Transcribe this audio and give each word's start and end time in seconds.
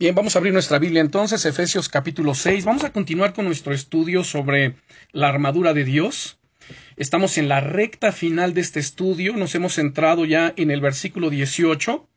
Bien, 0.00 0.14
vamos 0.14 0.34
a 0.34 0.38
abrir 0.38 0.54
nuestra 0.54 0.78
Biblia 0.78 1.02
entonces, 1.02 1.44
Efesios 1.44 1.90
capítulo 1.90 2.34
6. 2.34 2.64
Vamos 2.64 2.84
a 2.84 2.90
continuar 2.90 3.34
con 3.34 3.44
nuestro 3.44 3.74
estudio 3.74 4.24
sobre 4.24 4.76
la 5.12 5.28
armadura 5.28 5.74
de 5.74 5.84
Dios. 5.84 6.38
Estamos 6.96 7.36
en 7.36 7.50
la 7.50 7.60
recta 7.60 8.10
final 8.10 8.54
de 8.54 8.62
este 8.62 8.80
estudio, 8.80 9.36
nos 9.36 9.54
hemos 9.54 9.74
centrado 9.74 10.24
ya 10.24 10.54
en 10.56 10.70
el 10.70 10.80
versículo 10.80 11.28
18, 11.28 12.08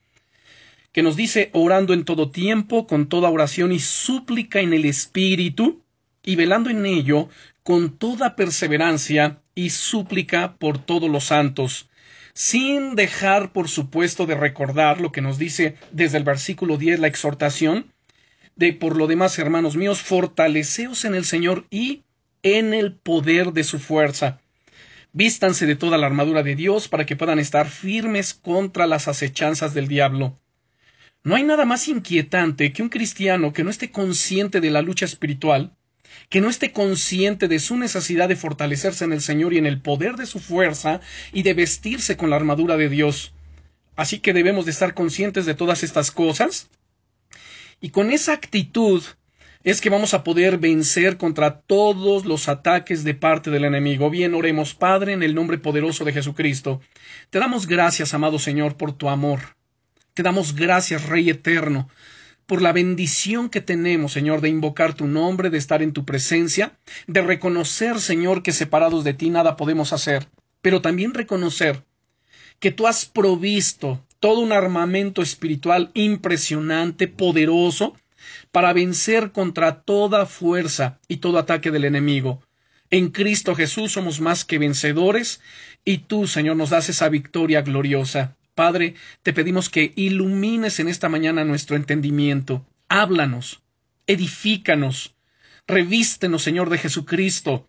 que 0.94 1.04
nos 1.04 1.18
dice 1.18 1.50
orando 1.52 1.94
en 1.94 2.06
todo 2.06 2.32
tiempo, 2.32 2.88
con 2.88 3.10
toda 3.10 3.30
oración 3.30 3.74
y 3.74 3.80
súplica 3.80 4.62
en 4.62 4.72
el 4.72 4.86
Espíritu, 4.86 5.82
y 6.24 6.38
velando 6.38 6.70
en 6.70 6.86
ello 6.86 7.28
con 7.64 7.98
toda 7.98 8.38
perseverancia 8.38 9.42
y 9.56 9.72
súplica 9.72 10.56
por 10.56 10.78
todos 10.78 11.10
los 11.10 11.26
santos 11.26 11.90
sin 12.34 12.96
dejar, 12.96 13.52
por 13.52 13.70
supuesto, 13.70 14.26
de 14.26 14.36
recordar 14.36 15.00
lo 15.00 15.12
que 15.12 15.22
nos 15.22 15.38
dice 15.38 15.76
desde 15.92 16.18
el 16.18 16.24
versículo 16.24 16.78
10 16.78 17.00
la 17.00 17.08
exhortación 17.08 17.92
de 18.56 18.74
por 18.74 18.96
lo 18.96 19.08
demás, 19.08 19.38
hermanos 19.40 19.76
míos, 19.76 20.02
fortaleceos 20.02 21.06
en 21.06 21.16
el 21.16 21.26
Señor 21.26 21.66
y 21.70 22.04
en 22.44 22.74
el 22.74 22.94
poder 22.94 23.54
de 23.54 23.64
su 23.64 23.80
fuerza. 23.80 24.40
Vístanse 25.12 25.66
de 25.66 25.76
toda 25.76 25.98
la 25.98 26.08
armadura 26.08 26.44
de 26.44 26.56
Dios 26.56 26.88
para 26.88 27.06
que 27.06 27.16
puedan 27.16 27.40
estar 27.40 27.70
firmes 27.70 28.34
contra 28.34 28.88
las 28.88 29.08
acechanzas 29.08 29.74
del 29.74 29.88
diablo. 29.88 30.40
No 31.24 31.36
hay 31.36 31.44
nada 31.44 31.66
más 31.66 31.88
inquietante 31.88 32.74
que 32.74 32.82
un 32.84 32.90
cristiano 32.90 33.54
que 33.54 33.64
no 33.64 33.70
esté 33.70 33.92
consciente 33.92 34.60
de 34.60 34.72
la 34.72 34.82
lucha 34.82 35.06
espiritual 35.06 35.76
que 36.30 36.42
no 36.42 36.50
esté 36.50 36.72
consciente 36.72 37.48
de 37.48 37.60
su 37.60 37.78
necesidad 37.78 38.30
de 38.30 38.36
fortalecerse 38.36 39.06
en 39.06 39.14
el 39.14 39.22
Señor 39.22 39.54
y 39.54 39.58
en 39.58 39.66
el 39.66 39.82
poder 39.82 40.16
de 40.16 40.26
su 40.26 40.40
fuerza 40.40 41.02
y 41.32 41.44
de 41.44 41.54
vestirse 41.54 42.18
con 42.18 42.30
la 42.30 42.36
armadura 42.36 42.78
de 42.78 42.90
Dios. 42.90 43.34
Así 43.96 44.20
que 44.20 44.34
debemos 44.34 44.66
de 44.66 44.72
estar 44.72 44.94
conscientes 44.94 45.46
de 45.46 45.54
todas 45.54 45.84
estas 45.84 46.12
cosas. 46.12 46.70
Y 47.80 47.90
con 47.90 48.12
esa 48.12 48.34
actitud 48.34 49.04
es 49.64 49.80
que 49.80 49.90
vamos 49.90 50.14
a 50.14 50.24
poder 50.24 50.58
vencer 50.58 51.18
contra 51.18 51.62
todos 51.62 52.26
los 52.26 52.50
ataques 52.50 53.04
de 53.04 53.14
parte 53.14 53.50
del 53.50 53.64
enemigo. 53.64 54.10
Bien, 54.10 54.34
oremos, 54.34 54.74
Padre, 54.74 55.14
en 55.14 55.24
el 55.24 55.36
nombre 55.36 55.58
poderoso 55.58 56.04
de 56.04 56.12
Jesucristo. 56.12 56.82
Te 57.30 57.40
damos 57.40 57.68
gracias, 57.68 58.14
amado 58.14 58.40
Señor, 58.40 58.76
por 58.76 58.92
tu 58.94 59.10
amor. 59.10 59.56
Te 60.14 60.22
damos 60.22 60.56
gracias, 60.56 61.08
Rey 61.08 61.30
eterno, 61.30 61.90
por 62.46 62.62
la 62.62 62.74
bendición 62.74 63.50
que 63.50 63.62
tenemos, 63.62 64.12
Señor, 64.12 64.42
de 64.42 64.50
invocar 64.50 64.94
tu 64.94 65.08
nombre, 65.08 65.50
de 65.50 65.58
estar 65.58 65.82
en 65.82 65.94
tu 65.94 66.06
presencia, 66.06 66.78
de 67.08 67.22
reconocer, 67.22 68.00
Señor, 68.00 68.44
que 68.44 68.52
separados 68.52 69.04
de 69.04 69.14
ti 69.14 69.30
nada 69.30 69.56
podemos 69.56 69.94
hacer, 69.94 70.28
pero 70.62 70.82
también 70.82 71.14
reconocer 71.14 71.84
que 72.60 72.72
tú 72.72 72.88
has 72.88 73.06
provisto 73.06 74.06
todo 74.20 74.40
un 74.40 74.54
armamento 74.54 75.22
espiritual 75.22 75.92
impresionante, 75.94 77.08
poderoso, 77.08 77.96
para 78.52 78.72
vencer 78.72 79.32
contra 79.32 79.82
toda 79.82 80.26
fuerza 80.26 81.00
y 81.08 81.18
todo 81.18 81.40
ataque 81.40 81.72
del 81.72 81.86
enemigo. 81.86 82.42
En 82.90 83.10
Cristo 83.10 83.56
Jesús 83.56 83.92
somos 83.92 84.22
más 84.22 84.46
que 84.46 84.60
vencedores, 84.60 85.42
y 85.84 85.98
tú, 86.00 86.28
Señor, 86.28 86.56
nos 86.56 86.70
das 86.70 86.90
esa 86.90 87.10
victoria 87.10 87.62
gloriosa. 87.64 88.38
Padre, 88.56 88.96
te 89.24 89.34
pedimos 89.34 89.70
que 89.70 89.94
ilumines 89.96 90.80
en 90.80 90.88
esta 90.88 91.10
mañana 91.10 91.44
nuestro 91.44 91.76
entendimiento. 91.76 92.66
Háblanos, 92.88 93.62
edifícanos, 94.06 95.16
revístenos, 95.68 96.44
Señor 96.44 96.70
de 96.70 96.78
Jesucristo. 96.78 97.68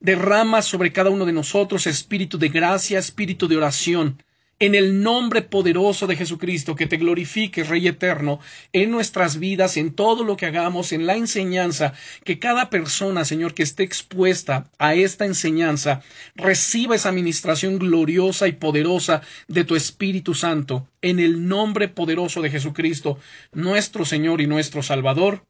Derrama 0.00 0.62
sobre 0.62 0.92
cada 0.92 1.10
uno 1.10 1.24
de 1.24 1.32
nosotros 1.32 1.86
espíritu 1.86 2.38
de 2.38 2.48
gracia, 2.48 2.98
espíritu 2.98 3.48
de 3.48 3.56
oración 3.56 4.22
en 4.62 4.76
el 4.76 5.02
nombre 5.02 5.42
poderoso 5.42 6.06
de 6.06 6.14
Jesucristo, 6.14 6.76
que 6.76 6.86
te 6.86 6.96
glorifique, 6.96 7.64
Rey 7.64 7.88
eterno, 7.88 8.38
en 8.72 8.92
nuestras 8.92 9.40
vidas, 9.40 9.76
en 9.76 9.92
todo 9.92 10.22
lo 10.22 10.36
que 10.36 10.46
hagamos, 10.46 10.92
en 10.92 11.04
la 11.04 11.16
enseñanza, 11.16 11.94
que 12.22 12.38
cada 12.38 12.70
persona, 12.70 13.24
Señor, 13.24 13.54
que 13.54 13.64
esté 13.64 13.82
expuesta 13.82 14.70
a 14.78 14.94
esta 14.94 15.24
enseñanza, 15.24 16.02
reciba 16.36 16.94
esa 16.94 17.08
administración 17.08 17.80
gloriosa 17.80 18.46
y 18.46 18.52
poderosa 18.52 19.22
de 19.48 19.64
tu 19.64 19.74
Espíritu 19.74 20.32
Santo, 20.32 20.86
en 21.00 21.18
el 21.18 21.48
nombre 21.48 21.88
poderoso 21.88 22.40
de 22.40 22.50
Jesucristo, 22.50 23.18
nuestro 23.50 24.04
Señor 24.04 24.40
y 24.40 24.46
nuestro 24.46 24.84
Salvador. 24.84 25.44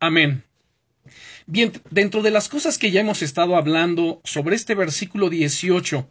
Amén. 0.00 0.44
Bien, 1.44 1.72
dentro 1.90 2.22
de 2.22 2.30
las 2.30 2.48
cosas 2.48 2.78
que 2.78 2.90
ya 2.90 3.02
hemos 3.02 3.20
estado 3.20 3.54
hablando 3.54 4.22
sobre 4.24 4.56
este 4.56 4.74
versículo 4.74 5.28
18 5.28 6.10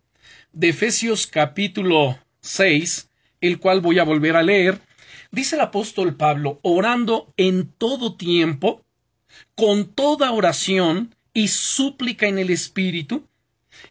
de 0.54 0.70
Efesios 0.70 1.26
capítulo 1.26 2.20
6, 2.46 3.10
el 3.42 3.60
cual 3.60 3.82
voy 3.82 4.00
a 4.00 4.04
volver 4.04 4.36
a 4.36 4.44
leer, 4.44 4.82
dice 5.32 5.56
el 5.56 5.62
apóstol 5.62 6.16
Pablo, 6.16 6.60
orando 6.62 7.34
en 7.38 7.68
todo 7.68 8.16
tiempo, 8.16 8.86
con 9.56 9.94
toda 9.94 10.32
oración 10.32 11.16
y 11.34 11.50
súplica 11.50 12.28
en 12.28 12.40
el 12.40 12.50
Espíritu, 12.50 13.28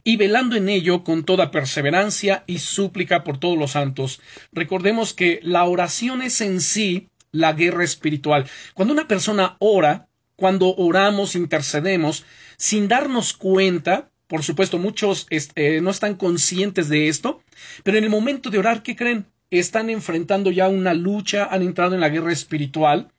y 0.03 0.17
velando 0.17 0.57
en 0.57 0.69
ello 0.69 1.05
con 1.05 1.25
toda 1.25 1.51
perseverancia 1.51 2.45
y 2.47 2.59
súplica 2.59 3.23
por 3.23 3.39
todos 3.39 3.59
los 3.59 3.73
santos. 3.73 4.21
Recordemos 4.53 5.13
que 5.13 5.41
la 5.43 5.65
oración 5.65 6.23
es 6.23 6.41
en 6.41 6.61
sí 6.61 7.09
la 7.33 7.53
guerra 7.53 7.85
espiritual. 7.85 8.49
Cuando 8.75 8.95
una 8.95 9.09
persona 9.09 9.57
ora, 9.59 10.09
cuando 10.37 10.75
oramos, 10.77 11.35
intercedemos, 11.35 12.25
sin 12.57 12.89
darnos 12.89 13.35
cuenta, 13.35 14.11
por 14.35 14.43
supuesto, 14.43 14.79
muchos 14.79 15.29
este, 15.31 15.81
no 15.81 15.91
están 15.91 16.17
conscientes 16.17 16.89
de 16.89 17.07
esto, 17.07 17.41
pero 17.85 17.99
en 17.99 18.03
el 18.03 18.11
momento 18.11 18.51
de 18.51 18.59
orar, 18.59 18.83
¿qué 18.83 18.97
creen? 18.97 19.27
Están 19.49 19.91
enfrentando 19.91 20.51
ya 20.51 20.67
una 20.67 20.93
lucha, 20.93 21.45
han 21.45 21.63
entrado 21.63 21.95
en 21.95 22.01
la 22.01 22.09
guerra 22.09 22.33
espiritual, 22.33 23.13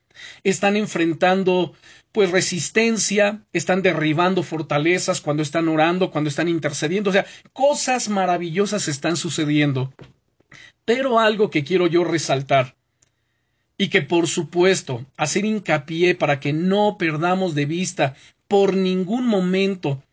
están 0.43 0.75
enfrentando 0.75 1.73
pues 2.11 2.31
resistencia, 2.31 3.45
están 3.53 3.81
derribando 3.81 4.43
fortalezas 4.43 5.21
cuando 5.21 5.41
están 5.41 5.69
orando, 5.69 6.11
cuando 6.11 6.29
están 6.29 6.49
intercediendo, 6.49 7.11
o 7.11 7.13
sea, 7.13 7.25
cosas 7.53 8.09
maravillosas 8.09 8.89
están 8.89 9.15
sucediendo. 9.15 9.93
Pero 10.83 11.17
algo 11.17 11.49
que 11.49 11.63
quiero 11.63 11.87
yo 11.87 12.03
resaltar, 12.03 12.75
y 13.77 13.87
que 13.87 14.01
por 14.01 14.27
supuesto 14.27 15.05
hacer 15.15 15.45
hincapié 15.45 16.13
para 16.13 16.41
que 16.41 16.51
no 16.51 16.97
perdamos 16.97 17.55
de 17.55 17.67
vista 17.67 18.15
por 18.47 18.75
ningún 18.75 19.25
momento 19.27 20.03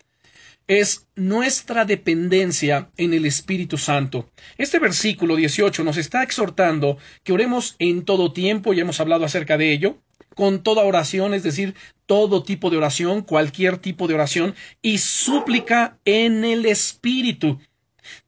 es 0.67 1.07
nuestra 1.17 1.85
dependencia 1.85 2.91
en 2.97 3.15
el 3.15 3.27
Espíritu 3.27 3.79
Santo. 3.79 4.31
Este 4.59 4.79
versículo 4.79 5.37
18 5.37 5.85
nos 5.85 5.97
está 5.97 6.23
exhortando 6.23 6.99
que 7.25 7.33
oremos 7.33 7.77
en 7.79 8.05
todo 8.05 8.33
tiempo, 8.33 8.73
ya 8.73 8.83
hemos 8.83 9.01
hablado 9.01 9.25
acerca 9.25 9.59
de 9.59 9.73
ello, 9.73 9.99
con 10.35 10.63
toda 10.63 10.85
oración, 10.85 11.35
es 11.35 11.43
decir, 11.43 11.75
todo 12.07 12.43
tipo 12.43 12.71
de 12.71 12.79
oración, 12.79 13.23
cualquier 13.23 13.79
tipo 13.79 14.09
de 14.09 14.15
oración, 14.15 14.55
y 14.81 14.99
súplica 14.99 15.99
en 16.05 16.45
el 16.45 16.67
Espíritu. 16.67 17.59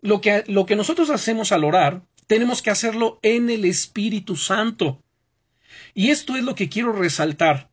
Lo 0.00 0.20
que, 0.20 0.44
lo 0.46 0.66
que 0.66 0.76
nosotros 0.76 1.10
hacemos 1.10 1.52
al 1.52 1.64
orar, 1.64 2.02
tenemos 2.26 2.62
que 2.62 2.70
hacerlo 2.70 3.18
en 3.22 3.50
el 3.50 3.64
Espíritu 3.64 4.36
Santo. 4.36 5.02
Y 5.94 6.10
esto 6.10 6.36
es 6.36 6.44
lo 6.44 6.54
que 6.54 6.68
quiero 6.68 6.92
resaltar. 6.92 7.70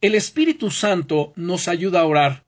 El 0.00 0.14
Espíritu 0.14 0.70
Santo 0.70 1.32
nos 1.36 1.68
ayuda 1.68 2.00
a 2.00 2.04
orar. 2.04 2.43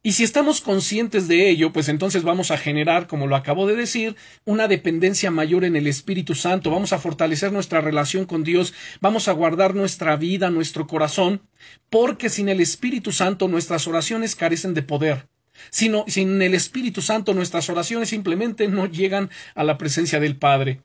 Y 0.00 0.12
si 0.12 0.22
estamos 0.22 0.60
conscientes 0.60 1.26
de 1.26 1.50
ello, 1.50 1.72
pues 1.72 1.88
entonces 1.88 2.22
vamos 2.22 2.52
a 2.52 2.56
generar, 2.56 3.08
como 3.08 3.26
lo 3.26 3.34
acabo 3.34 3.66
de 3.66 3.74
decir, 3.74 4.14
una 4.44 4.68
dependencia 4.68 5.32
mayor 5.32 5.64
en 5.64 5.74
el 5.74 5.88
Espíritu 5.88 6.36
Santo, 6.36 6.70
vamos 6.70 6.92
a 6.92 7.00
fortalecer 7.00 7.52
nuestra 7.52 7.80
relación 7.80 8.24
con 8.24 8.44
Dios, 8.44 8.74
vamos 9.00 9.26
a 9.26 9.32
guardar 9.32 9.74
nuestra 9.74 10.16
vida, 10.16 10.50
nuestro 10.50 10.86
corazón, 10.86 11.42
porque 11.90 12.28
sin 12.28 12.48
el 12.48 12.60
Espíritu 12.60 13.10
Santo 13.10 13.48
nuestras 13.48 13.88
oraciones 13.88 14.36
carecen 14.36 14.72
de 14.72 14.82
poder. 14.82 15.28
Sino, 15.70 16.04
sin 16.06 16.40
el 16.42 16.54
Espíritu 16.54 17.02
Santo 17.02 17.34
nuestras 17.34 17.68
oraciones 17.68 18.10
simplemente 18.10 18.68
no 18.68 18.86
llegan 18.86 19.30
a 19.56 19.64
la 19.64 19.78
presencia 19.78 20.20
del 20.20 20.36
Padre. 20.36 20.80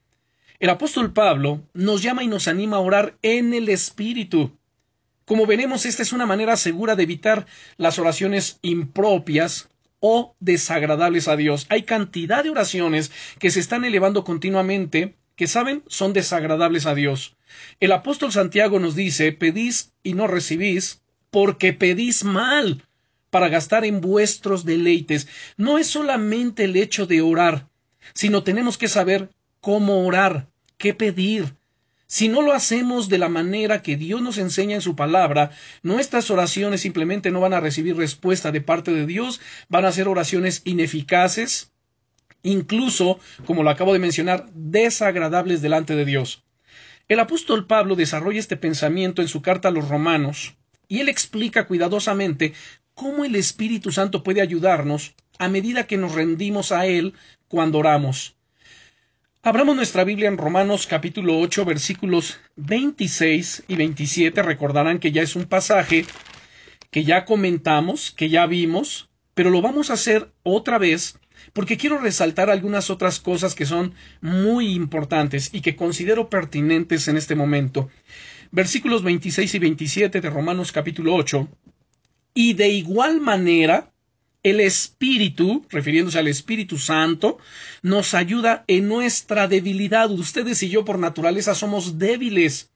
El 0.59 0.71
apóstol 0.71 1.13
Pablo 1.13 1.61
nos 1.73 2.01
llama 2.01 2.23
y 2.23 2.27
nos 2.27 2.47
anima 2.47 2.77
a 2.77 2.81
orar 2.81 3.15
en 3.21 3.53
el 3.53 3.69
Espíritu. 3.69 4.57
Como 5.25 5.45
veremos, 5.45 5.85
esta 5.85 6.03
es 6.03 6.13
una 6.13 6.25
manera 6.25 6.57
segura 6.57 6.95
de 6.95 7.03
evitar 7.03 7.45
las 7.77 7.97
oraciones 7.99 8.59
impropias 8.61 9.69
o 9.99 10.35
desagradables 10.39 11.27
a 11.27 11.37
Dios. 11.37 11.65
Hay 11.69 11.83
cantidad 11.83 12.43
de 12.43 12.49
oraciones 12.49 13.11
que 13.39 13.49
se 13.49 13.61
están 13.61 13.85
elevando 13.85 14.23
continuamente 14.23 15.15
que 15.35 15.47
saben 15.47 15.83
son 15.87 16.13
desagradables 16.13 16.85
a 16.85 16.93
Dios. 16.93 17.35
El 17.79 17.91
apóstol 17.91 18.31
Santiago 18.31 18.79
nos 18.79 18.95
dice 18.95 19.31
pedís 19.31 19.93
y 20.03 20.13
no 20.13 20.27
recibís 20.27 21.01
porque 21.31 21.73
pedís 21.73 22.23
mal 22.23 22.83
para 23.29 23.49
gastar 23.49 23.85
en 23.85 24.01
vuestros 24.01 24.65
deleites. 24.65 25.27
No 25.57 25.77
es 25.77 25.87
solamente 25.87 26.65
el 26.65 26.75
hecho 26.75 27.07
de 27.07 27.21
orar, 27.21 27.69
sino 28.13 28.43
tenemos 28.43 28.77
que 28.77 28.87
saber 28.87 29.29
cómo 29.59 30.05
orar, 30.05 30.49
qué 30.77 30.93
pedir, 30.93 31.55
si 32.13 32.29
no 32.29 32.43
lo 32.43 32.53
hacemos 32.53 33.09
de 33.09 33.17
la 33.17 33.27
manera 33.27 33.81
que 33.81 33.97
Dios 33.97 34.21
nos 34.21 34.37
enseña 34.37 34.75
en 34.75 34.83
su 34.83 34.95
palabra, 34.95 35.49
nuestras 35.81 36.29
oraciones 36.29 36.81
simplemente 36.81 37.31
no 37.31 37.39
van 37.39 37.55
a 37.55 37.59
recibir 37.59 37.97
respuesta 37.97 38.51
de 38.51 38.61
parte 38.61 38.91
de 38.91 39.07
Dios, 39.07 39.41
van 39.67 39.85
a 39.85 39.91
ser 39.91 40.07
oraciones 40.07 40.61
ineficaces, 40.63 41.71
incluso, 42.43 43.19
como 43.47 43.63
lo 43.63 43.71
acabo 43.71 43.93
de 43.93 43.97
mencionar, 43.97 44.45
desagradables 44.53 45.63
delante 45.63 45.95
de 45.95 46.05
Dios. 46.05 46.43
El 47.07 47.19
apóstol 47.19 47.65
Pablo 47.65 47.95
desarrolla 47.95 48.39
este 48.39 48.57
pensamiento 48.57 49.23
en 49.23 49.27
su 49.27 49.41
carta 49.41 49.69
a 49.69 49.71
los 49.71 49.89
romanos, 49.89 50.53
y 50.87 50.99
él 50.99 51.09
explica 51.09 51.65
cuidadosamente 51.65 52.53
cómo 52.93 53.25
el 53.25 53.35
Espíritu 53.35 53.91
Santo 53.91 54.21
puede 54.21 54.41
ayudarnos 54.41 55.15
a 55.39 55.49
medida 55.49 55.87
que 55.87 55.97
nos 55.97 56.13
rendimos 56.13 56.71
a 56.71 56.85
Él 56.85 57.15
cuando 57.47 57.79
oramos. 57.79 58.35
Abramos 59.45 59.75
nuestra 59.75 60.05
Biblia 60.05 60.29
en 60.29 60.37
Romanos 60.37 60.87
capítulo 60.87 61.37
8 61.37 61.65
versículos 61.65 62.39
26 62.55 63.65
y 63.67 63.75
27. 63.75 64.41
Recordarán 64.41 64.99
que 64.99 65.11
ya 65.11 65.21
es 65.21 65.35
un 65.35 65.43
pasaje 65.43 66.05
que 66.91 67.03
ya 67.03 67.25
comentamos, 67.25 68.11
que 68.11 68.29
ya 68.29 68.45
vimos, 68.45 69.09
pero 69.33 69.49
lo 69.49 69.61
vamos 69.61 69.89
a 69.89 69.95
hacer 69.95 70.31
otra 70.43 70.77
vez 70.77 71.19
porque 71.51 71.75
quiero 71.75 71.97
resaltar 71.97 72.49
algunas 72.49 72.89
otras 72.89 73.19
cosas 73.19 73.53
que 73.53 73.65
son 73.65 73.95
muy 74.21 74.71
importantes 74.71 75.49
y 75.51 75.59
que 75.59 75.75
considero 75.75 76.29
pertinentes 76.29 77.09
en 77.09 77.17
este 77.17 77.35
momento. 77.35 77.89
Versículos 78.51 79.03
26 79.03 79.55
y 79.55 79.59
27 79.59 80.21
de 80.21 80.29
Romanos 80.29 80.71
capítulo 80.71 81.15
8. 81.15 81.49
Y 82.33 82.53
de 82.53 82.69
igual 82.69 83.19
manera, 83.19 83.92
el 84.43 84.59
Espíritu, 84.59 85.65
refiriéndose 85.69 86.19
al 86.19 86.27
Espíritu 86.27 86.77
Santo, 86.77 87.37
nos 87.81 88.13
ayuda 88.13 88.65
en 88.67 88.89
nuestra 88.89 89.47
debilidad. 89.47 90.11
Ustedes 90.11 90.61
y 90.63 90.69
yo 90.69 90.83
por 90.83 90.99
naturaleza 90.99 91.55
somos 91.55 91.97
débiles. 91.97 92.69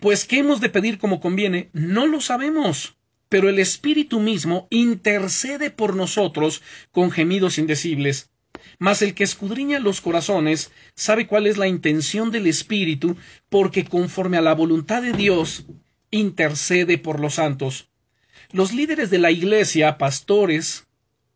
Pues, 0.00 0.24
¿qué 0.24 0.38
hemos 0.38 0.62
de 0.62 0.70
pedir 0.70 0.98
como 0.98 1.20
conviene? 1.20 1.68
No 1.74 2.06
lo 2.06 2.22
sabemos, 2.22 2.96
pero 3.28 3.50
el 3.50 3.58
Espíritu 3.58 4.18
mismo 4.18 4.66
intercede 4.70 5.70
por 5.70 5.94
nosotros 5.94 6.62
con 6.90 7.10
gemidos 7.10 7.58
indecibles. 7.58 8.30
Mas 8.78 9.02
el 9.02 9.14
que 9.14 9.24
escudriña 9.24 9.78
los 9.78 10.00
corazones 10.00 10.72
sabe 10.94 11.26
cuál 11.26 11.46
es 11.46 11.58
la 11.58 11.68
intención 11.68 12.30
del 12.30 12.46
Espíritu, 12.46 13.16
porque 13.50 13.84
conforme 13.84 14.38
a 14.38 14.42
la 14.42 14.54
voluntad 14.54 15.02
de 15.02 15.12
Dios, 15.12 15.66
intercede 16.10 16.96
por 16.96 17.20
los 17.20 17.34
santos. 17.34 17.89
Los 18.52 18.72
líderes 18.72 19.10
de 19.10 19.18
la 19.18 19.30
Iglesia, 19.30 19.96
pastores, 19.96 20.88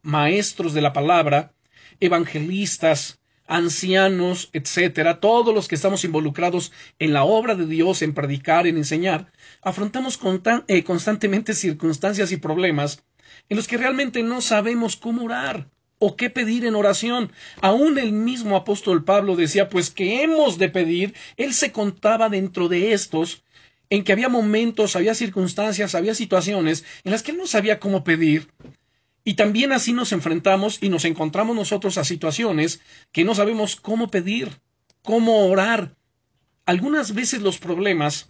maestros 0.02 0.74
de 0.74 0.80
la 0.80 0.92
palabra, 0.92 1.52
evangelistas, 2.00 3.20
ancianos, 3.46 4.50
etcétera, 4.52 5.20
todos 5.20 5.54
los 5.54 5.68
que 5.68 5.76
estamos 5.76 6.04
involucrados 6.04 6.72
en 6.98 7.12
la 7.12 7.22
obra 7.22 7.54
de 7.54 7.66
Dios, 7.66 8.02
en 8.02 8.14
predicar, 8.14 8.66
en 8.66 8.78
enseñar, 8.78 9.30
afrontamos 9.62 10.18
eh, 10.66 10.82
constantemente 10.82 11.54
circunstancias 11.54 12.32
y 12.32 12.36
problemas 12.36 13.04
en 13.48 13.58
los 13.58 13.68
que 13.68 13.76
realmente 13.76 14.24
no 14.24 14.40
sabemos 14.40 14.96
cómo 14.96 15.26
orar 15.26 15.68
o 16.00 16.16
qué 16.16 16.30
pedir 16.30 16.64
en 16.64 16.74
oración. 16.74 17.30
Aún 17.60 17.96
el 17.98 18.10
mismo 18.10 18.56
apóstol 18.56 19.04
Pablo 19.04 19.36
decía, 19.36 19.68
pues 19.68 19.90
que 19.90 20.24
hemos 20.24 20.58
de 20.58 20.68
pedir, 20.68 21.14
él 21.36 21.54
se 21.54 21.70
contaba 21.70 22.28
dentro 22.28 22.66
de 22.68 22.92
estos 22.92 23.44
en 23.90 24.04
que 24.04 24.12
había 24.12 24.28
momentos, 24.28 24.96
había 24.96 25.14
circunstancias, 25.14 25.94
había 25.94 26.14
situaciones 26.14 26.84
en 27.04 27.12
las 27.12 27.22
que 27.22 27.32
él 27.32 27.38
no 27.38 27.46
sabía 27.46 27.80
cómo 27.80 28.04
pedir. 28.04 28.48
Y 29.24 29.34
también 29.34 29.72
así 29.72 29.92
nos 29.92 30.12
enfrentamos 30.12 30.78
y 30.82 30.88
nos 30.88 31.04
encontramos 31.04 31.56
nosotros 31.56 31.96
a 31.96 32.04
situaciones 32.04 32.80
que 33.12 33.24
no 33.24 33.34
sabemos 33.34 33.76
cómo 33.76 34.10
pedir, 34.10 34.60
cómo 35.02 35.46
orar. 35.46 35.94
Algunas 36.66 37.14
veces 37.14 37.42
los 37.42 37.58
problemas 37.58 38.26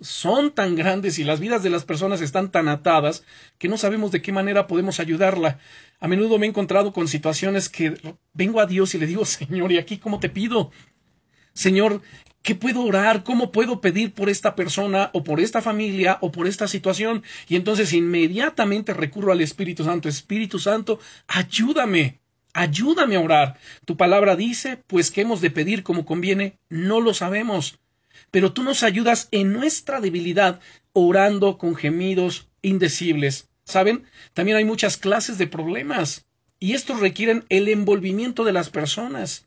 son 0.00 0.52
tan 0.52 0.76
grandes 0.76 1.18
y 1.18 1.24
las 1.24 1.40
vidas 1.40 1.62
de 1.62 1.70
las 1.70 1.84
personas 1.84 2.20
están 2.20 2.50
tan 2.50 2.68
atadas 2.68 3.24
que 3.58 3.68
no 3.68 3.78
sabemos 3.78 4.12
de 4.12 4.20
qué 4.20 4.32
manera 4.32 4.66
podemos 4.66 5.00
ayudarla. 5.00 5.58
A 6.00 6.08
menudo 6.08 6.38
me 6.38 6.46
he 6.46 6.48
encontrado 6.50 6.92
con 6.92 7.08
situaciones 7.08 7.68
que 7.68 7.94
vengo 8.34 8.60
a 8.60 8.66
Dios 8.66 8.94
y 8.94 8.98
le 8.98 9.06
digo, 9.06 9.24
Señor, 9.24 9.72
¿y 9.72 9.78
aquí 9.78 9.98
cómo 9.98 10.20
te 10.20 10.28
pido? 10.28 10.70
Señor, 11.54 12.02
¿Qué 12.46 12.54
puedo 12.54 12.84
orar? 12.84 13.24
¿Cómo 13.24 13.50
puedo 13.50 13.80
pedir 13.80 14.14
por 14.14 14.30
esta 14.30 14.54
persona 14.54 15.10
o 15.12 15.24
por 15.24 15.40
esta 15.40 15.62
familia 15.62 16.18
o 16.20 16.30
por 16.30 16.46
esta 16.46 16.68
situación? 16.68 17.24
Y 17.48 17.56
entonces 17.56 17.92
inmediatamente 17.92 18.94
recurro 18.94 19.32
al 19.32 19.40
Espíritu 19.40 19.82
Santo. 19.82 20.08
Espíritu 20.08 20.60
Santo, 20.60 21.00
ayúdame. 21.26 22.20
Ayúdame 22.52 23.16
a 23.16 23.20
orar. 23.20 23.58
Tu 23.84 23.96
palabra 23.96 24.36
dice, 24.36 24.80
pues 24.86 25.10
que 25.10 25.22
hemos 25.22 25.40
de 25.40 25.50
pedir 25.50 25.82
como 25.82 26.06
conviene, 26.06 26.56
no 26.68 27.00
lo 27.00 27.14
sabemos. 27.14 27.80
Pero 28.30 28.52
tú 28.52 28.62
nos 28.62 28.84
ayudas 28.84 29.26
en 29.32 29.52
nuestra 29.52 30.00
debilidad, 30.00 30.60
orando 30.92 31.58
con 31.58 31.74
gemidos 31.74 32.46
indecibles. 32.62 33.48
¿Saben? 33.64 34.04
También 34.34 34.56
hay 34.56 34.64
muchas 34.64 34.98
clases 34.98 35.36
de 35.36 35.48
problemas. 35.48 36.26
Y 36.60 36.74
estos 36.74 37.00
requieren 37.00 37.44
el 37.48 37.66
envolvimiento 37.66 38.44
de 38.44 38.52
las 38.52 38.70
personas 38.70 39.46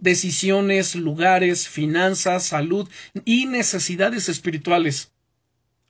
decisiones, 0.00 0.94
lugares, 0.94 1.68
finanzas, 1.68 2.44
salud 2.44 2.88
y 3.24 3.46
necesidades 3.46 4.28
espirituales. 4.28 5.12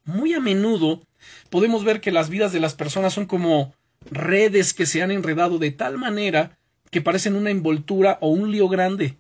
Muy 0.05 0.35
a 0.35 0.41
menudo 0.41 1.03
podemos 1.49 1.85
ver 1.85 2.01
que 2.01 2.11
las 2.11 2.29
vidas 2.29 2.53
de 2.53 2.61
las 2.61 2.75
personas 2.75 3.15
son 3.15 3.27
como 3.27 3.75
redes 4.11 4.75
que 4.75 4.87
se 4.87 5.03
han 5.03 5.11
enredado 5.11 5.59
de 5.59 5.71
tal 5.71 5.99
manera 5.99 6.59
que 6.91 7.01
parecen 7.01 7.37
una 7.37 7.51
envoltura 7.51 8.19
o 8.21 8.29
un 8.29 8.51
lío 8.51 8.69
grande. 8.69 9.17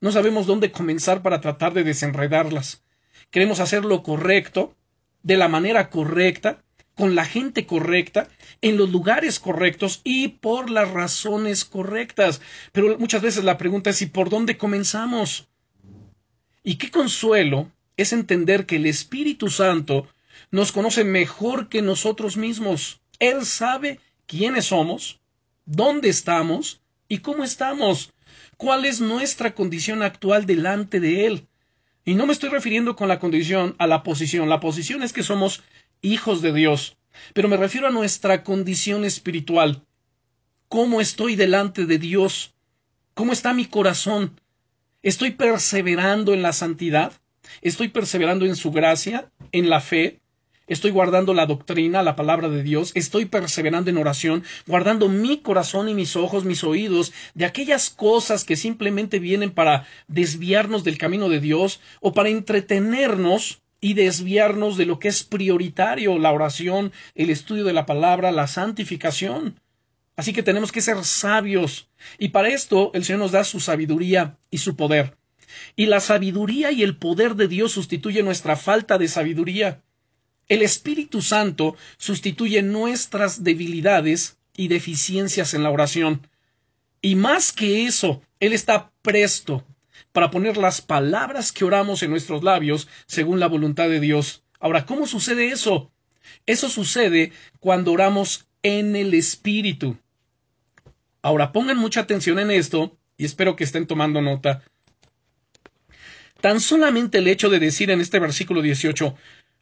No 0.00 0.12
sabemos 0.12 0.46
dónde 0.46 0.70
comenzar 0.70 1.22
para 1.22 1.40
tratar 1.40 1.72
de 1.72 1.84
desenredarlas. 1.84 2.82
Queremos 3.30 3.60
hacer 3.60 3.84
lo 3.84 4.02
correcto, 4.02 4.74
de 5.22 5.36
la 5.36 5.48
manera 5.48 5.90
correcta, 5.90 6.62
con 6.96 7.14
la 7.14 7.26
gente 7.26 7.66
correcta, 7.66 8.28
en 8.62 8.78
los 8.78 8.90
lugares 8.90 9.38
correctos 9.38 10.00
y 10.02 10.28
por 10.28 10.70
las 10.70 10.90
razones 10.90 11.64
correctas. 11.64 12.40
Pero 12.72 12.98
muchas 12.98 13.22
veces 13.22 13.44
la 13.44 13.58
pregunta 13.58 13.90
es 13.90 14.00
¿y 14.02 14.06
por 14.06 14.30
dónde 14.30 14.56
comenzamos? 14.56 15.46
Y 16.64 16.76
qué 16.76 16.90
consuelo 16.90 17.70
es 17.96 18.12
entender 18.12 18.66
que 18.66 18.76
el 18.76 18.86
Espíritu 18.86 19.50
Santo 19.50 20.08
nos 20.50 20.72
conoce 20.72 21.04
mejor 21.04 21.68
que 21.68 21.82
nosotros 21.82 22.36
mismos. 22.36 23.00
Él 23.18 23.44
sabe 23.44 24.00
quiénes 24.26 24.66
somos, 24.66 25.20
dónde 25.66 26.08
estamos 26.08 26.80
y 27.08 27.18
cómo 27.18 27.44
estamos, 27.44 28.12
cuál 28.56 28.86
es 28.86 29.00
nuestra 29.00 29.54
condición 29.54 30.02
actual 30.02 30.46
delante 30.46 30.98
de 30.98 31.26
Él. 31.26 31.46
Y 32.06 32.14
no 32.14 32.26
me 32.26 32.32
estoy 32.32 32.50
refiriendo 32.50 32.96
con 32.96 33.08
la 33.08 33.18
condición 33.18 33.74
a 33.78 33.86
la 33.86 34.02
posición. 34.02 34.48
La 34.48 34.60
posición 34.60 35.02
es 35.02 35.12
que 35.12 35.22
somos 35.22 35.62
hijos 36.02 36.42
de 36.42 36.52
Dios, 36.52 36.96
pero 37.34 37.48
me 37.48 37.56
refiero 37.56 37.86
a 37.86 37.92
nuestra 37.92 38.42
condición 38.44 39.04
espiritual. 39.04 39.82
¿Cómo 40.68 41.00
estoy 41.00 41.36
delante 41.36 41.86
de 41.86 41.98
Dios? 41.98 42.54
¿Cómo 43.14 43.32
está 43.32 43.54
mi 43.54 43.66
corazón? 43.66 44.40
¿Estoy 45.02 45.30
perseverando 45.30 46.34
en 46.34 46.42
la 46.42 46.52
santidad? 46.52 47.12
¿Estoy 47.62 47.88
perseverando 47.88 48.44
en 48.44 48.56
su 48.56 48.72
gracia, 48.72 49.30
en 49.52 49.70
la 49.70 49.80
fe? 49.80 50.20
Estoy 50.66 50.90
guardando 50.90 51.32
la 51.32 51.46
doctrina, 51.46 52.02
la 52.02 52.16
palabra 52.16 52.48
de 52.48 52.64
Dios. 52.64 52.90
Estoy 52.96 53.26
perseverando 53.26 53.88
en 53.88 53.98
oración, 53.98 54.42
guardando 54.66 55.08
mi 55.08 55.38
corazón 55.38 55.88
y 55.88 55.94
mis 55.94 56.16
ojos, 56.16 56.44
mis 56.44 56.64
oídos 56.64 57.12
de 57.34 57.44
aquellas 57.44 57.88
cosas 57.88 58.44
que 58.44 58.56
simplemente 58.56 59.20
vienen 59.20 59.52
para 59.52 59.86
desviarnos 60.08 60.82
del 60.82 60.98
camino 60.98 61.28
de 61.28 61.38
Dios 61.38 61.80
o 62.00 62.12
para 62.12 62.30
entretenernos 62.30 63.62
y 63.80 63.94
desviarnos 63.94 64.76
de 64.76 64.86
lo 64.86 64.98
que 64.98 65.08
es 65.08 65.22
prioritario, 65.22 66.18
la 66.18 66.32
oración, 66.32 66.92
el 67.14 67.30
estudio 67.30 67.64
de 67.64 67.72
la 67.72 67.86
palabra, 67.86 68.32
la 68.32 68.46
santificación. 68.46 69.60
Así 70.16 70.32
que 70.32 70.42
tenemos 70.42 70.72
que 70.72 70.80
ser 70.80 71.04
sabios. 71.04 71.88
Y 72.18 72.30
para 72.30 72.48
esto 72.48 72.90
el 72.94 73.04
Señor 73.04 73.20
nos 73.20 73.32
da 73.32 73.44
su 73.44 73.60
sabiduría 73.60 74.38
y 74.50 74.58
su 74.58 74.76
poder. 74.76 75.16
Y 75.76 75.86
la 75.86 76.00
sabiduría 76.00 76.72
y 76.72 76.82
el 76.82 76.96
poder 76.96 77.34
de 77.34 77.48
Dios 77.48 77.72
sustituye 77.72 78.22
nuestra 78.22 78.56
falta 78.56 78.98
de 78.98 79.08
sabiduría. 79.08 79.82
El 80.48 80.62
Espíritu 80.62 81.22
Santo 81.22 81.76
sustituye 81.98 82.62
nuestras 82.62 83.44
debilidades 83.44 84.38
y 84.56 84.68
deficiencias 84.68 85.54
en 85.54 85.62
la 85.62 85.70
oración. 85.70 86.26
Y 87.02 87.14
más 87.14 87.52
que 87.52 87.86
eso, 87.86 88.22
Él 88.40 88.52
está 88.52 88.90
presto 89.02 89.64
para 90.16 90.30
poner 90.30 90.56
las 90.56 90.80
palabras 90.80 91.52
que 91.52 91.62
oramos 91.62 92.02
en 92.02 92.08
nuestros 92.08 92.42
labios 92.42 92.88
según 93.06 93.38
la 93.38 93.48
voluntad 93.48 93.90
de 93.90 94.00
Dios. 94.00 94.42
Ahora, 94.58 94.86
¿cómo 94.86 95.06
sucede 95.06 95.48
eso? 95.48 95.92
Eso 96.46 96.70
sucede 96.70 97.32
cuando 97.60 97.92
oramos 97.92 98.48
en 98.62 98.96
el 98.96 99.12
Espíritu. 99.12 99.98
Ahora, 101.20 101.52
pongan 101.52 101.76
mucha 101.76 102.00
atención 102.00 102.38
en 102.38 102.50
esto 102.50 102.96
y 103.18 103.26
espero 103.26 103.56
que 103.56 103.64
estén 103.64 103.86
tomando 103.86 104.22
nota. 104.22 104.62
Tan 106.40 106.60
solamente 106.60 107.18
el 107.18 107.28
hecho 107.28 107.50
de 107.50 107.58
decir 107.58 107.90
en 107.90 108.00
este 108.00 108.18
versículo 108.18 108.62
18, 108.62 109.14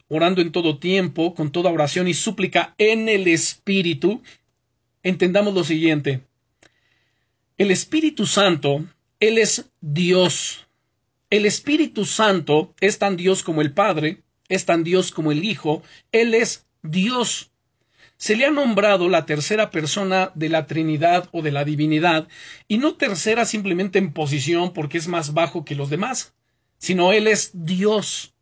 orando 0.06 0.40
en 0.40 0.52
todo 0.52 0.78
tiempo, 0.78 1.34
con 1.34 1.50
toda 1.50 1.72
oración 1.72 2.06
y 2.06 2.14
súplica 2.14 2.76
en 2.78 3.08
el 3.08 3.26
Espíritu, 3.26 4.22
entendamos 5.02 5.52
lo 5.52 5.64
siguiente. 5.64 6.20
El 7.58 7.72
Espíritu 7.72 8.24
Santo 8.24 8.84
él 9.20 9.38
es 9.38 9.70
Dios. 9.80 10.66
El 11.30 11.46
Espíritu 11.46 12.04
Santo 12.04 12.74
es 12.80 12.98
tan 12.98 13.16
Dios 13.16 13.42
como 13.42 13.62
el 13.62 13.72
Padre, 13.72 14.22
es 14.48 14.66
tan 14.66 14.84
Dios 14.84 15.10
como 15.10 15.32
el 15.32 15.44
Hijo, 15.44 15.82
Él 16.12 16.34
es 16.34 16.66
Dios. 16.82 17.50
se 18.16 18.36
le 18.36 18.46
ha 18.46 18.50
nombrado 18.50 19.08
la 19.08 19.26
tercera 19.26 19.70
persona 19.70 20.30
de 20.34 20.48
la 20.48 20.66
Trinidad 20.66 21.28
o 21.32 21.42
de 21.42 21.50
la 21.50 21.64
divinidad, 21.64 22.28
y 22.68 22.78
no 22.78 22.94
tercera 22.94 23.44
simplemente 23.44 23.98
en 23.98 24.12
posición 24.12 24.72
porque 24.72 24.98
es 24.98 25.08
más 25.08 25.34
bajo 25.34 25.64
que 25.64 25.74
los 25.74 25.90
demás, 25.90 26.32
sino 26.78 27.12
Él 27.12 27.26
es 27.26 27.50
Dios. 27.52 28.34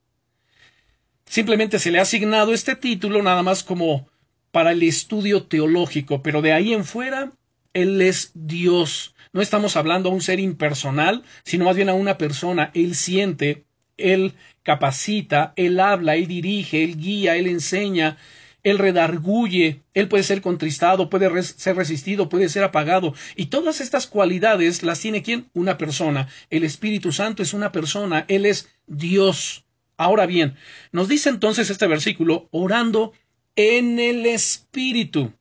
Simplemente 1.25 1.79
se 1.79 1.91
le 1.91 1.99
ha 1.99 2.03
asignado 2.03 2.53
este 2.53 2.77
título 2.77 3.23
nada 3.23 3.43
más 3.43 3.65
como 3.65 4.09
para 4.51 4.73
el 4.73 4.83
estudio 4.83 5.45
teológico, 5.45 6.23
pero 6.23 6.43
de 6.43 6.53
ahí 6.53 6.75
en 6.75 6.85
fuera, 6.85 7.33
Él 7.73 8.03
es 8.03 8.33
Dios. 8.35 9.15
No 9.33 9.41
estamos 9.41 9.77
hablando 9.77 10.11
a 10.11 10.13
un 10.13 10.21
ser 10.21 10.41
impersonal, 10.41 11.23
sino 11.43 11.65
más 11.65 11.77
bien 11.77 11.89
a 11.89 11.95
una 11.95 12.19
persona. 12.19 12.71
Él 12.75 12.95
siente, 12.95 13.65
Él 13.97 14.35
capacita, 14.63 15.53
Él 15.57 15.81
habla, 15.81 16.17
Él 16.17 16.27
dirige, 16.27 16.85
Él 16.85 16.97
guía, 16.99 17.37
Él 17.37 17.47
enseña, 17.47 18.19
él 18.63 18.79
redarguye, 18.79 19.81
Él 19.93 20.09
puede 20.09 20.23
ser 20.23 20.41
contristado, 20.41 21.11
puede 21.11 21.43
ser 21.43 21.77
resistido, 21.77 22.29
puede 22.29 22.49
ser 22.49 22.63
apagado. 22.63 23.15
Y 23.35 23.47
todas 23.47 23.81
estas 23.81 24.07
cualidades 24.07 24.83
las 24.83 25.01
tiene 25.01 25.23
quién? 25.23 25.47
Una 25.53 25.79
persona. 25.79 26.29
El 26.49 26.63
Espíritu 26.63 27.11
Santo 27.11 27.43
es 27.43 27.55
una 27.55 27.73
persona, 27.73 28.25
Él 28.29 28.47
es 28.47 28.69
Dios. 28.87 29.65
Ahora 29.97 30.27
bien, 30.27 30.57
nos 30.93 31.09
dice 31.09 31.29
entonces 31.29 31.71
este 31.71 31.87
versículo, 31.87 32.49
orando 32.53 33.13
en 33.57 33.99
el 33.99 34.27
Espíritu. 34.27 35.33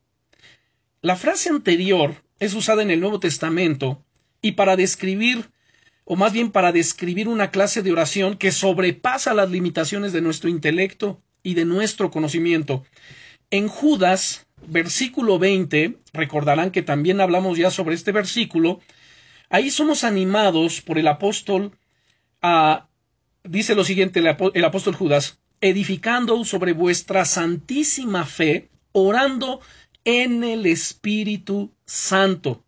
La 1.02 1.16
frase 1.16 1.50
anterior 1.50 2.16
es 2.42 2.56
usada 2.56 2.82
en 2.82 2.90
el 2.90 3.00
Nuevo 3.00 3.20
Testamento 3.20 4.04
y 4.42 4.54
para 4.54 4.76
describir, 4.76 5.52
o 6.06 6.16
más 6.16 6.34
bien 6.34 6.52
para 6.52 6.72
describir 6.72 7.28
una 7.28 7.52
clase 7.52 7.84
de 7.84 7.92
oración 7.92 8.36
que 8.36 8.52
sobrepasa 8.52 9.36
las 9.36 9.52
limitaciones 9.52 10.12
de 10.12 10.22
nuestro 10.22 10.50
intelecto 10.50 11.22
y 11.44 11.54
de 11.54 11.66
nuestro 11.66 12.10
conocimiento. 12.10 12.84
En 13.52 13.68
Judas, 13.68 14.48
versículo 14.68 15.38
20, 15.38 16.00
recordarán 16.14 16.72
que 16.72 16.82
también 16.82 17.22
hablamos 17.22 17.60
ya 17.60 17.70
sobre 17.70 17.94
este 17.94 18.12
versículo, 18.12 18.80
ahí 19.52 19.70
somos 19.70 20.04
animados 20.04 20.82
por 20.82 20.98
el 20.98 21.08
apóstol 21.08 21.78
a, 22.42 22.88
dice 23.44 23.76
lo 23.76 23.84
siguiente 23.84 24.20
el, 24.20 24.66
apóstol 24.66 24.96
Judas, 24.96 25.38
edificando 25.62 26.44
sobre 26.44 26.74
vuestra 26.74 27.24
santísima 27.24 28.26
fe, 28.26 28.70
orando 28.94 29.62
en 30.06 30.44
el 30.44 30.66
Espíritu 30.66 31.72
Santo. 31.92 32.64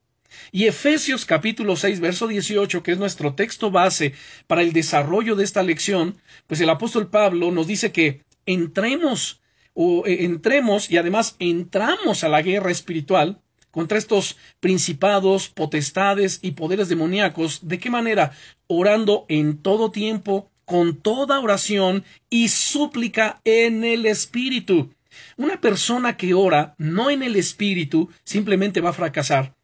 Y 0.51 0.65
Efesios 0.65 1.25
capítulo 1.25 1.77
6, 1.77 2.01
verso 2.01 2.27
18, 2.27 2.83
que 2.83 2.91
es 2.91 2.97
nuestro 2.97 3.35
texto 3.35 3.71
base 3.71 4.13
para 4.47 4.61
el 4.61 4.73
desarrollo 4.73 5.37
de 5.37 5.45
esta 5.45 5.63
lección, 5.63 6.17
pues 6.45 6.59
el 6.59 6.69
apóstol 6.69 7.09
Pablo 7.09 7.49
nos 7.49 7.65
dice 7.65 7.93
que 7.93 8.21
entremos 8.45 9.39
o 9.73 10.05
eh, 10.05 10.25
entremos 10.25 10.91
y 10.91 10.97
además 10.97 11.37
entramos 11.39 12.25
a 12.25 12.29
la 12.29 12.41
guerra 12.41 12.69
espiritual 12.69 13.39
contra 13.71 13.97
estos 13.97 14.35
principados, 14.59 15.47
potestades 15.47 16.39
y 16.41 16.51
poderes 16.51 16.89
demoníacos. 16.89 17.65
¿De 17.65 17.79
qué 17.79 17.89
manera? 17.89 18.33
Orando 18.67 19.25
en 19.29 19.57
todo 19.57 19.89
tiempo, 19.89 20.51
con 20.65 20.97
toda 20.97 21.39
oración 21.39 22.03
y 22.29 22.49
súplica 22.49 23.39
en 23.45 23.85
el 23.85 24.05
Espíritu. 24.05 24.91
Una 25.37 25.59
persona 25.59 26.17
que 26.17 26.33
ora 26.33 26.75
no 26.77 27.09
en 27.09 27.23
el 27.23 27.35
Espíritu 27.35 28.09
simplemente 28.23 28.81
va 28.81 28.89
a 28.89 28.93
fracasar. 28.93 29.55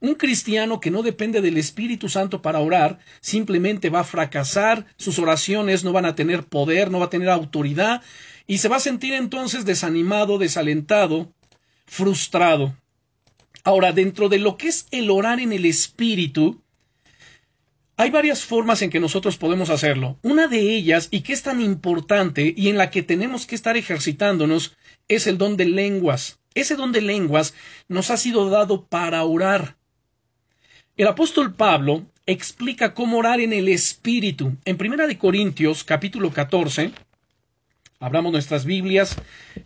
Un 0.00 0.14
cristiano 0.14 0.80
que 0.80 0.90
no 0.90 1.02
depende 1.02 1.40
del 1.40 1.56
Espíritu 1.56 2.08
Santo 2.08 2.40
para 2.42 2.60
orar 2.60 2.98
simplemente 3.20 3.90
va 3.90 4.00
a 4.00 4.04
fracasar, 4.04 4.86
sus 4.96 5.18
oraciones 5.18 5.82
no 5.82 5.92
van 5.92 6.04
a 6.04 6.14
tener 6.14 6.44
poder, 6.44 6.90
no 6.90 7.00
va 7.00 7.06
a 7.06 7.10
tener 7.10 7.28
autoridad 7.28 8.02
y 8.46 8.58
se 8.58 8.68
va 8.68 8.76
a 8.76 8.80
sentir 8.80 9.14
entonces 9.14 9.64
desanimado, 9.64 10.38
desalentado, 10.38 11.32
frustrado. 11.86 12.76
Ahora, 13.64 13.92
dentro 13.92 14.28
de 14.28 14.38
lo 14.38 14.56
que 14.56 14.68
es 14.68 14.86
el 14.92 15.10
orar 15.10 15.40
en 15.40 15.52
el 15.52 15.66
Espíritu, 15.66 16.62
hay 17.98 18.10
varias 18.10 18.44
formas 18.44 18.80
en 18.80 18.90
que 18.90 19.00
nosotros 19.00 19.38
podemos 19.38 19.70
hacerlo. 19.70 20.20
Una 20.22 20.46
de 20.46 20.60
ellas, 20.60 21.08
y 21.10 21.22
que 21.22 21.32
es 21.32 21.42
tan 21.42 21.60
importante 21.60 22.54
y 22.56 22.68
en 22.68 22.78
la 22.78 22.90
que 22.90 23.02
tenemos 23.02 23.44
que 23.44 23.56
estar 23.56 23.76
ejercitándonos, 23.76 24.76
es 25.08 25.26
el 25.26 25.36
don 25.36 25.56
de 25.56 25.64
lenguas. 25.64 26.38
Ese 26.54 26.76
don 26.76 26.92
de 26.92 27.00
lenguas 27.00 27.54
nos 27.88 28.12
ha 28.12 28.16
sido 28.16 28.50
dado 28.50 28.86
para 28.86 29.24
orar. 29.24 29.76
El 30.96 31.08
apóstol 31.08 31.54
Pablo 31.54 32.06
explica 32.24 32.94
cómo 32.94 33.18
orar 33.18 33.40
en 33.40 33.52
el 33.52 33.68
Espíritu. 33.68 34.56
En 34.64 34.76
Primera 34.76 35.08
de 35.08 35.18
Corintios, 35.18 35.82
capítulo 35.82 36.30
14, 36.30 36.92
abramos 37.98 38.30
nuestras 38.30 38.64
Biblias, 38.64 39.16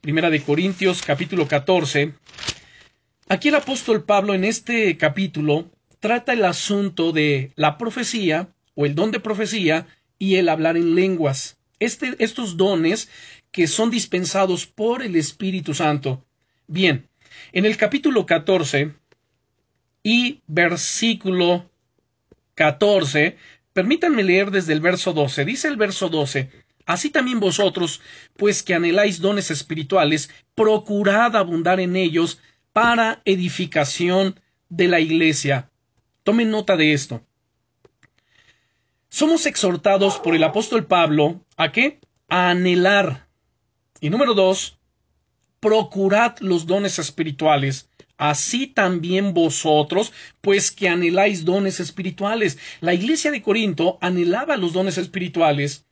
Primera 0.01 0.31
de 0.31 0.41
Corintios, 0.41 1.03
capítulo 1.03 1.47
14. 1.47 2.15
Aquí 3.29 3.49
el 3.49 3.57
apóstol 3.57 4.05
Pablo 4.05 4.33
en 4.33 4.45
este 4.45 4.97
capítulo 4.97 5.71
trata 6.03 6.35
el 6.35 6.45
asunto 6.45 7.13
de 7.13 7.53
la 7.57 7.79
profecía 7.79 8.49
o 8.75 8.85
el 8.85 8.95
don 8.95 9.13
de 9.13 9.21
profecía 9.21 9.87
y 10.19 10.35
el 10.35 10.51
hablar 10.51 10.77
en 10.77 10.95
lenguas. 10.95 11.57
Este, 11.79 12.17
estos 12.19 12.59
dones 12.59 13.09
que 13.53 13.67
son 13.67 13.91
dispensados 13.91 14.67
por 14.67 15.03
el 15.03 15.17
Espíritu 15.17 15.73
Santo. 15.73 16.25
Bien, 16.67 17.09
en 17.53 17.67
el 17.67 17.77
capítulo 17.77 18.27
14, 18.27 18.93
y 20.03 20.41
versículo 20.47 21.71
14. 22.55 23.37
Permítanme 23.73 24.23
leer 24.23 24.51
desde 24.51 24.73
el 24.73 24.81
verso 24.81 25.13
12. 25.13 25.45
Dice 25.45 25.69
el 25.69 25.77
verso 25.77 26.09
12. 26.09 26.51
Así 26.85 27.11
también 27.11 27.39
vosotros, 27.39 28.01
pues 28.37 28.63
que 28.63 28.75
anheláis 28.75 29.21
dones 29.21 29.51
espirituales, 29.51 30.31
procurad 30.55 31.37
abundar 31.37 31.79
en 31.79 31.95
ellos 31.95 32.41
para 32.73 33.23
edificación 33.25 34.41
de 34.69 34.89
la 34.89 34.99
iglesia. 34.99 35.71
Tomen 36.23 36.51
nota 36.51 36.77
de 36.77 36.93
esto. 36.93 37.23
Somos 39.09 39.47
exhortados 39.47 40.19
por 40.19 40.35
el 40.35 40.45
apóstol 40.45 40.87
Pablo 40.87 41.45
a 41.57 41.73
qué? 41.73 42.01
A 42.29 42.51
anhelar. 42.51 43.29
Y 44.01 44.11
número 44.11 44.35
dos, 44.35 44.79
procurad 45.61 46.39
los 46.41 46.67
dones 46.67 46.99
espirituales 46.99 47.89
así 48.23 48.69
también 48.69 49.35
vosotros, 49.35 50.13
pues 50.41 50.71
que 50.71 50.89
anheláis 50.89 51.45
dones 51.45 51.81
espirituales. 51.81 52.57
La 52.81 52.95
iglesia 52.95 53.33
de 53.33 53.43
Corinto 53.43 53.99
anhelaba 54.01 54.57
los 54.57 54.73
dones 54.73 54.97
espirituales, 54.97 55.87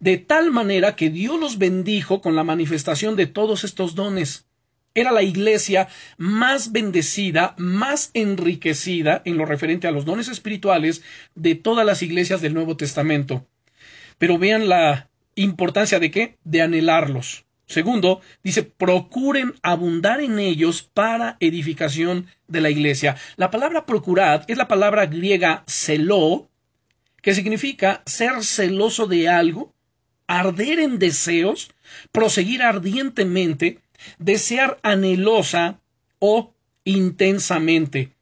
de 0.00 0.16
tal 0.16 0.50
manera 0.50 0.96
que 0.96 1.10
Dios 1.10 1.38
los 1.38 1.58
bendijo 1.58 2.22
con 2.22 2.36
la 2.36 2.42
manifestación 2.42 3.16
de 3.16 3.26
todos 3.26 3.64
estos 3.64 3.94
dones. 3.94 4.46
Era 4.94 5.10
la 5.10 5.22
iglesia 5.22 5.88
más 6.16 6.70
bendecida, 6.70 7.54
más 7.58 8.10
enriquecida 8.14 9.22
en 9.24 9.36
lo 9.36 9.44
referente 9.44 9.88
a 9.88 9.90
los 9.90 10.04
dones 10.04 10.28
espirituales 10.28 11.02
de 11.34 11.56
todas 11.56 11.84
las 11.84 12.02
iglesias 12.02 12.40
del 12.40 12.54
Nuevo 12.54 12.76
Testamento. 12.76 13.46
Pero 14.18 14.38
vean 14.38 14.68
la 14.68 15.08
importancia 15.34 15.98
de 15.98 16.10
qué? 16.10 16.38
De 16.44 16.62
anhelarlos. 16.62 17.44
Segundo, 17.66 18.20
dice, 18.42 18.62
procuren 18.62 19.54
abundar 19.62 20.20
en 20.20 20.38
ellos 20.38 20.82
para 20.82 21.36
edificación 21.40 22.26
de 22.46 22.60
la 22.60 22.70
iglesia. 22.70 23.16
La 23.36 23.50
palabra 23.50 23.86
procurad 23.86 24.44
es 24.48 24.58
la 24.58 24.68
palabra 24.68 25.06
griega 25.06 25.64
celó, 25.66 26.48
que 27.22 27.34
significa 27.34 28.02
ser 28.04 28.44
celoso 28.44 29.06
de 29.06 29.28
algo, 29.28 29.74
arder 30.26 30.78
en 30.78 30.98
deseos, 30.98 31.70
proseguir 32.12 32.62
ardientemente, 32.62 33.80
desear 34.18 34.78
anhelosa 34.82 35.80
o 36.18 36.54
intensamente. 36.84 38.12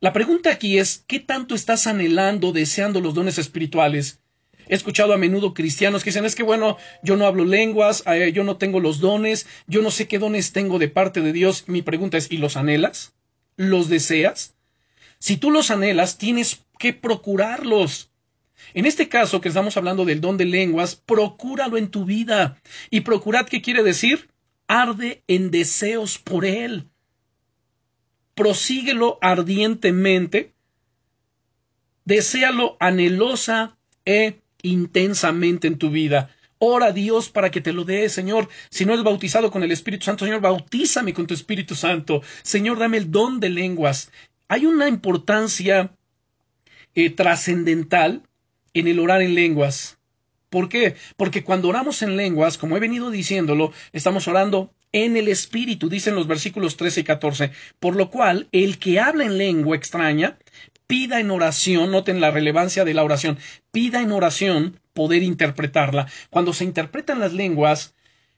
La 0.00 0.12
pregunta 0.12 0.50
aquí 0.50 0.78
es, 0.78 1.04
¿qué 1.06 1.20
tanto 1.20 1.54
estás 1.54 1.86
anhelando, 1.86 2.52
deseando 2.52 3.00
los 3.00 3.14
dones 3.14 3.38
espirituales? 3.38 4.20
He 4.68 4.74
escuchado 4.74 5.12
a 5.12 5.18
menudo 5.18 5.54
cristianos 5.54 6.02
que 6.02 6.10
dicen, 6.10 6.24
es 6.24 6.34
que 6.34 6.42
bueno, 6.42 6.76
yo 7.02 7.16
no 7.16 7.26
hablo 7.26 7.44
lenguas, 7.44 8.02
eh, 8.06 8.32
yo 8.32 8.44
no 8.44 8.56
tengo 8.56 8.80
los 8.80 9.00
dones, 9.00 9.46
yo 9.66 9.80
no 9.80 9.90
sé 9.90 10.08
qué 10.08 10.18
dones 10.18 10.52
tengo 10.52 10.78
de 10.78 10.88
parte 10.88 11.20
de 11.20 11.32
Dios. 11.32 11.64
Mi 11.66 11.82
pregunta 11.82 12.18
es, 12.18 12.30
¿y 12.30 12.38
los 12.38 12.56
anhelas? 12.56 13.14
¿Los 13.56 13.88
deseas? 13.88 14.54
Si 15.18 15.36
tú 15.36 15.50
los 15.50 15.70
anhelas, 15.70 16.18
tienes 16.18 16.64
que 16.78 16.92
procurarlos. 16.92 18.10
En 18.74 18.86
este 18.86 19.08
caso 19.08 19.40
que 19.40 19.48
estamos 19.48 19.76
hablando 19.76 20.04
del 20.04 20.20
don 20.20 20.36
de 20.36 20.44
lenguas, 20.44 20.96
procúralo 20.96 21.78
en 21.78 21.88
tu 21.88 22.04
vida. 22.04 22.60
¿Y 22.90 23.00
procurad 23.02 23.46
qué 23.46 23.62
quiere 23.62 23.82
decir? 23.82 24.28
Arde 24.68 25.22
en 25.28 25.50
deseos 25.50 26.18
por 26.18 26.44
él. 26.44 26.88
Prosíguelo 28.34 29.18
ardientemente. 29.20 30.52
Desealo 32.04 32.76
anhelosa 32.80 33.76
e 34.04 34.40
intensamente 34.62 35.66
en 35.68 35.78
tu 35.78 35.90
vida. 35.90 36.30
Ora 36.58 36.86
a 36.86 36.92
Dios 36.92 37.28
para 37.28 37.50
que 37.50 37.60
te 37.60 37.72
lo 37.72 37.84
dé, 37.84 38.08
Señor. 38.08 38.48
Si 38.70 38.86
no 38.86 38.92
eres 38.92 39.04
bautizado 39.04 39.50
con 39.50 39.62
el 39.62 39.72
Espíritu 39.72 40.04
Santo, 40.04 40.24
Señor, 40.24 40.40
bautízame 40.40 41.12
con 41.12 41.26
tu 41.26 41.34
Espíritu 41.34 41.74
Santo. 41.74 42.22
Señor, 42.42 42.78
dame 42.78 42.96
el 42.96 43.10
don 43.10 43.40
de 43.40 43.50
lenguas. 43.50 44.10
Hay 44.48 44.64
una 44.64 44.88
importancia 44.88 45.94
eh, 46.94 47.10
trascendental 47.10 48.22
en 48.72 48.88
el 48.88 48.98
orar 49.00 49.20
en 49.20 49.34
lenguas. 49.34 49.95
¿Por 50.50 50.68
qué? 50.68 50.94
Porque 51.16 51.44
cuando 51.44 51.68
oramos 51.68 52.02
en 52.02 52.16
lenguas, 52.16 52.58
como 52.58 52.76
he 52.76 52.80
venido 52.80 53.10
diciéndolo, 53.10 53.72
estamos 53.92 54.28
orando 54.28 54.72
en 54.92 55.16
el 55.16 55.28
espíritu, 55.28 55.88
dicen 55.88 56.14
los 56.14 56.26
versículos 56.26 56.76
13 56.76 57.00
y 57.00 57.04
14. 57.04 57.50
Por 57.80 57.96
lo 57.96 58.10
cual, 58.10 58.48
el 58.52 58.78
que 58.78 59.00
habla 59.00 59.24
en 59.24 59.38
lengua 59.38 59.76
extraña, 59.76 60.38
pida 60.86 61.20
en 61.20 61.30
oración, 61.30 61.90
noten 61.90 62.20
la 62.20 62.30
relevancia 62.30 62.84
de 62.84 62.94
la 62.94 63.04
oración, 63.04 63.38
pida 63.72 64.00
en 64.00 64.12
oración 64.12 64.80
poder 64.94 65.22
interpretarla. 65.22 66.06
Cuando 66.30 66.52
se 66.52 66.64
interpretan 66.64 67.18
las 67.18 67.32
lenguas, 67.32 67.94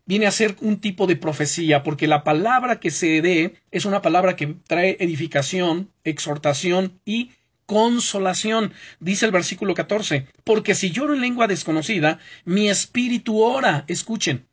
viene 0.06 0.26
a 0.26 0.30
ser 0.30 0.56
un 0.60 0.80
tipo 0.80 1.06
de 1.06 1.16
profecía, 1.16 1.82
porque 1.82 2.06
la 2.08 2.24
palabra 2.24 2.80
que 2.80 2.90
se 2.90 3.20
dé 3.20 3.54
es 3.70 3.84
una 3.84 4.00
palabra 4.00 4.36
que 4.36 4.56
trae 4.66 4.96
edificación, 5.00 5.90
exhortación 6.02 7.00
y 7.04 7.32
consolación. 7.68 8.72
Dice 8.98 9.26
el 9.26 9.30
versículo 9.30 9.74
14, 9.74 10.26
porque 10.42 10.74
si 10.74 10.90
lloro 10.90 11.12
en 11.12 11.20
lengua 11.20 11.46
desconocida, 11.46 12.18
mi 12.46 12.70
espíritu 12.70 13.42
ora. 13.42 13.84
Escuchen. 13.88 14.46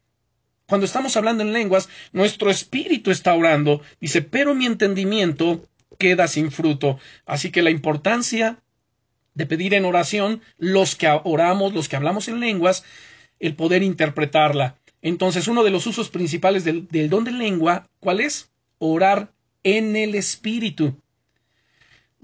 Cuando 0.67 0.85
estamos 0.85 1.15
hablando 1.15 1.41
en 1.41 1.53
lenguas, 1.53 1.87
nuestro 2.11 2.51
espíritu 2.51 3.11
está 3.11 3.33
orando. 3.33 3.81
Dice, 4.01 4.21
pero 4.21 4.53
mi 4.53 4.65
entendimiento 4.65 5.63
queda 5.97 6.27
sin 6.27 6.51
fruto. 6.51 6.99
Así 7.25 7.51
que 7.51 7.61
la 7.61 7.69
importancia 7.69 8.59
de 9.33 9.45
pedir 9.45 9.75
en 9.75 9.85
oración, 9.85 10.41
los 10.57 10.95
que 10.97 11.07
oramos, 11.23 11.73
los 11.73 11.87
que 11.87 11.95
hablamos 11.95 12.27
en 12.27 12.41
lenguas, 12.41 12.83
el 13.39 13.55
poder 13.55 13.81
interpretarla. 13.81 14.75
Entonces, 15.01 15.47
uno 15.47 15.63
de 15.63 15.71
los 15.71 15.87
usos 15.87 16.09
principales 16.09 16.65
del, 16.65 16.89
del 16.89 17.09
don 17.09 17.23
de 17.23 17.31
lengua, 17.31 17.87
¿cuál 18.01 18.19
es? 18.19 18.51
Orar 18.77 19.31
en 19.63 19.95
el 19.95 20.15
espíritu. 20.15 20.97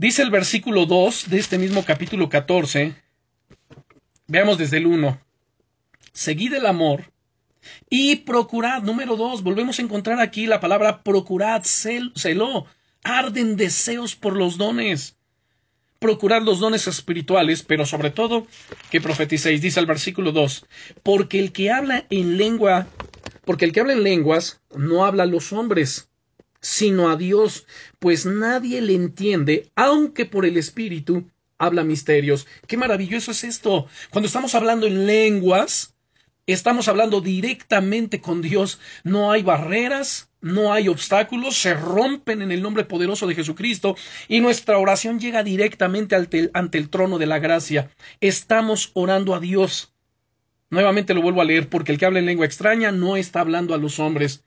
Dice 0.02 0.24
el 0.24 0.32
versículo 0.32 0.88
2 0.88 1.30
de 1.30 1.38
este 1.38 1.60
mismo 1.60 1.86
capítulo 1.86 2.28
14, 2.28 2.96
veamos 4.26 4.58
desde 4.58 4.78
el 4.78 4.88
1, 4.88 5.22
seguid 6.12 6.56
el 6.56 6.66
amor 6.66 7.14
y 7.88 8.16
procurad, 8.16 8.82
número 8.82 9.16
2, 9.16 9.44
volvemos 9.44 9.78
a 9.78 9.84
encontrar 9.84 10.20
aquí 10.20 10.48
la 10.48 10.60
palabra 10.60 11.04
procurad, 11.04 11.62
cel, 11.66 12.14
celó, 12.16 12.66
arden 13.04 13.56
deseos 13.58 14.16
por 14.16 14.36
los 14.36 14.58
dones. 14.58 15.18
Procurad 16.00 16.42
los 16.42 16.60
dones 16.60 16.88
espirituales, 16.88 17.62
pero 17.62 17.86
sobre 17.86 18.10
todo 18.10 18.48
que 18.90 19.02
profeticéis, 19.02 19.62
dice 19.62 19.80
el 19.80 19.86
versículo 19.86 20.32
2, 20.32 20.66
porque 21.04 21.38
el 21.38 21.52
que 21.52 21.70
habla 21.70 22.08
en 22.10 22.38
lengua, 22.38 22.88
porque 23.46 23.66
el 23.66 23.72
que 23.72 23.82
habla 23.82 23.94
en 23.94 24.02
lenguas 24.02 24.62
no 24.76 25.06
habla 25.06 25.22
a 25.22 25.28
los 25.28 25.54
hombres, 25.54 26.11
sino 26.62 27.10
a 27.10 27.16
Dios, 27.16 27.66
pues 28.00 28.26
nadie 28.26 28.82
le 28.82 28.94
entiende, 28.94 29.72
aunque 29.76 30.26
por 30.26 30.46
el 30.46 30.58
Espíritu 30.58 31.28
habla 31.58 31.84
misterios. 31.84 32.48
Qué 32.68 32.78
maravilloso 32.78 33.32
es 33.32 33.44
esto. 33.44 33.88
Cuando 34.10 34.28
estamos 34.28 34.56
hablando 34.56 34.88
en 34.88 35.06
lenguas, 35.06 35.96
estamos 36.46 36.88
hablando 36.88 37.22
directamente 37.22 38.22
con 38.22 38.42
Dios. 38.42 38.80
No 39.04 39.32
hay 39.32 39.44
barreras, 39.44 40.30
no 40.42 40.74
hay 40.74 40.88
obstáculos, 40.88 41.58
se 41.58 41.74
rompen 41.74 42.42
en 42.42 42.52
el 42.52 42.62
nombre 42.62 42.84
poderoso 42.84 43.28
de 43.28 43.36
Jesucristo 43.36 43.96
y 44.28 44.40
nuestra 44.40 44.78
oración 44.78 45.20
llega 45.20 45.44
directamente 45.44 46.16
ante 46.16 46.78
el, 46.78 46.90
trono 46.90 47.20
de 47.20 47.28
la 47.28 47.40
gracia. 47.40 47.92
Estamos 48.22 48.92
orando 48.94 49.36
a 49.36 49.40
Dios. 49.40 49.94
Nuevamente 50.70 51.14
lo 51.14 51.22
vuelvo 51.22 51.42
a 51.42 51.46
leer 51.46 51.70
porque 51.70 51.92
el 51.92 51.98
que 51.98 52.06
habla 52.06 52.20
en 52.20 52.26
lengua 52.26 52.46
extraña 52.46 52.92
no 52.92 53.18
está 53.18 53.42
hablando 53.42 53.74
a 53.74 53.78
los 53.78 54.00
hombres 54.00 54.44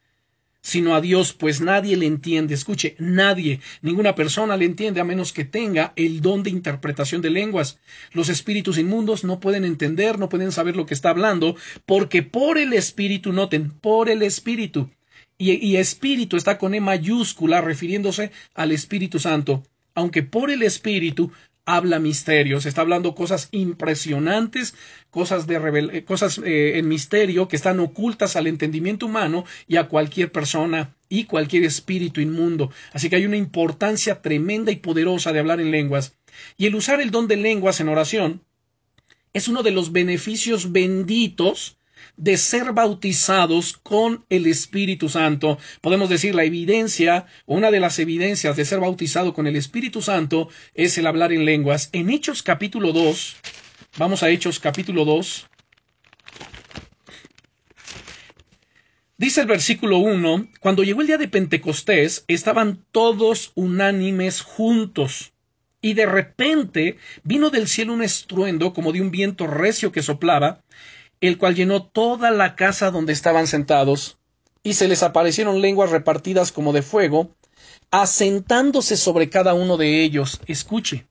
sino 0.65 0.95
a 0.95 1.03
Dios, 1.03 1.35
pues 1.35 1.61
nadie 1.61 1.95
le 1.99 2.07
entiende. 2.07 2.55
Escuche, 2.55 2.97
nadie, 2.99 3.61
ninguna 3.83 4.15
persona 4.15 4.57
le 4.57 4.65
entiende 4.65 4.99
a 4.99 5.05
menos 5.05 5.35
que 5.35 5.45
tenga 5.45 5.93
el 5.95 6.23
don 6.23 6.43
de 6.43 6.49
interpretación 6.49 7.21
de 7.21 7.29
lenguas. 7.29 7.79
Los 8.13 8.31
espíritus 8.31 8.79
inmundos 8.79 9.25
no 9.25 9.41
pueden 9.41 9.67
entender, 9.67 10.19
no 10.19 10.31
pueden 10.31 10.53
saber 10.53 10.75
lo 10.75 10.87
que 10.87 10.95
está 10.95 11.11
hablando, 11.11 11.55
porque 11.85 12.23
por 12.23 12.57
el 12.57 12.73
espíritu, 12.73 13.35
noten, 13.35 13.73
por 13.73 14.09
el 14.09 14.23
espíritu. 14.23 14.89
Y, 15.37 15.77
espíritu 15.77 16.39
está 16.39 16.57
con 16.57 16.75
E 16.75 16.81
mayúscula 16.81 17.61
refiriéndose 17.61 18.31
al 18.55 18.73
Espíritu 18.73 19.19
Santo. 19.19 19.65
Aunque 19.95 20.23
por 20.23 20.51
el 20.51 20.63
espíritu 20.63 21.31
habla 21.67 21.99
misterios, 21.99 22.67
está 22.67 22.83
hablando 22.83 23.15
cosas 23.15 23.49
impresionantes, 23.51 24.75
cosas 25.11 25.47
de 25.47 25.57
eh, 25.93 26.05
cosas 26.05 26.39
eh, 26.39 26.79
en 26.79 26.89
misterio 26.89 27.49
que 27.49 27.57
están 27.57 27.81
ocultas 27.81 28.37
al 28.37 28.47
entendimiento 28.47 29.07
humano 29.07 29.45
y 29.67 29.77
a 29.77 29.89
cualquier 29.89 30.31
persona 30.31 30.95
y 31.09 31.25
cualquier 31.25 31.65
espíritu 31.65 32.21
inmundo. 32.21 32.71
Así 32.93 33.09
que 33.09 33.17
hay 33.17 33.25
una 33.25 33.37
importancia 33.37 34.21
tremenda 34.21 34.73
y 34.73 34.77
poderosa 34.77 35.33
de 35.33 35.39
hablar 35.39 35.61
en 35.61 35.71
lenguas. 35.71 36.17
Y 36.57 36.67
el 36.67 36.75
usar 36.75 37.01
el 37.01 37.11
don 37.11 37.29
de 37.29 37.37
lenguas 37.37 37.81
en 37.81 37.89
oración 37.89 38.43
es 39.33 39.49
uno 39.49 39.63
de 39.63 39.71
los 39.71 39.93
beneficios 39.93 40.73
benditos 40.73 41.79
de 42.17 42.37
ser 42.37 42.73
bautizados 42.73 43.79
con 43.83 44.25
el 44.29 44.47
Espíritu 44.47 45.09
Santo. 45.09 45.59
Podemos 45.81 46.09
decir 46.09 46.35
la 46.35 46.45
evidencia, 46.45 47.27
una 47.47 47.71
de 47.71 47.81
las 47.81 47.99
evidencias 47.99 48.57
de 48.57 48.65
ser 48.65 48.81
bautizado 48.81 49.35
con 49.35 49.47
el 49.47 49.57
Espíritu 49.57 50.03
Santo 50.03 50.49
es 50.75 50.97
el 50.99 51.07
hablar 51.07 51.33
en 51.33 51.45
lenguas. 51.45 51.89
En 51.93 52.11
Hechos 52.11 52.43
capítulo 52.43 52.93
2, 52.93 53.37
vamos 53.99 54.23
a 54.23 54.31
Hechos 54.31 54.61
capítulo 54.61 55.05
2. 55.05 55.49
Dice 59.17 59.41
el 59.41 59.47
versículo 59.47 59.99
1, 59.99 60.49
cuando 60.61 60.83
llegó 60.83 61.01
el 61.01 61.07
día 61.07 61.19
de 61.19 61.29
Pentecostés, 61.29 62.25
estaban 62.27 62.85
todos 62.91 63.53
unánimes 63.55 64.41
juntos. 64.41 65.33
Y 65.81 65.95
de 65.95 66.07
repente 66.07 66.97
vino 67.23 67.51
del 67.51 67.69
cielo 67.69 67.93
un 67.93 68.03
estruendo 68.03 68.73
como 68.73 68.91
de 68.91 69.01
un 69.01 69.11
viento 69.11 69.47
recio 69.47 69.93
que 69.93 70.03
soplaba, 70.03 70.65
el 71.27 71.39
cual 71.39 71.55
llenó 71.55 71.83
toda 71.85 72.31
la 72.31 72.57
casa 72.57 72.91
donde 72.91 73.13
estaban 73.13 73.47
sentados, 73.47 74.19
y 74.63 74.75
se 74.75 74.89
les 74.89 75.03
aparecieron 75.03 75.61
lenguas 75.61 75.91
repartidas 75.91 76.53
como 76.53 76.73
de 76.73 76.83
fuego, 76.83 77.35
asentándose 77.91 78.97
sobre 78.97 79.29
cada 79.29 79.55
uno 79.55 79.77
de 79.77 80.03
ellos. 80.03 80.41
Escuche. 80.47 81.07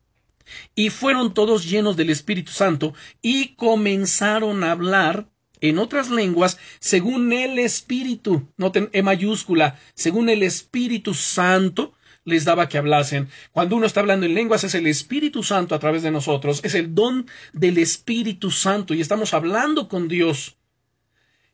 Y 0.75 0.89
fueron 0.89 1.33
todos 1.33 1.69
llenos 1.69 1.95
del 1.95 2.09
Espíritu 2.09 2.51
Santo, 2.51 2.93
y 3.21 3.55
comenzaron 3.55 4.63
a 4.63 4.71
hablar 4.71 5.27
en 5.61 5.79
otras 5.79 6.09
lenguas 6.09 6.57
según 6.79 7.31
el 7.31 7.57
Espíritu, 7.57 8.49
noten 8.57 8.89
E 8.91 9.01
mayúscula, 9.01 9.79
según 9.93 10.29
el 10.29 10.43
Espíritu 10.43 11.13
Santo 11.13 11.93
les 12.25 12.45
daba 12.45 12.69
que 12.69 12.77
hablasen. 12.77 13.29
Cuando 13.51 13.75
uno 13.75 13.85
está 13.85 13.99
hablando 13.99 14.25
en 14.25 14.33
lenguas 14.33 14.63
es 14.63 14.75
el 14.75 14.87
Espíritu 14.87 15.43
Santo 15.43 15.75
a 15.75 15.79
través 15.79 16.03
de 16.03 16.11
nosotros, 16.11 16.61
es 16.63 16.75
el 16.75 16.95
don 16.95 17.27
del 17.51 17.77
Espíritu 17.77 18.51
Santo 18.51 18.93
y 18.93 19.01
estamos 19.01 19.33
hablando 19.33 19.87
con 19.87 20.07
Dios. 20.07 20.57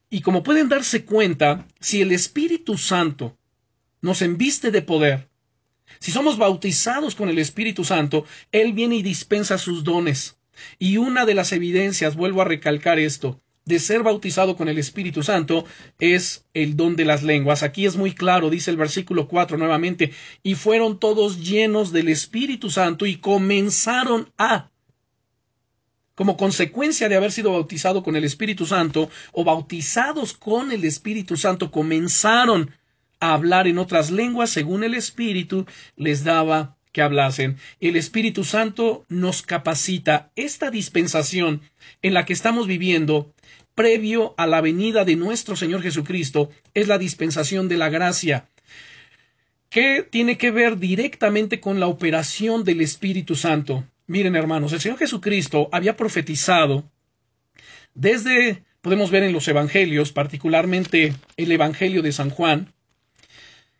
Y 0.10 0.22
como 0.22 0.44
pueden 0.44 0.70
darse 0.70 1.06
cuenta, 1.06 1.68
si 1.80 2.02
el 2.02 2.12
Espíritu 2.12 2.78
Santo 2.78 3.38
nos 4.02 4.22
enviste 4.22 4.72
de 4.72 4.82
poder, 4.82 5.30
si 6.00 6.12
somos 6.12 6.38
bautizados 6.38 7.16
con 7.16 7.30
el 7.30 7.40
Espíritu 7.40 7.84
Santo, 7.84 8.26
Él 8.52 8.74
viene 8.74 8.96
y 8.96 9.02
dispensa 9.02 9.58
sus 9.58 9.84
dones. 9.84 10.38
Y 10.78 10.98
una 10.98 11.26
de 11.26 11.34
las 11.34 11.52
evidencias, 11.52 12.16
vuelvo 12.16 12.42
a 12.42 12.46
recalcar 12.46 13.00
esto, 13.00 13.42
de 13.70 13.80
ser 13.80 14.02
bautizado 14.02 14.58
con 14.58 14.68
el 14.68 14.80
Espíritu 14.80 15.22
Santo 15.22 15.64
es 16.00 16.44
el 16.56 16.76
don 16.76 16.96
de 16.96 17.06
las 17.06 17.22
lenguas. 17.22 17.62
Aquí 17.62 17.86
es 17.86 17.96
muy 17.96 18.14
claro, 18.14 18.50
dice 18.50 18.72
el 18.72 18.78
versículo 18.78 19.28
4 19.28 19.58
nuevamente, 19.58 20.12
y 20.42 20.56
fueron 20.56 21.00
todos 21.00 21.40
llenos 21.40 21.92
del 21.92 22.10
Espíritu 22.10 22.72
Santo 22.72 23.06
y 23.06 23.18
comenzaron 23.18 24.34
a 24.40 24.72
como 26.16 26.36
consecuencia 26.36 27.08
de 27.08 27.16
haber 27.16 27.32
sido 27.32 27.54
bautizado 27.54 28.02
con 28.02 28.16
el 28.16 28.24
Espíritu 28.26 28.66
Santo 28.66 29.10
o 29.32 29.44
bautizados 29.44 30.34
con 30.34 30.72
el 30.72 30.84
Espíritu 30.84 31.38
Santo, 31.38 31.70
comenzaron 31.70 32.72
a 33.20 33.36
hablar 33.36 33.68
en 33.68 33.78
otras 33.78 34.10
lenguas 34.10 34.50
según 34.50 34.84
el 34.84 34.96
Espíritu 34.96 35.68
les 35.96 36.24
daba 36.24 36.76
que 36.92 37.02
hablasen. 37.02 37.58
El 37.80 37.96
Espíritu 37.96 38.44
Santo 38.44 39.06
nos 39.10 39.42
capacita. 39.42 40.32
Esta 40.36 40.72
dispensación 40.72 41.62
en 42.02 42.14
la 42.14 42.26
que 42.26 42.34
estamos 42.34 42.68
viviendo 42.68 43.34
previo 43.76 44.34
a 44.38 44.48
la 44.48 44.62
venida 44.62 45.06
de 45.06 45.16
nuestro 45.16 45.56
Señor 45.56 45.82
Jesucristo 45.82 46.50
es 46.74 46.88
la 46.88 46.98
dispensación 46.98 47.70
de 47.70 47.78
la 47.78 47.90
gracia, 47.90 48.48
que 49.70 50.04
tiene 50.04 50.38
que 50.38 50.52
ver 50.52 50.78
directamente 50.78 51.60
con 51.60 51.80
la 51.80 51.88
operación 51.88 52.64
del 52.64 52.82
Espíritu 52.82 53.36
Santo. 53.36 53.86
Miren, 54.08 54.36
hermanos, 54.36 54.74
el 54.74 54.82
Señor 54.82 54.98
Jesucristo 54.98 55.70
había 55.72 55.96
profetizado 55.96 56.90
desde, 57.94 58.64
podemos 58.82 59.12
ver 59.12 59.24
en 59.24 59.34
los 59.34 59.48
Evangelios, 59.48 60.12
particularmente 60.12 61.14
el 61.38 61.52
Evangelio 61.52 62.02
de 62.02 62.12
San 62.12 62.30
Juan, 62.30 62.74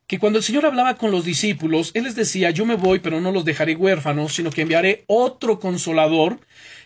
que 0.10 0.18
cuando 0.18 0.40
el 0.40 0.44
Señor 0.44 0.66
hablaba 0.66 0.96
con 0.96 1.12
los 1.12 1.24
discípulos, 1.24 1.92
Él 1.94 2.06
les 2.06 2.16
decía, 2.16 2.50
yo 2.50 2.66
me 2.66 2.74
voy, 2.74 2.98
pero 2.98 3.22
no 3.22 3.32
los 3.32 3.46
dejaré 3.46 3.76
huérfanos, 3.76 4.34
sino 4.34 4.50
que 4.50 4.64
enviaré 4.64 5.04
otro 5.06 5.60
consolador, 5.60 6.40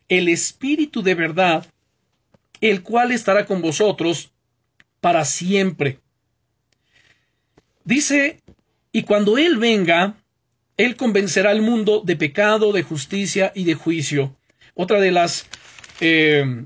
el 0.09 0.27
Espíritu 0.27 1.01
de 1.01 1.15
verdad, 1.15 1.65
el 2.59 2.83
cual 2.83 3.13
estará 3.13 3.45
con 3.45 3.61
vosotros 3.61 4.33
para 4.99 5.23
siempre. 5.23 5.99
Dice, 7.85 8.41
y 8.91 9.03
cuando 9.03 9.37
Él 9.37 9.55
venga, 9.57 10.17
Él 10.75 10.97
convencerá 10.97 11.51
al 11.51 11.61
mundo 11.61 12.01
de 12.03 12.17
pecado, 12.17 12.73
de 12.73 12.83
justicia 12.83 13.53
y 13.55 13.63
de 13.63 13.75
juicio. 13.75 14.35
Otra 14.73 14.99
de 14.99 15.11
las, 15.11 15.47
eh, 16.01 16.65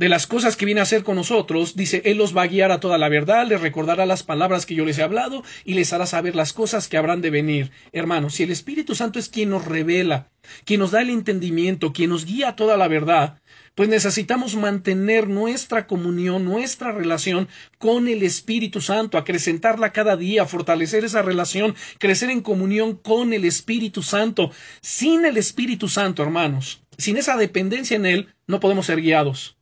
de 0.00 0.08
las 0.08 0.26
cosas 0.26 0.56
que 0.56 0.64
viene 0.64 0.80
a 0.80 0.84
hacer 0.84 1.04
con 1.04 1.16
nosotros, 1.16 1.76
dice, 1.76 2.00
Él 2.06 2.16
los 2.16 2.34
va 2.34 2.44
a 2.44 2.46
guiar 2.46 2.72
a 2.72 2.80
toda 2.80 2.96
la 2.96 3.10
verdad, 3.10 3.46
les 3.46 3.60
recordará 3.60 4.06
las 4.06 4.22
palabras 4.22 4.64
que 4.64 4.74
yo 4.74 4.86
les 4.86 4.96
he 4.96 5.02
hablado 5.02 5.44
y 5.62 5.74
les 5.74 5.92
hará 5.92 6.06
saber 6.06 6.34
las 6.34 6.54
cosas 6.54 6.88
que 6.88 6.96
habrán 6.96 7.20
de 7.20 7.28
venir. 7.28 7.70
Hermanos, 7.92 8.36
si 8.36 8.44
el 8.44 8.50
Espíritu 8.50 8.94
Santo 8.94 9.18
es 9.18 9.28
quien 9.28 9.50
nos 9.50 9.66
revela, 9.66 10.30
quien 10.64 10.80
nos 10.80 10.92
da 10.92 11.02
el 11.02 11.10
entendimiento, 11.10 11.92
quien 11.92 12.08
nos 12.08 12.24
guía 12.24 12.48
a 12.48 12.56
toda 12.56 12.78
la 12.78 12.88
verdad, 12.88 13.42
pues 13.74 13.90
necesitamos 13.90 14.56
mantener 14.56 15.28
nuestra 15.28 15.86
comunión, 15.86 16.46
nuestra 16.46 16.92
relación 16.92 17.48
con 17.76 18.08
el 18.08 18.22
Espíritu 18.22 18.80
Santo, 18.80 19.18
acrecentarla 19.18 19.92
cada 19.92 20.16
día, 20.16 20.46
fortalecer 20.46 21.04
esa 21.04 21.20
relación, 21.20 21.74
crecer 21.98 22.30
en 22.30 22.40
comunión 22.40 22.96
con 22.96 23.34
el 23.34 23.44
Espíritu 23.44 24.02
Santo. 24.02 24.50
Sin 24.80 25.26
el 25.26 25.36
Espíritu 25.36 25.88
Santo, 25.88 26.22
hermanos, 26.22 26.80
sin 26.96 27.18
esa 27.18 27.36
dependencia 27.36 27.98
en 27.98 28.06
Él, 28.06 28.34
no 28.46 28.60
podemos 28.60 28.86
ser 28.86 29.02
guiados. 29.02 29.59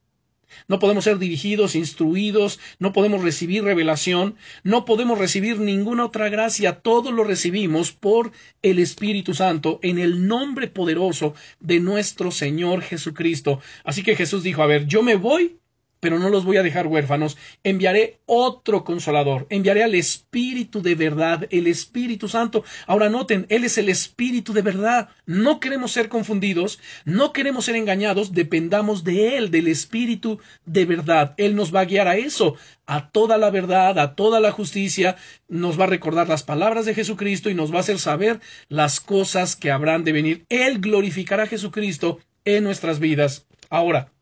No 0.66 0.78
podemos 0.78 1.04
ser 1.04 1.18
dirigidos, 1.18 1.74
instruidos, 1.74 2.58
no 2.78 2.92
podemos 2.92 3.22
recibir 3.22 3.64
revelación, 3.64 4.36
no 4.62 4.84
podemos 4.84 5.18
recibir 5.18 5.60
ninguna 5.60 6.06
otra 6.06 6.28
gracia, 6.28 6.80
todo 6.80 7.12
lo 7.12 7.24
recibimos 7.24 7.92
por 7.92 8.32
el 8.62 8.78
Espíritu 8.78 9.34
Santo 9.34 9.78
en 9.82 9.98
el 9.98 10.26
nombre 10.26 10.68
poderoso 10.68 11.34
de 11.60 11.80
nuestro 11.80 12.30
Señor 12.30 12.82
Jesucristo. 12.82 13.60
Así 13.84 14.02
que 14.02 14.16
Jesús 14.16 14.42
dijo, 14.42 14.62
a 14.62 14.66
ver, 14.66 14.86
yo 14.86 15.02
me 15.02 15.16
voy 15.16 15.57
pero 16.00 16.18
no 16.18 16.30
los 16.30 16.44
voy 16.44 16.56
a 16.56 16.62
dejar 16.62 16.86
huérfanos. 16.86 17.36
Enviaré 17.64 18.20
otro 18.26 18.84
consolador, 18.84 19.46
enviaré 19.50 19.82
al 19.82 19.94
Espíritu 19.94 20.82
de 20.82 20.94
verdad, 20.94 21.46
el 21.50 21.66
Espíritu 21.66 22.28
Santo. 22.28 22.64
Ahora 22.86 23.08
noten, 23.08 23.46
Él 23.48 23.64
es 23.64 23.78
el 23.78 23.88
Espíritu 23.88 24.52
de 24.52 24.62
verdad. 24.62 25.08
No 25.26 25.60
queremos 25.60 25.92
ser 25.92 26.08
confundidos, 26.08 26.80
no 27.04 27.32
queremos 27.32 27.64
ser 27.64 27.76
engañados, 27.76 28.32
dependamos 28.32 29.04
de 29.04 29.36
Él, 29.36 29.50
del 29.50 29.68
Espíritu 29.68 30.40
de 30.64 30.84
verdad. 30.84 31.34
Él 31.36 31.56
nos 31.56 31.74
va 31.74 31.80
a 31.80 31.84
guiar 31.86 32.08
a 32.08 32.16
eso, 32.16 32.56
a 32.86 33.10
toda 33.10 33.38
la 33.38 33.50
verdad, 33.50 33.98
a 33.98 34.14
toda 34.14 34.40
la 34.40 34.52
justicia, 34.52 35.16
nos 35.48 35.78
va 35.78 35.84
a 35.84 35.88
recordar 35.88 36.28
las 36.28 36.42
palabras 36.42 36.86
de 36.86 36.94
Jesucristo 36.94 37.50
y 37.50 37.54
nos 37.54 37.72
va 37.72 37.78
a 37.78 37.80
hacer 37.80 37.98
saber 37.98 38.40
las 38.68 39.00
cosas 39.00 39.56
que 39.56 39.70
habrán 39.70 40.04
de 40.04 40.12
venir. 40.12 40.46
Él 40.48 40.80
glorificará 40.80 41.44
a 41.44 41.46
Jesucristo 41.46 42.18
en 42.44 42.64
nuestras 42.64 42.98
vidas. 42.98 43.46
Ahora, 43.70 44.12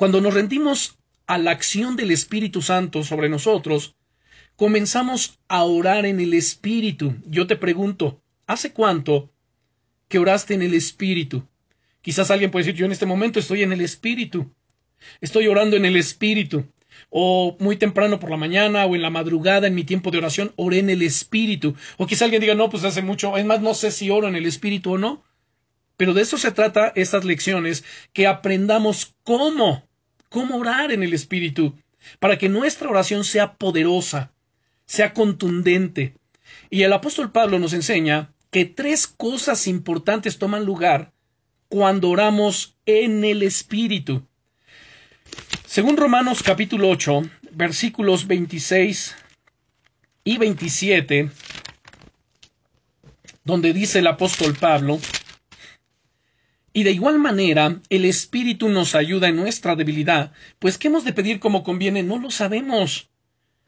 cuando 0.00 0.22
nos 0.22 0.32
rendimos 0.32 0.96
a 1.26 1.36
la 1.36 1.50
acción 1.50 1.94
del 1.94 2.10
Espíritu 2.10 2.62
Santo 2.62 3.02
sobre 3.02 3.28
nosotros, 3.28 3.96
comenzamos 4.56 5.38
a 5.46 5.64
orar 5.64 6.06
en 6.06 6.20
el 6.20 6.32
Espíritu. 6.32 7.16
Yo 7.26 7.46
te 7.46 7.54
pregunto, 7.54 8.22
¿hace 8.46 8.72
cuánto 8.72 9.30
que 10.08 10.18
oraste 10.18 10.54
en 10.54 10.62
el 10.62 10.72
Espíritu? 10.72 11.46
Quizás 12.00 12.30
alguien 12.30 12.50
puede 12.50 12.64
decir, 12.64 12.80
yo 12.80 12.86
en 12.86 12.92
este 12.92 13.04
momento 13.04 13.38
estoy 13.38 13.62
en 13.62 13.74
el 13.74 13.82
Espíritu. 13.82 14.50
Estoy 15.20 15.48
orando 15.48 15.76
en 15.76 15.84
el 15.84 15.96
Espíritu. 15.96 16.64
O 17.10 17.58
muy 17.60 17.76
temprano 17.76 18.18
por 18.18 18.30
la 18.30 18.38
mañana 18.38 18.86
o 18.86 18.94
en 18.94 19.02
la 19.02 19.10
madrugada 19.10 19.66
en 19.66 19.74
mi 19.74 19.84
tiempo 19.84 20.10
de 20.10 20.16
oración 20.16 20.54
oré 20.56 20.78
en 20.78 20.88
el 20.88 21.02
Espíritu. 21.02 21.76
O 21.98 22.06
quizás 22.06 22.22
alguien 22.22 22.40
diga, 22.40 22.54
no, 22.54 22.70
pues 22.70 22.84
hace 22.84 23.02
mucho. 23.02 23.36
Es 23.36 23.44
más, 23.44 23.60
no 23.60 23.74
sé 23.74 23.90
si 23.90 24.08
oro 24.08 24.28
en 24.28 24.36
el 24.36 24.46
Espíritu 24.46 24.92
o 24.92 24.98
no. 24.98 25.22
Pero 25.98 26.14
de 26.14 26.22
eso 26.22 26.38
se 26.38 26.52
trata 26.52 26.90
estas 26.96 27.26
lecciones, 27.26 27.84
que 28.14 28.26
aprendamos 28.26 29.14
cómo 29.22 29.89
cómo 30.30 30.56
orar 30.56 30.92
en 30.92 31.02
el 31.02 31.12
Espíritu, 31.12 31.74
para 32.18 32.38
que 32.38 32.48
nuestra 32.48 32.88
oración 32.88 33.24
sea 33.24 33.54
poderosa, 33.54 34.32
sea 34.86 35.12
contundente. 35.12 36.14
Y 36.70 36.82
el 36.84 36.92
apóstol 36.94 37.30
Pablo 37.30 37.58
nos 37.58 37.74
enseña 37.74 38.32
que 38.50 38.64
tres 38.64 39.06
cosas 39.06 39.66
importantes 39.66 40.38
toman 40.38 40.64
lugar 40.64 41.12
cuando 41.68 42.08
oramos 42.08 42.76
en 42.86 43.24
el 43.24 43.42
Espíritu. 43.42 44.26
Según 45.66 45.96
Romanos 45.96 46.42
capítulo 46.42 46.88
8, 46.88 47.22
versículos 47.52 48.26
26 48.26 49.16
y 50.24 50.38
27, 50.38 51.30
donde 53.44 53.72
dice 53.72 54.00
el 54.00 54.06
apóstol 54.06 54.56
Pablo, 54.58 54.98
y 56.72 56.84
de 56.84 56.92
igual 56.92 57.18
manera, 57.18 57.80
el 57.88 58.04
Espíritu 58.04 58.68
nos 58.68 58.94
ayuda 58.94 59.28
en 59.28 59.36
nuestra 59.36 59.74
debilidad, 59.74 60.32
pues 60.58 60.78
¿qué 60.78 60.88
hemos 60.88 61.04
de 61.04 61.12
pedir 61.12 61.40
como 61.40 61.64
conviene? 61.64 62.02
No 62.02 62.18
lo 62.18 62.30
sabemos. 62.30 63.08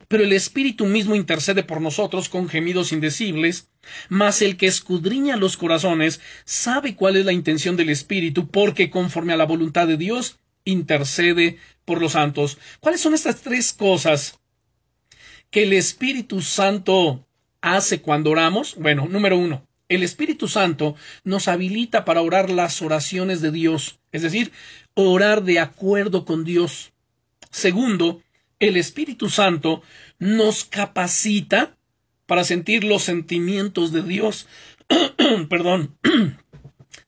Pero 0.09 0.25
el 0.25 0.33
Espíritu 0.33 0.87
mismo 0.87 1.15
intercede 1.15 1.63
por 1.65 1.81
nosotros 1.81 2.29
con 2.29 2.49
gemidos 2.49 2.93
indecibles, 2.93 3.71
mas 4.09 4.43
el 4.43 4.57
que 4.57 4.67
escudriña 4.67 5.37
los 5.37 5.57
corazones 5.57 6.21
sabe 6.45 6.95
cuál 6.95 7.17
es 7.17 7.25
la 7.25 7.33
intención 7.33 7.77
del 7.77 7.91
Espíritu, 7.91 8.49
porque 8.49 8.91
conforme 8.91 9.33
a 9.33 9.37
la 9.37 9.47
voluntad 9.47 9.89
de 9.89 9.97
Dios, 9.97 10.39
intercede 10.65 11.59
por 11.85 12.01
los 12.01 12.13
santos. 12.13 12.59
¿Cuáles 12.81 13.01
son 13.01 13.15
estas 13.15 13.41
tres 13.41 13.73
cosas 13.73 14.39
que 15.51 15.65
el 15.65 15.73
Espíritu 15.73 16.41
Santo 16.41 17.27
hace 17.61 18.01
cuando 18.01 18.31
oramos? 18.31 18.77
Bueno, 18.77 19.09
número 19.09 19.39
uno, 19.39 19.67
el 19.95 20.03
Espíritu 20.03 20.49
Santo 20.49 20.97
nos 21.23 21.49
habilita 21.49 22.07
para 22.07 22.23
orar 22.23 22.49
las 22.49 22.81
oraciones 22.81 23.43
de 23.43 23.51
Dios, 23.51 24.01
es 24.11 24.23
decir, 24.23 24.51
orar 24.95 25.43
de 25.43 25.61
acuerdo 25.61 26.25
con 26.25 26.45
Dios. 26.45 26.93
Segundo, 27.51 28.23
el 28.59 28.79
Espíritu 28.79 29.29
Santo 29.29 29.83
nos 30.19 30.65
capacita 30.65 31.77
para 32.25 32.45
sentir 32.45 32.85
los 32.85 33.03
sentimientos 33.03 33.93
de 33.93 34.03
Dios. 34.03 34.47
Perdón. 35.51 35.95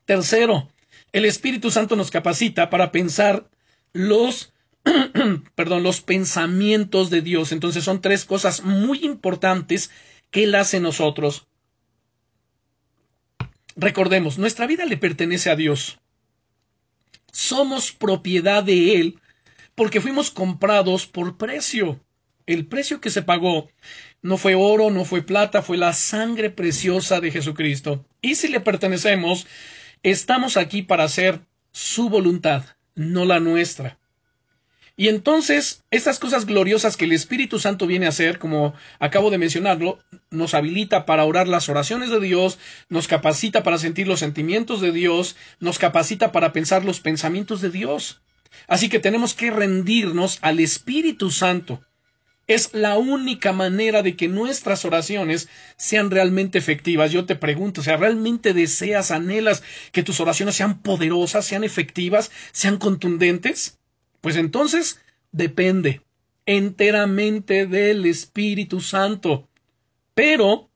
Tercero, 0.04 0.68
el 1.12 1.24
Espíritu 1.24 1.70
Santo 1.70 1.96
nos 1.96 2.10
capacita 2.10 2.68
para 2.68 2.92
pensar 2.92 3.48
los 3.94 4.52
perdón, 5.54 5.82
los 5.82 6.02
pensamientos 6.02 7.08
de 7.08 7.22
Dios. 7.22 7.52
Entonces 7.52 7.82
son 7.82 8.02
tres 8.02 8.26
cosas 8.26 8.62
muy 8.62 9.02
importantes 9.02 9.90
que 10.30 10.44
Él 10.44 10.54
hace 10.54 10.76
en 10.76 10.82
nosotros. 10.82 11.46
Recordemos, 13.76 14.38
nuestra 14.38 14.66
vida 14.66 14.84
le 14.84 14.96
pertenece 14.96 15.50
a 15.50 15.56
Dios. 15.56 15.98
Somos 17.32 17.92
propiedad 17.92 18.62
de 18.62 19.00
Él 19.00 19.20
porque 19.74 20.00
fuimos 20.00 20.30
comprados 20.30 21.06
por 21.06 21.36
precio. 21.36 22.00
El 22.46 22.66
precio 22.66 23.00
que 23.00 23.10
se 23.10 23.22
pagó 23.22 23.68
no 24.22 24.36
fue 24.36 24.54
oro, 24.54 24.90
no 24.90 25.04
fue 25.04 25.22
plata, 25.22 25.62
fue 25.62 25.76
la 25.76 25.92
sangre 25.92 26.50
preciosa 26.50 27.20
de 27.20 27.30
Jesucristo. 27.30 28.04
Y 28.20 28.36
si 28.36 28.48
le 28.48 28.60
pertenecemos, 28.60 29.46
estamos 30.02 30.56
aquí 30.56 30.82
para 30.82 31.04
hacer 31.04 31.40
su 31.72 32.08
voluntad, 32.08 32.64
no 32.94 33.24
la 33.24 33.40
nuestra. 33.40 33.98
Y 34.96 35.08
entonces, 35.08 35.82
estas 35.90 36.20
cosas 36.20 36.46
gloriosas 36.46 36.96
que 36.96 37.06
el 37.06 37.12
Espíritu 37.12 37.58
Santo 37.58 37.88
viene 37.88 38.06
a 38.06 38.10
hacer, 38.10 38.38
como 38.38 38.74
acabo 39.00 39.30
de 39.30 39.38
mencionarlo, 39.38 39.98
nos 40.30 40.54
habilita 40.54 41.04
para 41.04 41.24
orar 41.24 41.48
las 41.48 41.68
oraciones 41.68 42.10
de 42.10 42.20
Dios, 42.20 42.58
nos 42.88 43.08
capacita 43.08 43.64
para 43.64 43.78
sentir 43.78 44.06
los 44.06 44.20
sentimientos 44.20 44.80
de 44.80 44.92
Dios, 44.92 45.34
nos 45.58 45.80
capacita 45.80 46.30
para 46.30 46.52
pensar 46.52 46.84
los 46.84 47.00
pensamientos 47.00 47.60
de 47.60 47.70
Dios. 47.70 48.22
Así 48.68 48.88
que 48.88 49.00
tenemos 49.00 49.34
que 49.34 49.50
rendirnos 49.50 50.38
al 50.42 50.60
Espíritu 50.60 51.32
Santo. 51.32 51.80
Es 52.46 52.72
la 52.72 52.96
única 52.96 53.52
manera 53.52 54.02
de 54.02 54.14
que 54.14 54.28
nuestras 54.28 54.84
oraciones 54.84 55.48
sean 55.76 56.10
realmente 56.10 56.58
efectivas. 56.58 57.10
Yo 57.10 57.24
te 57.24 57.34
pregunto, 57.34 57.80
o 57.80 57.84
sea, 57.84 57.96
¿realmente 57.96 58.52
deseas, 58.52 59.10
anhelas 59.10 59.64
que 59.90 60.04
tus 60.04 60.20
oraciones 60.20 60.54
sean 60.54 60.82
poderosas, 60.82 61.46
sean 61.46 61.64
efectivas, 61.64 62.30
sean 62.52 62.76
contundentes? 62.76 63.78
Pues 64.24 64.36
entonces 64.36 65.02
depende 65.32 66.00
enteramente 66.46 67.66
del 67.66 68.06
Espíritu 68.06 68.80
Santo. 68.80 69.50
Pero 70.14 70.70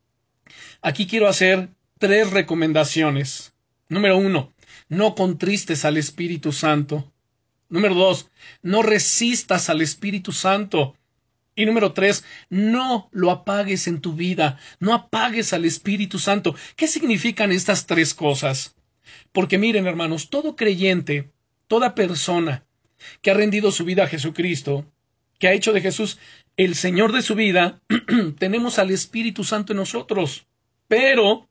aquí 0.83 1.07
quiero 1.07 1.29
hacer 1.29 1.71
tres 1.99 2.31
recomendaciones. 2.31 3.55
Número 3.89 4.19
uno, 4.19 4.53
no 4.91 5.15
contristes 5.15 5.87
al 5.87 5.97
Espíritu 5.97 6.53
Santo. 6.53 7.11
Número 7.71 7.95
dos, 7.95 8.29
no 8.61 8.83
resistas 8.83 9.71
al 9.71 9.81
Espíritu 9.81 10.33
Santo. 10.33 10.95
Y 11.55 11.65
número 11.65 11.95
tres, 11.95 12.27
no 12.51 13.09
lo 13.13 13.31
apagues 13.31 13.87
en 13.87 14.03
tu 14.03 14.13
vida, 14.13 14.59
no 14.79 14.93
apagues 14.93 15.55
al 15.55 15.65
Espíritu 15.65 16.19
Santo. 16.19 16.55
¿Qué 16.77 16.87
significan 16.87 17.51
estas 17.51 17.87
tres 17.87 18.13
cosas? 18.13 18.77
Porque 19.33 19.57
miren, 19.57 19.87
hermanos, 19.87 20.29
todo 20.29 20.55
creyente, 20.55 21.31
toda 21.67 21.95
persona 21.95 22.68
que 23.23 23.31
ha 23.31 23.35
rendido 23.35 23.73
su 23.73 23.85
vida 23.85 24.05
a 24.05 24.09
Jesucristo, 24.09 24.85
que 25.39 25.49
ha 25.49 25.53
hecho 25.53 25.73
de 25.73 25.81
Jesús 25.81 26.19
el 26.57 26.75
Señor 26.75 27.13
de 27.13 27.23
su 27.23 27.35
vida, 27.35 27.81
tenemos 28.39 28.79
al 28.79 28.91
Espíritu 28.91 29.45
Santo 29.45 29.73
en 29.73 29.79
nosotros. 29.79 30.47
Pero 30.89 31.49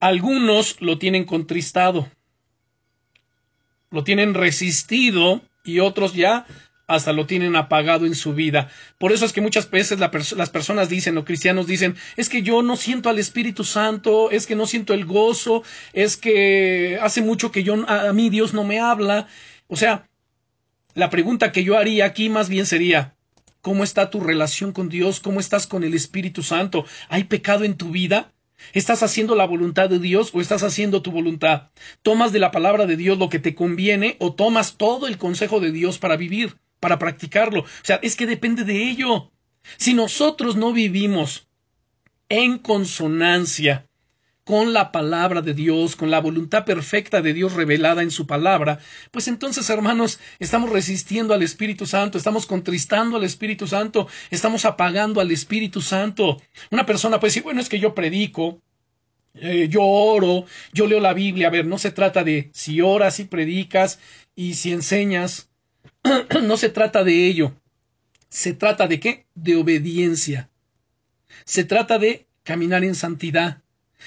algunos 0.00 0.80
lo 0.80 0.98
tienen 0.98 1.24
contristado, 1.24 2.10
lo 3.90 4.02
tienen 4.02 4.34
resistido 4.34 5.42
y 5.64 5.78
otros 5.78 6.14
ya 6.14 6.46
hasta 6.88 7.12
lo 7.12 7.26
tienen 7.26 7.56
apagado 7.56 8.06
en 8.06 8.14
su 8.14 8.34
vida. 8.34 8.70
Por 8.98 9.12
eso 9.12 9.24
es 9.24 9.32
que 9.32 9.40
muchas 9.40 9.70
veces 9.70 9.98
las 9.98 10.50
personas 10.50 10.88
dicen, 10.88 11.16
o 11.16 11.24
cristianos 11.24 11.66
dicen, 11.66 11.96
es 12.16 12.28
que 12.28 12.42
yo 12.42 12.62
no 12.62 12.76
siento 12.76 13.08
al 13.08 13.18
Espíritu 13.18 13.64
Santo, 13.64 14.30
es 14.30 14.46
que 14.46 14.56
no 14.56 14.66
siento 14.66 14.92
el 14.92 15.04
gozo, 15.04 15.62
es 15.92 16.16
que 16.16 16.98
hace 17.00 17.22
mucho 17.22 17.52
que 17.52 17.62
yo, 17.62 17.88
a 17.88 18.12
mí 18.12 18.28
Dios 18.30 18.52
no 18.54 18.64
me 18.64 18.80
habla. 18.80 19.28
O 19.72 19.76
sea, 19.76 20.06
La 20.94 21.08
pregunta 21.08 21.50
que 21.52 21.64
yo 21.64 21.78
haría 21.78 22.04
aquí 22.04 22.28
más 22.28 22.50
bien 22.50 22.66
sería, 22.66 23.14
¿cómo 23.62 23.82
está 23.82 24.10
tu 24.10 24.20
relación 24.20 24.72
con 24.72 24.90
Dios? 24.90 25.20
¿Cómo 25.20 25.40
estás 25.40 25.66
con 25.66 25.82
el 25.84 25.94
Espíritu 25.94 26.42
Santo? 26.42 26.84
¿Hay 27.08 27.24
pecado 27.24 27.64
en 27.64 27.78
tu 27.78 27.90
vida? 27.90 28.34
¿Estás 28.74 29.02
haciendo 29.02 29.34
la 29.34 29.46
voluntad 29.46 29.88
de 29.88 29.98
Dios 29.98 30.30
o 30.34 30.42
estás 30.42 30.62
haciendo 30.62 31.00
tu 31.00 31.10
voluntad? 31.10 31.70
¿Tomas 32.02 32.32
de 32.32 32.40
la 32.40 32.50
palabra 32.50 32.84
de 32.84 32.98
Dios 32.98 33.16
lo 33.16 33.30
que 33.30 33.38
te 33.38 33.54
conviene 33.54 34.16
o 34.20 34.34
tomas 34.34 34.76
todo 34.76 35.06
el 35.06 35.16
consejo 35.16 35.60
de 35.60 35.72
Dios 35.72 35.96
para 35.96 36.18
vivir, 36.18 36.58
para 36.78 36.98
practicarlo? 36.98 37.60
O 37.60 37.84
sea, 37.84 37.98
es 38.02 38.14
que 38.14 38.26
depende 38.26 38.64
de 38.64 38.90
ello. 38.90 39.32
Si 39.78 39.94
nosotros 39.94 40.54
no 40.56 40.74
vivimos 40.74 41.48
en 42.28 42.58
consonancia 42.58 43.88
con 44.44 44.72
la 44.72 44.90
palabra 44.90 45.40
de 45.40 45.54
Dios, 45.54 45.94
con 45.94 46.10
la 46.10 46.20
voluntad 46.20 46.64
perfecta 46.64 47.22
de 47.22 47.32
Dios 47.32 47.52
revelada 47.52 48.02
en 48.02 48.10
su 48.10 48.26
palabra, 48.26 48.80
pues 49.10 49.28
entonces, 49.28 49.70
hermanos, 49.70 50.18
estamos 50.40 50.70
resistiendo 50.70 51.32
al 51.34 51.42
Espíritu 51.42 51.86
Santo, 51.86 52.18
estamos 52.18 52.46
contristando 52.46 53.16
al 53.16 53.24
Espíritu 53.24 53.66
Santo, 53.66 54.08
estamos 54.30 54.64
apagando 54.64 55.20
al 55.20 55.30
Espíritu 55.30 55.80
Santo. 55.80 56.40
Una 56.70 56.86
persona 56.86 57.20
puede 57.20 57.30
decir, 57.30 57.44
bueno, 57.44 57.60
es 57.60 57.68
que 57.68 57.78
yo 57.78 57.94
predico, 57.94 58.60
eh, 59.34 59.68
yo 59.68 59.82
oro, 59.82 60.44
yo 60.72 60.86
leo 60.86 61.00
la 61.00 61.14
Biblia. 61.14 61.48
A 61.48 61.50
ver, 61.50 61.66
no 61.66 61.78
se 61.78 61.90
trata 61.90 62.24
de 62.24 62.50
si 62.52 62.80
oras 62.80 63.20
y 63.20 63.24
predicas 63.24 63.98
y 64.34 64.54
si 64.54 64.72
enseñas, 64.72 65.50
no 66.42 66.56
se 66.56 66.68
trata 66.68 67.04
de 67.04 67.26
ello. 67.26 67.54
Se 68.28 68.54
trata 68.54 68.88
de 68.88 68.98
qué? 68.98 69.26
De 69.34 69.56
obediencia. 69.56 70.50
Se 71.44 71.64
trata 71.64 71.98
de 71.98 72.26
caminar 72.42 72.84
en 72.84 72.94
santidad. 72.94 73.62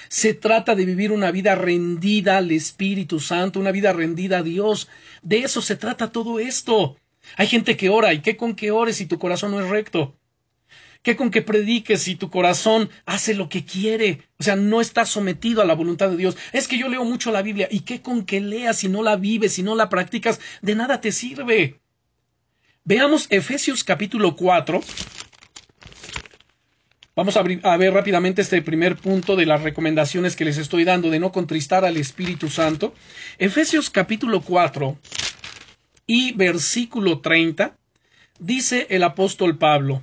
Se 0.08 0.34
trata 0.34 0.74
de 0.74 0.84
vivir 0.84 1.12
una 1.12 1.30
vida 1.30 1.54
rendida 1.54 2.38
al 2.38 2.50
Espíritu 2.50 3.20
Santo, 3.20 3.60
una 3.60 3.72
vida 3.72 3.92
rendida 3.92 4.38
a 4.38 4.42
Dios. 4.42 4.88
De 5.22 5.38
eso 5.38 5.62
se 5.62 5.76
trata 5.76 6.12
todo 6.12 6.38
esto. 6.38 6.96
Hay 7.36 7.46
gente 7.46 7.76
que 7.76 7.88
ora, 7.88 8.12
¿y 8.12 8.20
qué 8.20 8.36
con 8.36 8.54
que 8.54 8.70
ores 8.70 8.96
si 8.96 9.06
tu 9.06 9.18
corazón 9.18 9.50
no 9.50 9.60
es 9.60 9.68
recto? 9.68 10.16
¿Qué 11.02 11.14
con 11.14 11.30
que 11.30 11.42
prediques 11.42 12.02
si 12.02 12.16
tu 12.16 12.30
corazón 12.30 12.90
hace 13.04 13.34
lo 13.34 13.48
que 13.48 13.64
quiere? 13.64 14.22
O 14.38 14.42
sea, 14.42 14.56
no 14.56 14.80
está 14.80 15.06
sometido 15.06 15.62
a 15.62 15.64
la 15.64 15.74
voluntad 15.74 16.10
de 16.10 16.16
Dios. 16.16 16.36
Es 16.52 16.66
que 16.66 16.78
yo 16.78 16.88
leo 16.88 17.04
mucho 17.04 17.30
la 17.30 17.42
Biblia. 17.42 17.68
¿Y 17.70 17.80
qué 17.80 18.02
con 18.02 18.24
que 18.24 18.40
leas 18.40 18.78
si 18.78 18.88
no 18.88 19.02
la 19.04 19.16
vives, 19.16 19.52
si 19.52 19.62
no 19.62 19.76
la 19.76 19.88
practicas? 19.88 20.40
De 20.62 20.74
nada 20.74 21.00
te 21.00 21.12
sirve. 21.12 21.80
Veamos 22.82 23.26
Efesios 23.30 23.84
capítulo 23.84 24.36
4, 24.36 24.80
Vamos 27.16 27.34
a, 27.38 27.42
ver 27.42 27.94
rápidamente 27.94 28.42
este 28.42 28.60
primer 28.60 28.96
punto 28.96 29.36
de 29.36 29.46
las 29.46 29.62
recomendaciones 29.62 30.36
que 30.36 30.44
les 30.44 30.58
estoy 30.58 30.84
dando 30.84 31.08
de 31.08 31.18
no 31.18 31.32
contristar 31.32 31.86
al 31.86 31.96
Espíritu 31.96 32.50
Santo. 32.50 32.92
Efesios 33.38 33.88
capítulo 33.88 34.42
4 34.42 34.98
y 36.06 36.32
versículo 36.32 37.20
30 37.20 37.74
dice 38.38 38.86
el 38.90 39.02
apóstol 39.02 39.56
Pablo, 39.56 40.02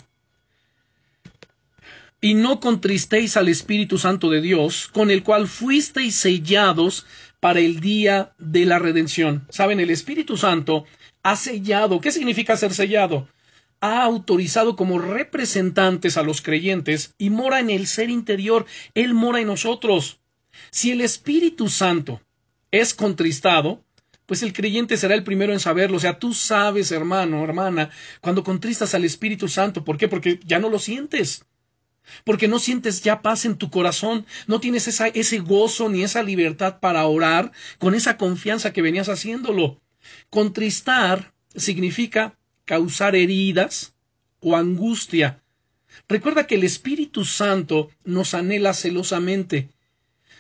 y 2.19 2.33
no 2.33 2.59
contristéis 2.59 3.37
al 3.37 3.47
Espíritu 3.47 3.99
Santo 3.99 4.31
de 4.31 4.41
Dios, 4.41 4.87
con 4.87 5.11
el 5.11 5.21
cual 5.21 5.47
fuisteis 5.47 6.15
sellados 6.15 7.05
para 7.39 7.59
el 7.59 7.79
día 7.79 8.33
de 8.39 8.65
la 8.65 8.79
redención. 8.79 9.45
Saben, 9.49 9.79
el 9.79 9.91
Espíritu 9.91 10.35
Santo 10.35 10.85
ha 11.21 11.35
sellado. 11.35 12.01
¿Qué 12.01 12.11
significa 12.11 12.57
ser 12.57 12.73
sellado? 12.73 13.27
Ha 13.83 14.01
autorizado 14.01 14.77
como 14.77 14.97
representantes 14.97 16.15
a 16.15 16.23
los 16.23 16.41
creyentes 16.41 17.15
y 17.17 17.29
mora 17.29 17.59
en 17.59 17.69
el 17.69 17.85
ser 17.85 18.09
interior, 18.09 18.65
Él 18.93 19.13
mora 19.13 19.41
en 19.41 19.47
nosotros. 19.47 20.21
Si 20.71 20.91
el 20.91 21.01
Espíritu 21.01 21.67
Santo 21.67 22.21
es 22.71 22.93
contristado, 22.93 23.83
pues 24.25 24.41
el 24.41 24.53
creyente 24.53 24.95
será 24.95 25.15
el 25.15 25.25
primero 25.25 25.51
en 25.51 25.59
saberlo. 25.59 25.97
O 25.97 25.99
sea, 25.99 26.17
tú 26.17 26.33
sabes, 26.33 26.93
hermano, 26.93 27.43
hermana, 27.43 27.89
cuando 28.21 28.45
contristas 28.45 28.95
al 28.95 29.03
Espíritu 29.03 29.49
Santo. 29.49 29.83
¿Por 29.83 29.97
qué? 29.97 30.07
Porque 30.07 30.39
ya 30.45 30.59
no 30.59 30.69
lo 30.69 30.79
sientes. 30.79 31.43
Porque 32.23 32.47
no 32.47 32.59
sientes 32.59 33.01
ya 33.01 33.21
paz 33.21 33.43
en 33.43 33.57
tu 33.57 33.69
corazón, 33.69 34.25
no 34.47 34.61
tienes 34.61 34.87
ese 34.87 35.39
gozo 35.39 35.89
ni 35.89 36.03
esa 36.03 36.23
libertad 36.23 36.79
para 36.79 37.05
orar 37.05 37.51
con 37.79 37.95
esa 37.95 38.15
confianza 38.15 38.71
que 38.71 38.81
venías 38.81 39.09
haciéndolo. 39.09 39.81
Contristar 40.29 41.33
significa 41.53 42.37
causar 42.65 43.15
heridas 43.15 43.93
o 44.39 44.55
angustia. 44.55 45.41
Recuerda 46.07 46.47
que 46.47 46.55
el 46.55 46.63
Espíritu 46.63 47.25
Santo 47.25 47.89
nos 48.03 48.33
anhela 48.33 48.73
celosamente, 48.73 49.69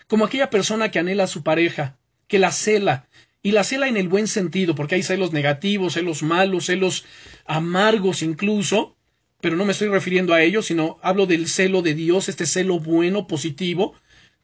como 0.07 0.25
aquella 0.25 0.49
persona 0.49 0.91
que 0.91 0.99
anhela 0.99 1.25
a 1.25 1.27
su 1.27 1.43
pareja, 1.43 1.97
que 2.27 2.39
la 2.39 2.51
cela, 2.51 3.07
y 3.41 3.51
la 3.51 3.63
cela 3.63 3.87
en 3.87 3.97
el 3.97 4.07
buen 4.07 4.27
sentido, 4.27 4.73
porque 4.73 4.95
hay 4.95 5.03
celos 5.03 5.33
negativos, 5.33 5.93
celos 5.93 6.23
malos, 6.23 6.67
celos 6.67 7.05
amargos 7.45 8.23
incluso, 8.23 8.95
pero 9.41 9.57
no 9.57 9.65
me 9.65 9.73
estoy 9.73 9.89
refiriendo 9.89 10.33
a 10.33 10.41
ellos, 10.41 10.67
sino 10.67 10.97
hablo 11.01 11.25
del 11.25 11.47
celo 11.49 11.81
de 11.81 11.93
Dios, 11.93 12.29
este 12.29 12.45
celo 12.45 12.79
bueno, 12.79 13.27
positivo, 13.27 13.95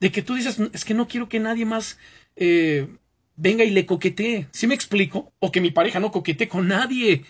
de 0.01 0.11
que 0.11 0.21
tú 0.21 0.35
dices, 0.35 0.57
es 0.73 0.83
que 0.83 0.93
no 0.93 1.07
quiero 1.07 1.29
que 1.29 1.39
nadie 1.39 1.65
más 1.65 1.97
eh, 2.35 2.87
venga 3.37 3.63
y 3.63 3.71
le 3.71 3.85
coquetee, 3.85 4.47
¿sí 4.51 4.67
me 4.67 4.75
explico? 4.75 5.31
O 5.39 5.51
que 5.51 5.61
mi 5.61 5.71
pareja 5.71 6.01
no 6.01 6.11
coquetee 6.11 6.49
con 6.49 6.67
nadie, 6.67 7.23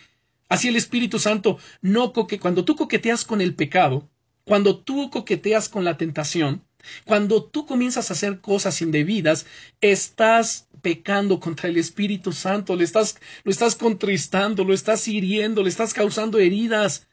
Así 0.49 0.67
el 0.67 0.75
Espíritu 0.75 1.19
Santo 1.19 1.59
no 1.81 2.12
coque 2.12 2.39
cuando 2.39 2.65
tú 2.65 2.75
coqueteas 2.75 3.23
con 3.23 3.39
el 3.39 3.53
pecado, 3.53 4.09
cuando 4.43 4.79
tú 4.79 5.12
coqueteas 5.12 5.69
con 5.69 5.85
la 5.85 5.95
tentación, 5.95 6.63
cuando 7.05 7.43
tú 7.43 7.67
comienzas 7.67 8.09
a 8.09 8.13
hacer 8.13 8.41
cosas 8.41 8.81
indebidas, 8.81 9.45
estás 9.79 10.67
pecando 10.81 11.39
contra 11.39 11.69
el 11.69 11.77
Espíritu 11.77 12.31
Santo, 12.31 12.79
estás, 12.81 13.19
lo 13.43 13.51
estás 13.51 13.75
contristando, 13.75 14.63
lo 14.63 14.73
estás 14.73 15.07
hiriendo, 15.07 15.62
le 15.62 15.69
estás 15.69 15.93
causando 15.93 16.39
heridas. 16.39 17.07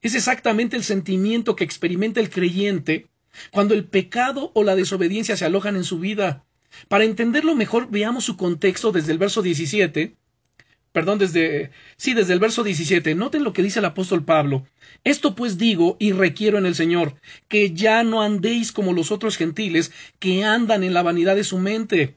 Es 0.00 0.14
exactamente 0.14 0.76
el 0.76 0.84
sentimiento 0.84 1.56
que 1.56 1.64
experimenta 1.64 2.20
el 2.20 2.30
creyente 2.30 3.08
cuando 3.50 3.74
el 3.74 3.84
pecado 3.84 4.52
o 4.54 4.62
la 4.62 4.76
desobediencia 4.76 5.36
se 5.36 5.44
alojan 5.44 5.76
en 5.76 5.84
su 5.84 5.98
vida. 5.98 6.44
Para 6.88 7.04
entenderlo 7.04 7.54
mejor, 7.54 7.90
veamos 7.90 8.24
su 8.24 8.36
contexto 8.36 8.90
desde 8.90 9.12
el 9.12 9.18
verso 9.18 9.42
17 9.42 10.16
perdón, 10.94 11.18
desde, 11.18 11.72
sí, 11.96 12.14
desde 12.14 12.34
el 12.34 12.38
verso 12.38 12.62
17. 12.62 13.16
Noten 13.16 13.42
lo 13.42 13.52
que 13.52 13.64
dice 13.64 13.80
el 13.80 13.84
apóstol 13.84 14.24
Pablo. 14.24 14.64
Esto 15.02 15.34
pues 15.34 15.58
digo 15.58 15.96
y 15.98 16.12
requiero 16.12 16.56
en 16.56 16.66
el 16.66 16.76
Señor, 16.76 17.16
que 17.48 17.72
ya 17.74 18.04
no 18.04 18.22
andéis 18.22 18.70
como 18.70 18.92
los 18.92 19.10
otros 19.10 19.36
gentiles 19.36 19.90
que 20.20 20.44
andan 20.44 20.84
en 20.84 20.94
la 20.94 21.02
vanidad 21.02 21.34
de 21.34 21.42
su 21.42 21.58
mente, 21.58 22.16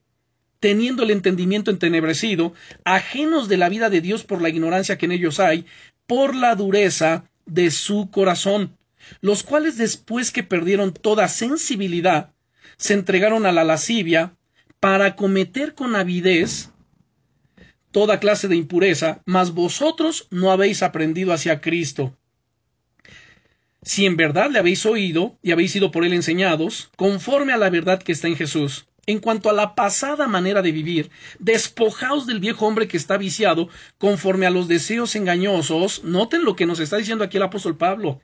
teniendo 0.60 1.02
el 1.02 1.10
entendimiento 1.10 1.72
entenebrecido, 1.72 2.54
ajenos 2.86 3.50
de 3.50 3.58
la 3.58 3.68
vida 3.68 3.90
de 3.90 4.00
Dios 4.00 4.24
por 4.24 4.44
la 4.44 4.50
ignorancia 4.50 5.00
que 5.00 5.08
en 5.08 5.14
ellos 5.14 5.40
hay, 5.40 5.66
por 6.06 6.36
la 6.36 6.54
dureza 6.54 7.32
de 7.48 7.72
su 7.72 8.12
corazón, 8.12 8.78
los 9.22 9.42
cuales 9.42 9.78
después 9.78 10.30
que 10.30 10.44
perdieron 10.44 10.94
toda 10.94 11.28
sensibilidad, 11.30 12.32
se 12.78 12.94
entregaron 12.94 13.48
a 13.48 13.52
la 13.52 13.64
lascivia 13.64 14.36
para 14.80 15.16
cometer 15.16 15.74
con 15.74 15.96
avidez 15.96 16.70
toda 17.98 18.20
clase 18.20 18.48
de 18.48 18.56
impureza, 18.56 19.24
mas 19.26 19.56
vosotros 19.56 20.28
no 20.30 20.52
habéis 20.52 20.84
aprendido 20.84 21.34
hacia 21.34 21.62
Cristo. 21.62 22.16
Si 23.82 24.06
en 24.06 24.18
verdad 24.18 24.52
le 24.52 24.60
habéis 24.60 24.86
oído 24.86 25.40
y 25.42 25.52
habéis 25.52 25.72
sido 25.72 25.90
por 25.90 26.06
él 26.06 26.14
enseñados, 26.14 26.92
conforme 26.96 27.54
a 27.54 27.58
la 27.58 27.72
verdad 27.72 28.04
que 28.04 28.12
está 28.12 28.28
en 28.28 28.36
Jesús, 28.36 28.86
en 29.08 29.18
cuanto 29.18 29.50
a 29.50 29.54
la 29.54 29.74
pasada 29.74 30.28
manera 30.28 30.62
de 30.62 30.72
vivir, 30.72 31.10
despojaos 31.40 32.28
del 32.28 32.40
viejo 32.40 32.68
hombre 32.68 32.88
que 32.88 32.98
está 32.98 33.18
viciado 33.18 33.68
conforme 33.98 34.46
a 34.46 34.52
los 34.52 34.68
deseos 34.68 35.16
engañosos. 35.16 36.04
Noten 36.04 36.46
lo 36.46 36.56
que 36.56 36.68
nos 36.68 36.80
está 36.80 36.98
diciendo 36.98 37.24
aquí 37.24 37.38
el 37.38 37.44
apóstol 37.50 37.78
Pablo 37.78 38.22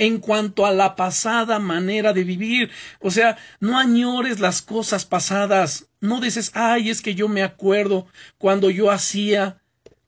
en 0.00 0.18
cuanto 0.18 0.64
a 0.64 0.72
la 0.72 0.96
pasada 0.96 1.58
manera 1.58 2.14
de 2.14 2.24
vivir. 2.24 2.70
O 3.00 3.10
sea, 3.10 3.36
no 3.60 3.78
añores 3.78 4.40
las 4.40 4.62
cosas 4.62 5.04
pasadas. 5.04 5.90
No 6.00 6.22
dices, 6.22 6.52
ay, 6.54 6.88
es 6.88 7.02
que 7.02 7.14
yo 7.14 7.28
me 7.28 7.42
acuerdo 7.42 8.06
cuando 8.38 8.70
yo 8.70 8.90
hacía, 8.90 9.60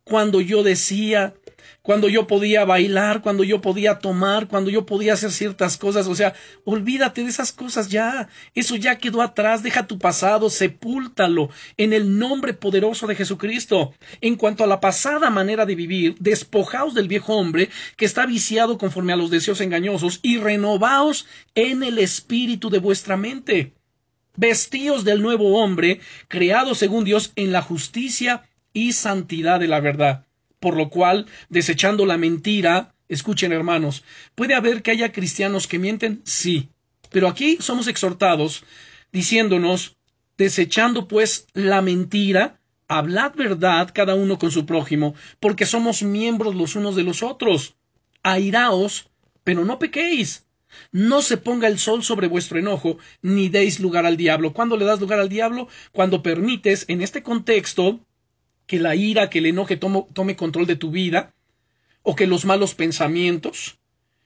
cuando 0.04 0.40
yo 0.40 0.62
decía, 0.62 1.34
cuando 1.82 2.08
yo 2.08 2.28
podía 2.28 2.64
bailar, 2.64 3.22
cuando 3.22 3.42
yo 3.42 3.60
podía 3.60 3.98
tomar, 3.98 4.46
cuando 4.46 4.70
yo 4.70 4.86
podía 4.86 5.14
hacer 5.14 5.32
ciertas 5.32 5.76
cosas. 5.76 6.06
O 6.06 6.14
sea, 6.14 6.32
olvídate 6.64 7.22
de 7.22 7.28
esas 7.28 7.52
cosas 7.52 7.88
ya. 7.88 8.28
Eso 8.54 8.76
ya 8.76 8.98
quedó 8.98 9.20
atrás. 9.20 9.62
Deja 9.62 9.86
tu 9.86 9.98
pasado, 9.98 10.48
sepúltalo 10.48 11.50
en 11.76 11.92
el 11.92 12.18
nombre 12.18 12.54
poderoso 12.54 13.06
de 13.08 13.16
Jesucristo. 13.16 13.94
En 14.20 14.36
cuanto 14.36 14.62
a 14.62 14.68
la 14.68 14.80
pasada 14.80 15.28
manera 15.30 15.66
de 15.66 15.74
vivir, 15.74 16.14
despojaos 16.20 16.94
del 16.94 17.08
viejo 17.08 17.34
hombre 17.34 17.68
que 17.96 18.04
está 18.04 18.26
viciado 18.26 18.78
conforme 18.78 19.12
a 19.12 19.16
los 19.16 19.30
deseos 19.30 19.60
engañosos 19.60 20.20
y 20.22 20.38
renovaos 20.38 21.26
en 21.56 21.82
el 21.82 21.98
espíritu 21.98 22.70
de 22.70 22.78
vuestra 22.78 23.16
mente. 23.16 23.74
Vestíos 24.36 25.04
del 25.04 25.20
nuevo 25.20 25.60
hombre, 25.60 26.00
creado 26.28 26.74
según 26.74 27.04
Dios 27.04 27.32
en 27.36 27.52
la 27.52 27.60
justicia 27.60 28.44
y 28.72 28.92
santidad 28.92 29.60
de 29.60 29.68
la 29.68 29.80
verdad 29.80 30.26
por 30.62 30.76
lo 30.76 30.88
cual, 30.88 31.26
desechando 31.48 32.06
la 32.06 32.16
mentira, 32.16 32.94
escuchen 33.08 33.52
hermanos, 33.52 34.04
¿puede 34.36 34.54
haber 34.54 34.82
que 34.82 34.92
haya 34.92 35.10
cristianos 35.10 35.66
que 35.66 35.80
mienten? 35.80 36.22
Sí, 36.24 36.68
pero 37.10 37.26
aquí 37.26 37.58
somos 37.58 37.88
exhortados 37.88 38.64
diciéndonos, 39.10 39.96
desechando 40.38 41.08
pues 41.08 41.48
la 41.52 41.82
mentira, 41.82 42.60
hablad 42.86 43.34
verdad 43.34 43.90
cada 43.92 44.14
uno 44.14 44.38
con 44.38 44.52
su 44.52 44.64
prójimo, 44.64 45.16
porque 45.40 45.66
somos 45.66 46.04
miembros 46.04 46.54
los 46.54 46.76
unos 46.76 46.94
de 46.94 47.02
los 47.02 47.24
otros. 47.24 47.74
Airaos, 48.22 49.10
pero 49.42 49.64
no 49.64 49.80
pequéis. 49.80 50.46
No 50.92 51.22
se 51.22 51.38
ponga 51.38 51.66
el 51.66 51.80
sol 51.80 52.04
sobre 52.04 52.28
vuestro 52.28 52.60
enojo, 52.60 52.98
ni 53.20 53.48
deis 53.48 53.80
lugar 53.80 54.06
al 54.06 54.16
diablo. 54.16 54.52
¿Cuándo 54.52 54.76
le 54.76 54.84
das 54.84 55.00
lugar 55.00 55.18
al 55.18 55.28
diablo? 55.28 55.66
Cuando 55.90 56.22
permites, 56.22 56.84
en 56.88 57.02
este 57.02 57.24
contexto, 57.24 58.00
que 58.66 58.78
la 58.78 58.94
ira, 58.94 59.30
que 59.30 59.38
el 59.38 59.46
enoje 59.46 59.76
tome 59.76 60.36
control 60.36 60.66
de 60.66 60.76
tu 60.76 60.90
vida, 60.90 61.34
o 62.02 62.16
que 62.16 62.26
los 62.26 62.44
malos 62.44 62.74
pensamientos, 62.74 63.78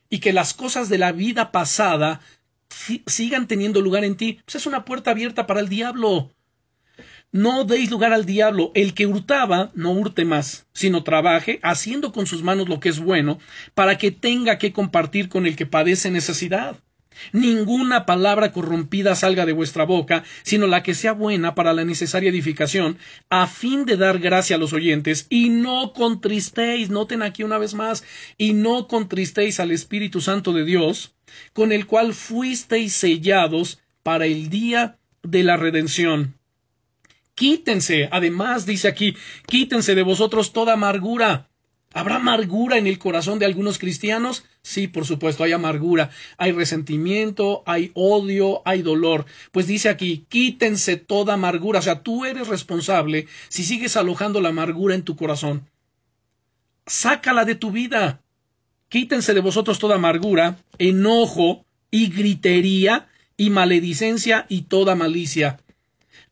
y 0.08 0.18
que 0.18 0.32
las 0.32 0.54
cosas 0.54 0.88
de 0.88 0.98
la 0.98 1.12
vida 1.12 1.52
pasada 1.52 2.20
sigan 3.06 3.46
teniendo 3.46 3.80
lugar 3.80 4.04
en 4.04 4.16
ti, 4.16 4.40
pues 4.44 4.56
es 4.56 4.66
una 4.66 4.84
puerta 4.84 5.10
abierta 5.10 5.46
para 5.46 5.60
el 5.60 5.68
diablo. 5.68 6.30
No 7.32 7.64
deis 7.64 7.90
lugar 7.90 8.12
al 8.12 8.24
diablo. 8.24 8.70
El 8.74 8.94
que 8.94 9.06
hurtaba, 9.06 9.70
no 9.74 9.92
hurte 9.92 10.24
más, 10.24 10.66
sino 10.72 11.02
trabaje, 11.02 11.60
haciendo 11.62 12.12
con 12.12 12.26
sus 12.26 12.42
manos 12.42 12.68
lo 12.68 12.80
que 12.80 12.88
es 12.88 13.00
bueno, 13.00 13.38
para 13.74 13.98
que 13.98 14.10
tenga 14.10 14.58
que 14.58 14.72
compartir 14.72 15.28
con 15.28 15.46
el 15.46 15.56
que 15.56 15.66
padece 15.66 16.10
necesidad. 16.10 16.78
Ninguna 17.32 18.06
palabra 18.06 18.52
corrompida 18.52 19.14
salga 19.14 19.46
de 19.46 19.52
vuestra 19.52 19.84
boca, 19.84 20.24
sino 20.42 20.66
la 20.66 20.82
que 20.82 20.94
sea 20.94 21.12
buena 21.12 21.54
para 21.54 21.72
la 21.72 21.84
necesaria 21.84 22.30
edificación, 22.30 22.98
a 23.30 23.46
fin 23.46 23.84
de 23.84 23.96
dar 23.96 24.18
gracia 24.18 24.56
a 24.56 24.58
los 24.58 24.72
oyentes, 24.72 25.26
y 25.30 25.48
no 25.48 25.92
contristéis, 25.92 26.90
noten 26.90 27.22
aquí 27.22 27.42
una 27.42 27.58
vez 27.58 27.74
más, 27.74 28.04
y 28.36 28.52
no 28.52 28.88
contristéis 28.88 29.60
al 29.60 29.70
Espíritu 29.70 30.20
Santo 30.20 30.52
de 30.52 30.64
Dios, 30.64 31.14
con 31.52 31.72
el 31.72 31.86
cual 31.86 32.14
fuisteis 32.14 32.92
sellados 32.94 33.80
para 34.02 34.26
el 34.26 34.48
día 34.50 34.98
de 35.22 35.42
la 35.42 35.56
redención. 35.56 36.34
Quítense, 37.34 38.08
además 38.12 38.64
dice 38.64 38.88
aquí, 38.88 39.14
quítense 39.46 39.94
de 39.94 40.02
vosotros 40.02 40.52
toda 40.52 40.72
amargura. 40.72 41.50
¿Habrá 41.92 42.16
amargura 42.16 42.78
en 42.78 42.86
el 42.86 42.98
corazón 42.98 43.38
de 43.38 43.46
algunos 43.46 43.78
cristianos? 43.78 44.44
Sí, 44.66 44.88
por 44.88 45.06
supuesto, 45.06 45.44
hay 45.44 45.52
amargura, 45.52 46.10
hay 46.38 46.50
resentimiento, 46.50 47.62
hay 47.66 47.92
odio, 47.94 48.62
hay 48.64 48.82
dolor. 48.82 49.24
Pues 49.52 49.68
dice 49.68 49.88
aquí, 49.88 50.26
quítense 50.28 50.96
toda 50.96 51.34
amargura. 51.34 51.78
O 51.78 51.82
sea, 51.82 52.02
tú 52.02 52.24
eres 52.24 52.48
responsable 52.48 53.28
si 53.46 53.62
sigues 53.62 53.96
alojando 53.96 54.40
la 54.40 54.48
amargura 54.48 54.96
en 54.96 55.04
tu 55.04 55.14
corazón. 55.14 55.70
Sácala 56.84 57.44
de 57.44 57.54
tu 57.54 57.70
vida. 57.70 58.22
Quítense 58.88 59.34
de 59.34 59.40
vosotros 59.40 59.78
toda 59.78 59.94
amargura, 59.94 60.58
enojo 60.78 61.64
y 61.92 62.08
gritería 62.08 63.06
y 63.36 63.50
maledicencia 63.50 64.46
y 64.48 64.62
toda 64.62 64.96
malicia 64.96 65.60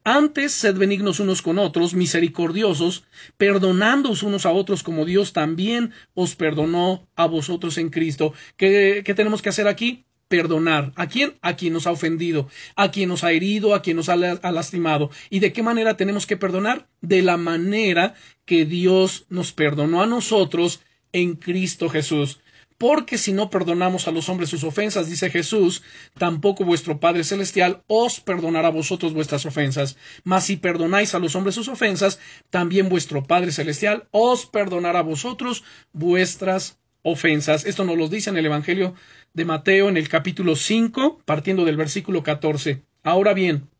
antes, 0.04 0.52
sed 0.52 0.76
benignos 0.76 1.18
unos 1.18 1.42
con 1.42 1.58
otros, 1.58 1.94
misericordiosos, 1.94 3.04
perdonándoos 3.36 4.22
unos 4.22 4.46
a 4.46 4.52
otros 4.52 4.82
como 4.82 5.04
Dios 5.04 5.32
también 5.32 5.92
os 6.14 6.36
perdonó 6.36 7.08
a 7.16 7.26
vosotros 7.26 7.78
en 7.78 7.90
Cristo. 7.90 8.34
¿Qué, 8.56 9.02
qué 9.04 9.14
tenemos 9.14 9.42
que 9.42 9.48
hacer 9.48 9.66
aquí? 9.66 10.04
perdonar. 10.28 10.92
¿A 10.96 11.06
quién? 11.06 11.34
A 11.42 11.54
quien 11.54 11.72
nos 11.72 11.86
ha 11.86 11.92
ofendido, 11.92 12.48
a 12.76 12.90
quien 12.90 13.08
nos 13.08 13.24
ha 13.24 13.32
herido, 13.32 13.74
a 13.74 13.82
quien 13.82 13.96
nos 13.96 14.08
ha, 14.08 14.16
lastimado. 14.16 15.10
¿Y 15.30 15.38
de 15.40 15.52
qué 15.52 15.62
manera 15.62 15.96
tenemos 15.96 16.26
que 16.26 16.36
perdonar? 16.36 16.88
De 17.00 17.22
la 17.22 17.36
manera 17.36 18.14
que 18.44 18.64
Dios 18.64 19.26
nos 19.28 19.52
perdonó 19.52 20.02
a 20.02 20.06
nosotros 20.06 20.80
en 21.12 21.36
Cristo 21.36 21.88
Jesús. 21.88 22.40
Porque 22.84 23.16
si 23.16 23.32
no 23.32 23.48
perdonamos 23.48 24.06
a 24.06 24.10
los 24.10 24.28
hombres 24.28 24.50
sus 24.50 24.62
ofensas, 24.62 25.08
dice 25.08 25.30
Jesús, 25.30 25.82
tampoco 26.18 26.66
vuestro 26.66 27.00
Padre 27.00 27.24
Celestial 27.24 27.82
os 27.86 28.20
perdonará 28.20 28.68
a 28.68 28.72
vosotros 28.72 29.14
vuestras 29.14 29.46
ofensas. 29.46 29.96
Mas 30.22 30.44
si 30.44 30.58
perdonáis 30.58 31.14
a 31.14 31.18
los 31.18 31.34
hombres 31.34 31.54
sus 31.54 31.68
ofensas, 31.68 32.20
también 32.50 32.90
vuestro 32.90 33.22
Padre 33.22 33.52
Celestial 33.52 34.06
os 34.10 34.44
perdonará 34.44 34.98
a 34.98 35.02
vosotros 35.02 35.64
vuestras 35.94 36.78
ofensas. 37.00 37.64
Esto 37.64 37.86
nos 37.86 37.96
lo 37.96 38.08
dice 38.08 38.28
en 38.28 38.36
el 38.36 38.44
Evangelio 38.44 38.92
de 39.32 39.46
Mateo 39.46 39.88
en 39.88 39.96
el 39.96 40.10
capítulo 40.10 40.54
5, 40.54 41.22
partiendo 41.24 41.64
del 41.64 41.78
versículo 41.78 42.22
14. 42.22 42.82
Ahora 43.02 43.32
bien, 43.32 43.70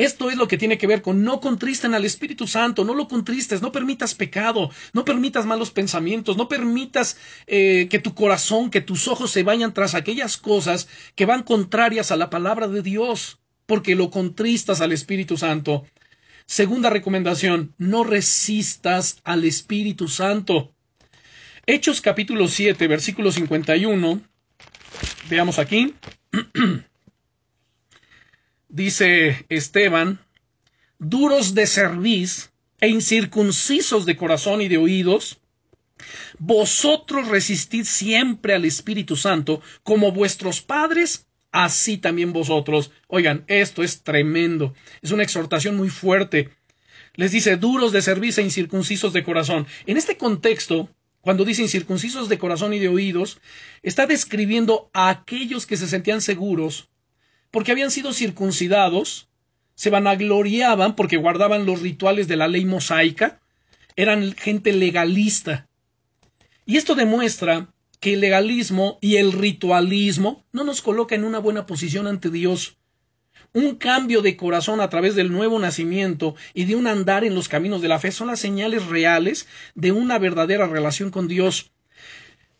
esto 0.00 0.30
es 0.30 0.38
lo 0.38 0.48
que 0.48 0.56
tiene 0.56 0.78
que 0.78 0.86
ver 0.86 1.02
con 1.02 1.24
no 1.24 1.40
contristen 1.40 1.94
al 1.94 2.06
Espíritu 2.06 2.46
Santo, 2.46 2.84
no 2.84 2.94
lo 2.94 3.06
contristes, 3.06 3.60
no 3.60 3.70
permitas 3.70 4.14
pecado, 4.14 4.70
no 4.94 5.04
permitas 5.04 5.44
malos 5.44 5.70
pensamientos, 5.70 6.38
no 6.38 6.48
permitas 6.48 7.18
eh, 7.46 7.86
que 7.90 7.98
tu 7.98 8.14
corazón, 8.14 8.70
que 8.70 8.80
tus 8.80 9.08
ojos 9.08 9.30
se 9.30 9.42
vayan 9.42 9.74
tras 9.74 9.94
aquellas 9.94 10.38
cosas 10.38 10.88
que 11.16 11.26
van 11.26 11.42
contrarias 11.42 12.10
a 12.10 12.16
la 12.16 12.30
palabra 12.30 12.66
de 12.66 12.80
Dios, 12.80 13.40
porque 13.66 13.94
lo 13.94 14.08
contristas 14.10 14.80
al 14.80 14.92
Espíritu 14.92 15.36
Santo. 15.36 15.84
Segunda 16.46 16.88
recomendación, 16.88 17.74
no 17.76 18.02
resistas 18.02 19.20
al 19.22 19.44
Espíritu 19.44 20.08
Santo. 20.08 20.72
Hechos 21.66 22.00
capítulo 22.00 22.48
7, 22.48 22.88
versículo 22.88 23.30
51. 23.30 24.22
Veamos 25.28 25.58
aquí. 25.58 25.94
dice 28.70 29.44
Esteban, 29.48 30.20
duros 30.98 31.54
de 31.54 31.66
cerviz 31.66 32.50
e 32.80 32.88
incircuncisos 32.88 34.06
de 34.06 34.16
corazón 34.16 34.62
y 34.62 34.68
de 34.68 34.78
oídos, 34.78 35.40
vosotros 36.38 37.28
resistid 37.28 37.84
siempre 37.84 38.54
al 38.54 38.64
Espíritu 38.64 39.16
Santo, 39.16 39.60
como 39.82 40.12
vuestros 40.12 40.62
padres, 40.62 41.26
así 41.52 41.98
también 41.98 42.32
vosotros. 42.32 42.90
Oigan, 43.08 43.44
esto 43.48 43.82
es 43.82 44.02
tremendo, 44.02 44.74
es 45.02 45.10
una 45.10 45.24
exhortación 45.24 45.76
muy 45.76 45.90
fuerte. 45.90 46.50
Les 47.14 47.32
dice 47.32 47.56
duros 47.56 47.92
de 47.92 48.02
cerviz 48.02 48.38
e 48.38 48.42
incircuncisos 48.42 49.12
de 49.12 49.24
corazón. 49.24 49.66
En 49.84 49.96
este 49.96 50.16
contexto, 50.16 50.88
cuando 51.20 51.44
dice 51.44 51.62
incircuncisos 51.62 52.28
de 52.28 52.38
corazón 52.38 52.72
y 52.72 52.78
de 52.78 52.88
oídos, 52.88 53.40
está 53.82 54.06
describiendo 54.06 54.90
a 54.94 55.10
aquellos 55.10 55.66
que 55.66 55.76
se 55.76 55.88
sentían 55.88 56.22
seguros 56.22 56.88
porque 57.50 57.72
habían 57.72 57.90
sido 57.90 58.12
circuncidados, 58.12 59.28
se 59.74 59.90
vanagloriaban 59.90 60.94
porque 60.94 61.16
guardaban 61.16 61.66
los 61.66 61.80
rituales 61.80 62.28
de 62.28 62.36
la 62.36 62.48
ley 62.48 62.64
mosaica, 62.64 63.40
eran 63.96 64.32
gente 64.32 64.72
legalista. 64.72 65.68
Y 66.66 66.76
esto 66.76 66.94
demuestra 66.94 67.68
que 67.98 68.14
el 68.14 68.20
legalismo 68.20 68.98
y 69.00 69.16
el 69.16 69.32
ritualismo 69.32 70.44
no 70.52 70.64
nos 70.64 70.80
coloca 70.80 71.14
en 71.14 71.24
una 71.24 71.38
buena 71.38 71.66
posición 71.66 72.06
ante 72.06 72.30
Dios. 72.30 72.78
Un 73.52 73.76
cambio 73.76 74.22
de 74.22 74.36
corazón 74.36 74.80
a 74.80 74.88
través 74.88 75.16
del 75.16 75.32
nuevo 75.32 75.58
nacimiento 75.58 76.36
y 76.54 76.64
de 76.64 76.76
un 76.76 76.86
andar 76.86 77.24
en 77.24 77.34
los 77.34 77.48
caminos 77.48 77.82
de 77.82 77.88
la 77.88 77.98
fe 77.98 78.12
son 78.12 78.28
las 78.28 78.38
señales 78.38 78.86
reales 78.86 79.48
de 79.74 79.92
una 79.92 80.18
verdadera 80.18 80.66
relación 80.66 81.10
con 81.10 81.26
Dios. 81.26 81.72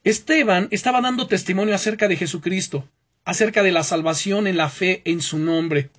Esteban 0.03 0.68
estaba 0.70 1.00
dando 1.00 1.26
testimonio 1.26 1.74
acerca 1.74 2.09
de 2.09 2.16
Jesucristo, 2.16 2.88
acerca 3.25 3.63
de 3.63 3.73
la 3.73 3.83
salvación 3.83 4.47
en 4.47 4.57
la 4.57 4.69
fe 4.69 5.03
en 5.05 5.21
su 5.21 5.39
nombre. 5.39 5.91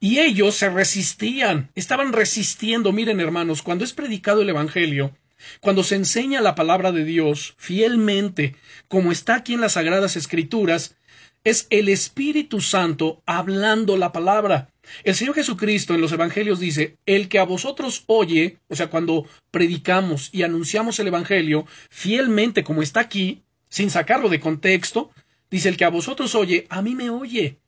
Y 0.00 0.18
ellos 0.20 0.54
se 0.54 0.70
resistían, 0.70 1.70
estaban 1.74 2.12
resistiendo. 2.12 2.92
Miren, 2.92 3.20
hermanos, 3.20 3.62
cuando 3.62 3.84
es 3.84 3.92
predicado 3.92 4.42
el 4.42 4.48
Evangelio, 4.48 5.12
cuando 5.60 5.82
se 5.82 5.96
enseña 5.96 6.40
la 6.40 6.54
palabra 6.54 6.92
de 6.92 7.04
Dios 7.04 7.54
fielmente, 7.58 8.54
como 8.88 9.12
está 9.12 9.36
aquí 9.36 9.54
en 9.54 9.60
las 9.60 9.72
Sagradas 9.72 10.16
Escrituras, 10.16 10.96
es 11.44 11.66
el 11.70 11.88
Espíritu 11.88 12.60
Santo 12.60 13.22
hablando 13.26 13.96
la 13.96 14.12
palabra. 14.12 14.70
El 15.04 15.14
Señor 15.14 15.34
Jesucristo 15.34 15.94
en 15.94 16.00
los 16.00 16.12
Evangelios 16.12 16.60
dice, 16.60 16.96
el 17.06 17.28
que 17.28 17.38
a 17.38 17.44
vosotros 17.44 18.04
oye, 18.06 18.58
o 18.68 18.76
sea, 18.76 18.88
cuando 18.88 19.26
predicamos 19.50 20.30
y 20.32 20.42
anunciamos 20.42 20.98
el 20.98 21.08
Evangelio 21.08 21.66
fielmente 21.90 22.64
como 22.64 22.82
está 22.82 23.00
aquí, 23.00 23.42
sin 23.68 23.90
sacarlo 23.90 24.28
de 24.28 24.40
contexto, 24.40 25.10
Dice, 25.50 25.68
el 25.68 25.76
que 25.76 25.84
a 25.84 25.90
vosotros 25.90 26.34
oye, 26.34 26.66
a 26.68 26.82
mí 26.82 26.94
me 26.94 27.10
oye. 27.10 27.58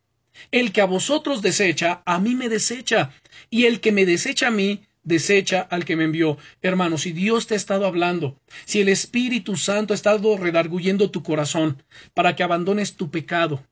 El 0.50 0.72
que 0.72 0.80
a 0.80 0.86
vosotros 0.86 1.42
desecha, 1.42 2.02
a 2.04 2.20
mí 2.20 2.34
me 2.34 2.48
desecha. 2.48 3.12
Y 3.50 3.64
el 3.64 3.80
que 3.80 3.92
me 3.92 4.06
desecha 4.06 4.48
a 4.48 4.50
mí, 4.50 4.82
desecha 5.02 5.60
al 5.60 5.84
que 5.84 5.96
me 5.96 6.04
envió. 6.04 6.38
Hermano, 6.62 6.98
si 6.98 7.12
Dios 7.12 7.46
te 7.46 7.54
ha 7.54 7.56
estado 7.56 7.86
hablando, 7.86 8.38
si 8.64 8.80
el 8.80 8.88
Espíritu 8.88 9.56
Santo 9.56 9.92
ha 9.92 9.96
estado 9.96 10.36
redarguyendo 10.36 11.10
tu 11.10 11.22
corazón 11.22 11.82
para 12.14 12.36
que 12.36 12.42
abandones 12.42 12.96
tu 12.96 13.10
pecado, 13.10 13.64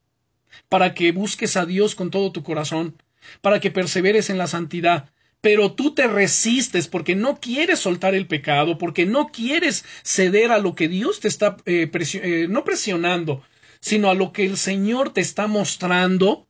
para 0.67 0.93
que 0.93 1.11
busques 1.11 1.55
a 1.57 1.65
Dios 1.65 1.95
con 1.95 2.11
todo 2.11 2.31
tu 2.31 2.43
corazón, 2.43 2.95
para 3.41 3.59
que 3.59 3.71
perseveres 3.71 4.29
en 4.29 4.37
la 4.37 4.47
santidad, 4.47 5.09
pero 5.41 5.71
tú 5.71 5.93
te 5.93 6.07
resistes 6.07 6.87
porque 6.87 7.15
no 7.15 7.39
quieres 7.39 7.79
soltar 7.79 8.13
el 8.13 8.27
pecado, 8.27 8.77
porque 8.77 9.05
no 9.05 9.27
quieres 9.27 9.85
ceder 10.03 10.51
a 10.51 10.59
lo 10.59 10.75
que 10.75 10.87
Dios 10.89 11.21
te 11.21 11.27
está 11.27 11.57
eh, 11.65 11.89
eh, 11.93 12.47
no 12.49 12.63
presionando, 12.63 13.43
sino 13.81 14.09
a 14.09 14.13
lo 14.13 14.31
que 14.33 14.45
el 14.45 14.57
Señor 14.57 15.13
te 15.13 15.21
está 15.21 15.47
mostrando, 15.47 16.47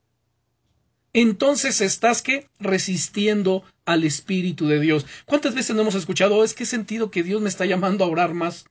entonces 1.14 1.82
estás 1.82 2.22
que 2.22 2.48
resistiendo 2.60 3.64
al 3.86 4.04
Espíritu 4.04 4.68
de 4.68 4.80
Dios. 4.80 5.06
¿Cuántas 5.26 5.56
veces 5.56 5.76
no 5.76 5.82
hemos 5.82 5.96
escuchado? 5.96 6.38
Oh, 6.38 6.44
es 6.44 6.54
que 6.54 6.64
he 6.64 6.68
sentido 6.68 7.12
que 7.12 7.24
Dios 7.24 7.42
me 7.42 7.50
está 7.50 7.66
llamando 7.66 8.04
a 8.04 8.08
orar 8.08 8.34
más, 8.34 8.66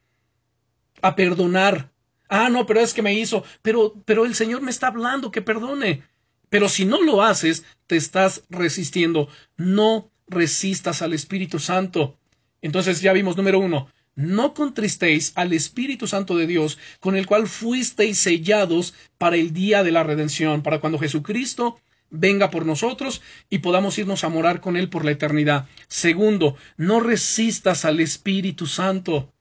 a 1.02 1.16
perdonar. 1.16 1.90
Ah, 2.28 2.48
no, 2.50 2.66
pero 2.66 2.80
es 2.80 2.94
que 2.94 3.02
me 3.02 3.14
hizo, 3.14 3.42
pero, 3.62 3.94
pero 4.04 4.26
el 4.26 4.34
Señor 4.34 4.60
me 4.62 4.70
está 4.70 4.88
hablando 4.88 5.30
que 5.30 5.42
perdone. 5.42 6.04
Pero 6.50 6.68
si 6.68 6.84
no 6.84 7.02
lo 7.02 7.22
haces, 7.22 7.64
te 7.86 7.96
estás 7.96 8.44
resistiendo. 8.48 9.28
No 9.56 10.10
resistas 10.28 11.02
al 11.02 11.12
Espíritu 11.12 11.58
Santo. 11.58 12.18
Entonces 12.62 13.00
ya 13.00 13.12
vimos 13.12 13.36
número 13.36 13.58
uno, 13.58 13.88
no 14.18 14.52
contristéis 14.52 15.30
al 15.36 15.52
Espíritu 15.52 16.08
Santo 16.08 16.36
de 16.36 16.48
Dios, 16.48 16.76
con 16.98 17.14
el 17.14 17.24
cual 17.24 17.46
fuisteis 17.46 18.18
sellados 18.18 18.92
para 19.16 19.36
el 19.36 19.52
día 19.52 19.84
de 19.84 19.92
la 19.92 20.02
redención, 20.02 20.64
para 20.64 20.80
cuando 20.80 20.98
Jesucristo 20.98 21.78
venga 22.10 22.50
por 22.50 22.66
nosotros 22.66 23.22
y 23.48 23.58
podamos 23.58 23.96
irnos 23.96 24.24
a 24.24 24.28
morar 24.28 24.60
con 24.60 24.76
Él 24.76 24.88
por 24.88 25.04
la 25.04 25.12
eternidad. 25.12 25.68
Segundo, 25.86 26.56
no 26.76 26.98
resistas 26.98 27.84
al 27.84 28.00
Espíritu 28.00 28.66
Santo. 28.66 29.32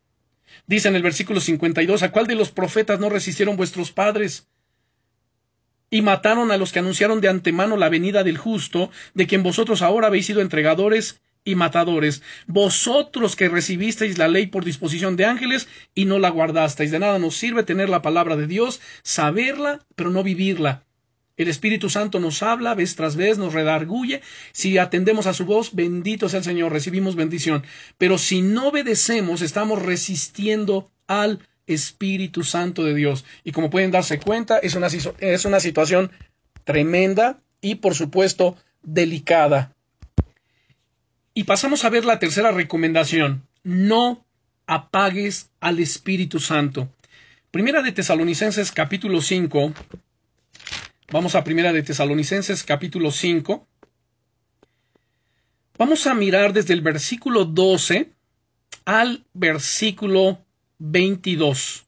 Dice 0.68 0.90
en 0.90 0.96
el 0.96 1.02
versículo 1.02 1.42
52, 1.42 2.04
¿a 2.04 2.12
cuál 2.12 2.28
de 2.28 2.36
los 2.36 2.52
profetas 2.52 3.00
no 3.00 3.10
resistieron 3.10 3.58
vuestros 3.58 3.92
padres? 3.92 4.48
Y 5.90 6.04
mataron 6.04 6.52
a 6.52 6.58
los 6.58 6.72
que 6.72 6.80
anunciaron 6.80 7.20
de 7.20 7.30
antemano 7.30 7.78
la 7.78 7.90
venida 7.90 8.24
del 8.24 8.38
justo, 8.38 8.92
de 9.16 9.26
quien 9.26 9.42
vosotros 9.42 9.82
ahora 9.82 10.06
habéis 10.06 10.28
sido 10.28 10.42
entregadores 10.42 11.20
y 11.48 11.56
matadores, 11.56 12.22
vosotros 12.46 13.38
que 13.38 13.48
recibisteis 13.48 14.18
la 14.18 14.28
ley 14.28 14.48
por 14.48 14.66
disposición 14.66 15.16
de 15.16 15.24
ángeles 15.24 15.70
y 15.96 16.04
no 16.04 16.20
la 16.20 16.30
guardasteis. 16.30 16.92
De 16.92 17.00
nada 17.00 17.20
nos 17.20 17.38
sirve 17.38 17.64
tener 17.64 17.88
la 17.88 18.02
palabra 18.02 18.36
de 18.36 18.48
Dios, 18.48 18.82
saberla, 19.02 19.80
pero 19.96 20.10
no 20.10 20.24
vivirla. 20.24 20.84
El 21.38 21.48
Espíritu 21.48 21.90
Santo 21.90 22.20
nos 22.20 22.44
habla 22.44 22.76
vez 22.76 22.98
tras 22.98 23.16
vez, 23.16 23.38
nos 23.38 23.54
redarguye. 23.54 24.22
Si 24.52 24.78
atendemos 24.78 25.26
a 25.26 25.34
su 25.34 25.46
voz, 25.46 25.74
bendito 25.74 26.28
sea 26.28 26.40
el 26.40 26.44
Señor, 26.44 26.74
recibimos 26.74 27.16
bendición. 27.16 27.64
Pero 27.98 28.18
si 28.18 28.42
no 28.42 28.68
obedecemos, 28.68 29.42
estamos 29.42 29.82
resistiendo 29.82 30.92
al 31.08 31.40
Espíritu 31.66 32.44
Santo 32.44 32.84
de 32.84 32.94
Dios. 32.94 33.24
Y 33.46 33.54
como 33.54 33.70
pueden 33.70 33.92
darse 33.92 34.20
cuenta, 34.20 34.58
es 34.58 34.76
una, 34.76 34.88
es 34.88 35.46
una 35.46 35.62
situación 35.62 36.12
tremenda 36.66 37.40
y, 37.62 37.76
por 37.76 37.96
supuesto, 37.96 38.58
delicada. 38.84 39.77
Y 41.38 41.44
pasamos 41.44 41.86
a 41.86 41.92
ver 41.92 42.04
la 42.04 42.18
tercera 42.18 42.50
recomendación. 42.50 43.48
No 43.62 44.26
apagues 44.66 45.52
al 45.60 45.78
Espíritu 45.78 46.40
Santo. 46.40 46.90
Primera 47.52 47.84
de 47.84 47.92
Tesalonicenses 47.92 48.72
capítulo 48.72 49.22
5, 49.22 49.72
Vamos 51.12 51.36
a 51.36 51.44
Primera 51.44 51.74
de 51.74 51.84
Tesalonicenses 51.84 52.64
capítulo 52.64 53.12
5. 53.12 53.68
Vamos 55.78 56.08
a 56.08 56.16
mirar 56.16 56.54
desde 56.54 56.74
el 56.74 56.82
versículo 56.82 57.46
12 57.46 58.14
al 58.86 59.24
versículo 59.34 60.44
22. 60.80 61.86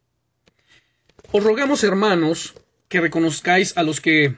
Os 1.32 1.43
rogamos, 1.43 1.84
hermanos, 1.84 2.54
que 2.88 3.02
reconozcáis 3.02 3.76
a 3.78 3.82
los 3.82 4.00
que 4.00 4.36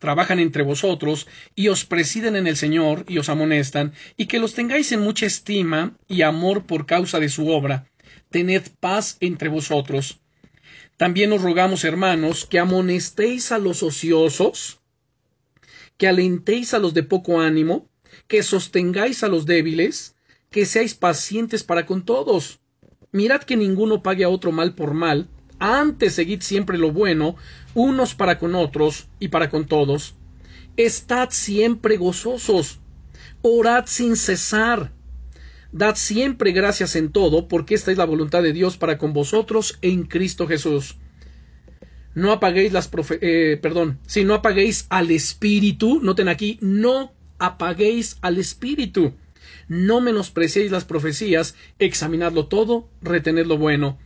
trabajan 0.00 0.40
entre 0.40 0.64
vosotros 0.64 1.28
y 1.54 1.68
os 1.68 1.84
presiden 1.84 2.34
en 2.34 2.48
el 2.48 2.56
Señor 2.56 3.04
y 3.06 3.18
os 3.18 3.28
amonestan, 3.28 3.92
y 4.16 4.26
que 4.26 4.40
los 4.40 4.54
tengáis 4.54 4.90
en 4.90 5.00
mucha 5.00 5.26
estima 5.26 5.96
y 6.08 6.22
amor 6.22 6.66
por 6.66 6.86
causa 6.86 7.20
de 7.20 7.28
su 7.28 7.48
obra. 7.48 7.86
Tened 8.30 8.64
paz 8.80 9.18
entre 9.20 9.48
vosotros. 9.48 10.18
También 10.96 11.32
os 11.32 11.42
rogamos, 11.42 11.84
hermanos, 11.84 12.46
que 12.46 12.58
amonestéis 12.58 13.52
a 13.52 13.58
los 13.58 13.82
ociosos, 13.82 14.80
que 15.96 16.08
alentéis 16.08 16.74
a 16.74 16.78
los 16.78 16.94
de 16.94 17.02
poco 17.02 17.40
ánimo, 17.40 17.88
que 18.26 18.42
sostengáis 18.42 19.22
a 19.22 19.28
los 19.28 19.44
débiles, 19.44 20.16
que 20.50 20.66
seáis 20.66 20.94
pacientes 20.94 21.62
para 21.62 21.84
con 21.84 22.04
todos. 22.04 22.60
Mirad 23.12 23.42
que 23.42 23.56
ninguno 23.56 24.02
pague 24.02 24.24
a 24.24 24.30
otro 24.30 24.50
mal 24.50 24.74
por 24.74 24.94
mal, 24.94 25.28
antes 25.60 26.14
seguid 26.14 26.40
siempre 26.40 26.76
lo 26.78 26.90
bueno, 26.90 27.36
unos 27.74 28.16
para 28.16 28.38
con 28.38 28.56
otros 28.56 29.06
y 29.20 29.28
para 29.28 29.50
con 29.50 29.66
todos. 29.66 30.16
Estad 30.76 31.30
siempre 31.30 31.96
gozosos, 31.96 32.80
orad 33.42 33.84
sin 33.86 34.16
cesar, 34.16 34.92
Dad 35.72 35.94
siempre 35.94 36.50
gracias 36.50 36.96
en 36.96 37.12
todo, 37.12 37.46
porque 37.46 37.76
esta 37.76 37.92
es 37.92 37.98
la 37.98 38.04
voluntad 38.04 38.42
de 38.42 38.52
Dios 38.52 38.76
para 38.76 38.98
con 38.98 39.12
vosotros 39.12 39.78
en 39.82 40.02
Cristo 40.02 40.48
Jesús. 40.48 40.96
No 42.12 42.32
apaguéis 42.32 42.72
las 42.72 42.90
eh, 43.20 43.60
si 44.06 44.24
no 44.24 44.34
apaguéis 44.34 44.86
al 44.88 45.12
Espíritu, 45.12 46.00
noten 46.02 46.28
aquí, 46.28 46.58
no 46.60 47.12
apaguéis 47.38 48.18
al 48.20 48.38
Espíritu. 48.38 49.14
No 49.68 50.00
menospreciéis 50.00 50.72
las 50.72 50.84
profecías, 50.84 51.54
examinadlo 51.78 52.46
todo, 52.46 52.88
retened 53.00 53.46
lo 53.46 53.56
bueno. 53.56 53.96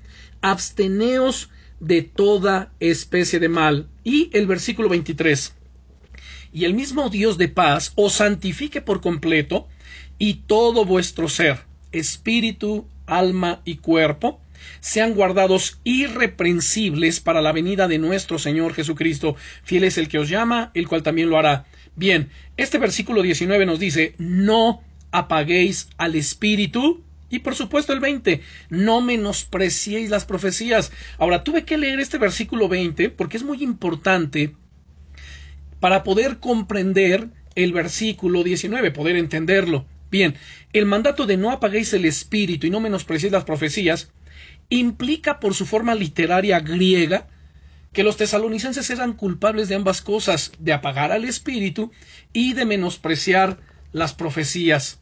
Absteneos 0.44 1.48
de 1.80 2.02
toda 2.02 2.70
especie 2.78 3.40
de 3.40 3.48
mal. 3.48 3.88
Y 4.04 4.28
el 4.34 4.46
versículo 4.46 4.90
23. 4.90 5.54
Y 6.52 6.66
el 6.66 6.74
mismo 6.74 7.08
Dios 7.08 7.38
de 7.38 7.48
paz 7.48 7.92
os 7.94 8.12
santifique 8.12 8.82
por 8.82 9.00
completo, 9.00 9.66
y 10.18 10.34
todo 10.46 10.84
vuestro 10.84 11.30
ser, 11.30 11.60
espíritu, 11.92 12.86
alma 13.06 13.62
y 13.64 13.76
cuerpo, 13.76 14.38
sean 14.80 15.14
guardados 15.14 15.80
irreprensibles 15.82 17.20
para 17.20 17.40
la 17.40 17.52
venida 17.52 17.88
de 17.88 17.96
nuestro 17.96 18.38
Señor 18.38 18.74
Jesucristo. 18.74 19.36
Fiel 19.62 19.84
es 19.84 19.96
el 19.96 20.08
que 20.08 20.18
os 20.18 20.28
llama, 20.28 20.72
el 20.74 20.88
cual 20.88 21.02
también 21.02 21.30
lo 21.30 21.38
hará. 21.38 21.64
Bien, 21.96 22.28
este 22.58 22.76
versículo 22.76 23.22
19 23.22 23.64
nos 23.64 23.78
dice, 23.78 24.14
no 24.18 24.82
apaguéis 25.10 25.88
al 25.96 26.16
espíritu. 26.16 27.02
Y 27.34 27.40
por 27.40 27.56
supuesto 27.56 27.92
el 27.92 27.98
20, 27.98 28.42
no 28.70 29.00
menospreciéis 29.00 30.08
las 30.08 30.24
profecías. 30.24 30.92
Ahora, 31.18 31.42
tuve 31.42 31.64
que 31.64 31.76
leer 31.76 31.98
este 31.98 32.16
versículo 32.16 32.68
20 32.68 33.10
porque 33.10 33.36
es 33.36 33.42
muy 33.42 33.60
importante 33.64 34.54
para 35.80 36.04
poder 36.04 36.38
comprender 36.38 37.30
el 37.56 37.72
versículo 37.72 38.44
19, 38.44 38.92
poder 38.92 39.16
entenderlo. 39.16 39.84
Bien, 40.12 40.36
el 40.72 40.86
mandato 40.86 41.26
de 41.26 41.36
no 41.36 41.50
apaguéis 41.50 41.92
el 41.92 42.04
espíritu 42.04 42.68
y 42.68 42.70
no 42.70 42.78
menospreciéis 42.78 43.32
las 43.32 43.42
profecías 43.42 44.12
implica 44.68 45.40
por 45.40 45.54
su 45.54 45.66
forma 45.66 45.96
literaria 45.96 46.60
griega 46.60 47.26
que 47.92 48.04
los 48.04 48.16
tesalonicenses 48.16 48.88
eran 48.90 49.14
culpables 49.14 49.68
de 49.68 49.74
ambas 49.74 50.02
cosas, 50.02 50.52
de 50.60 50.72
apagar 50.72 51.10
al 51.10 51.24
espíritu 51.24 51.90
y 52.32 52.52
de 52.52 52.64
menospreciar 52.64 53.58
las 53.90 54.14
profecías. 54.14 55.00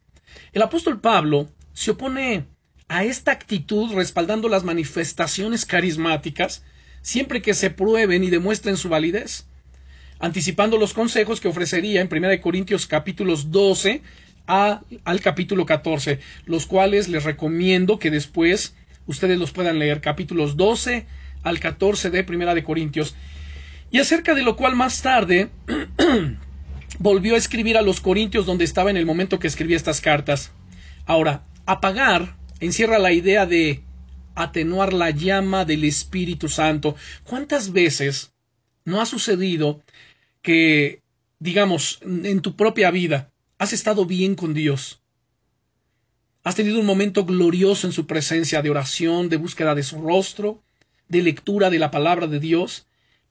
El 0.55 0.63
apóstol 0.63 0.99
Pablo 0.99 1.51
se 1.73 1.93
opone 1.93 2.47
a 2.89 3.05
esta 3.05 3.33
actitud 3.33 3.95
respaldando 3.95 4.49
las 4.49 4.65
manifestaciones 4.65 5.65
carismáticas 5.65 6.63
siempre 7.03 7.43
que 7.43 7.55
se 7.55 7.71
prueben 7.71 8.25
y 8.25 8.31
demuestren 8.31 8.77
su 8.77 8.89
validez, 8.89 9.47
anticipando 10.19 10.79
los 10.79 10.95
consejos 10.95 11.41
que 11.41 11.49
ofrecería 11.49 12.01
en 12.01 12.09
1 12.11 12.41
Corintios 12.41 12.87
capítulos 12.87 13.51
12 13.51 14.03
al 14.47 15.21
capítulo 15.21 15.67
14, 15.67 16.21
los 16.47 16.67
cuales 16.67 17.09
les 17.09 17.25
recomiendo 17.25 17.99
que 17.99 18.11
después 18.11 18.75
ustedes 19.07 19.39
los 19.39 19.53
puedan 19.53 19.79
leer, 19.79 20.01
capítulos 20.01 20.57
12 20.57 21.07
al 21.43 21.61
14 21.61 22.11
de 22.11 22.25
Primera 22.25 22.55
de 22.55 22.65
Corintios. 22.65 23.15
Y 23.91 23.99
acerca 23.99 24.35
de 24.35 24.43
lo 24.43 24.57
cual 24.57 24.75
más 24.75 25.03
tarde 25.03 25.51
volvió 26.99 27.35
a 27.35 27.39
escribir 27.39 27.77
a 27.77 27.83
los 27.83 28.01
Corintios 28.01 28.47
donde 28.47 28.65
estaba 28.65 28.91
en 28.91 28.97
el 28.97 29.07
momento 29.07 29.39
que 29.39 29.49
escribía 29.49 29.77
estas 29.77 30.01
cartas. 30.01 30.53
Ahora, 31.05 31.43
apagar 31.67 32.37
encierra 32.61 32.99
la 32.99 33.13
idea 33.13 33.47
de 33.47 33.83
atenuar 34.35 34.93
la 34.93 35.11
llama 35.11 35.65
del 35.65 35.85
Espíritu 35.85 36.49
Santo. 36.49 36.97
¿Cuántas 37.25 37.73
veces 37.73 38.33
no 38.85 39.01
ha 39.01 39.07
sucedido 39.07 39.83
que, 40.43 41.03
digamos, 41.39 42.01
en 42.03 42.41
tu 42.41 42.57
propia 42.57 42.91
vida, 42.91 43.33
Has 43.63 43.73
estado 43.73 44.07
bien 44.07 44.35
con 44.35 44.55
Dios. 44.55 45.05
Has 46.43 46.57
tenido 46.57 46.81
un 46.81 46.85
momento 46.85 47.25
glorioso 47.25 47.87
en 47.87 47.93
su 47.93 48.09
presencia 48.09 48.61
de 48.61 48.71
oración, 48.71 49.29
de 49.29 49.37
búsqueda 49.37 49.77
de 49.77 49.85
su 49.85 50.03
rostro, 50.03 50.65
de 51.07 51.23
lectura 51.23 51.71
de 51.71 51.79
la 51.79 51.93
palabra 51.93 52.27
de 52.27 52.41
Dios, 52.41 52.89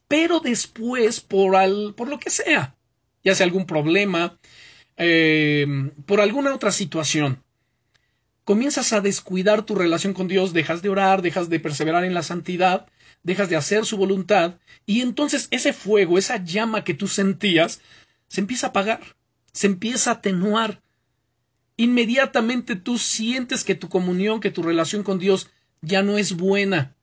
pero 0.08 0.40
después, 0.40 1.20
por, 1.20 1.58
al, 1.58 1.96
por 1.98 2.08
lo 2.08 2.18
que 2.18 2.30
sea, 2.30 2.78
ya 3.26 3.36
sea 3.36 3.46
algún 3.46 3.66
problema, 3.66 4.40
eh, 4.96 5.68
por 6.06 6.22
alguna 6.22 6.56
otra 6.56 6.72
situación, 6.72 7.44
comienzas 8.52 8.92
a 8.92 9.00
descuidar 9.00 9.64
tu 9.66 9.76
relación 9.76 10.14
con 10.14 10.28
Dios, 10.28 10.52
dejas 10.52 10.82
de 10.82 10.90
orar, 10.90 11.22
dejas 11.22 11.48
de 11.48 11.62
perseverar 11.62 12.04
en 12.04 12.14
la 12.14 12.22
santidad, 12.22 12.86
dejas 13.24 13.50
de 13.50 13.56
hacer 13.56 13.86
su 13.86 13.96
voluntad, 13.96 14.56
y 14.86 15.00
entonces 15.00 15.48
ese 15.52 15.72
fuego, 15.72 16.18
esa 16.18 16.44
llama 16.44 16.84
que 16.84 16.94
tú 16.94 17.08
sentías, 17.08 17.80
se 18.28 18.42
empieza 18.42 18.68
a 18.68 18.70
apagar 18.72 19.00
se 19.52 19.68
empieza 19.68 20.12
a 20.12 20.14
atenuar. 20.16 20.82
Inmediatamente 21.78 22.76
tú 22.76 22.98
sientes 22.98 23.64
que 23.64 23.76
tu 23.76 23.90
comunión, 23.90 24.40
que 24.40 24.52
tu 24.52 24.64
relación 24.64 25.04
con 25.04 25.20
Dios 25.20 25.50
ya 25.82 26.04
no 26.04 26.18
es 26.18 26.34
buena. 26.34 26.96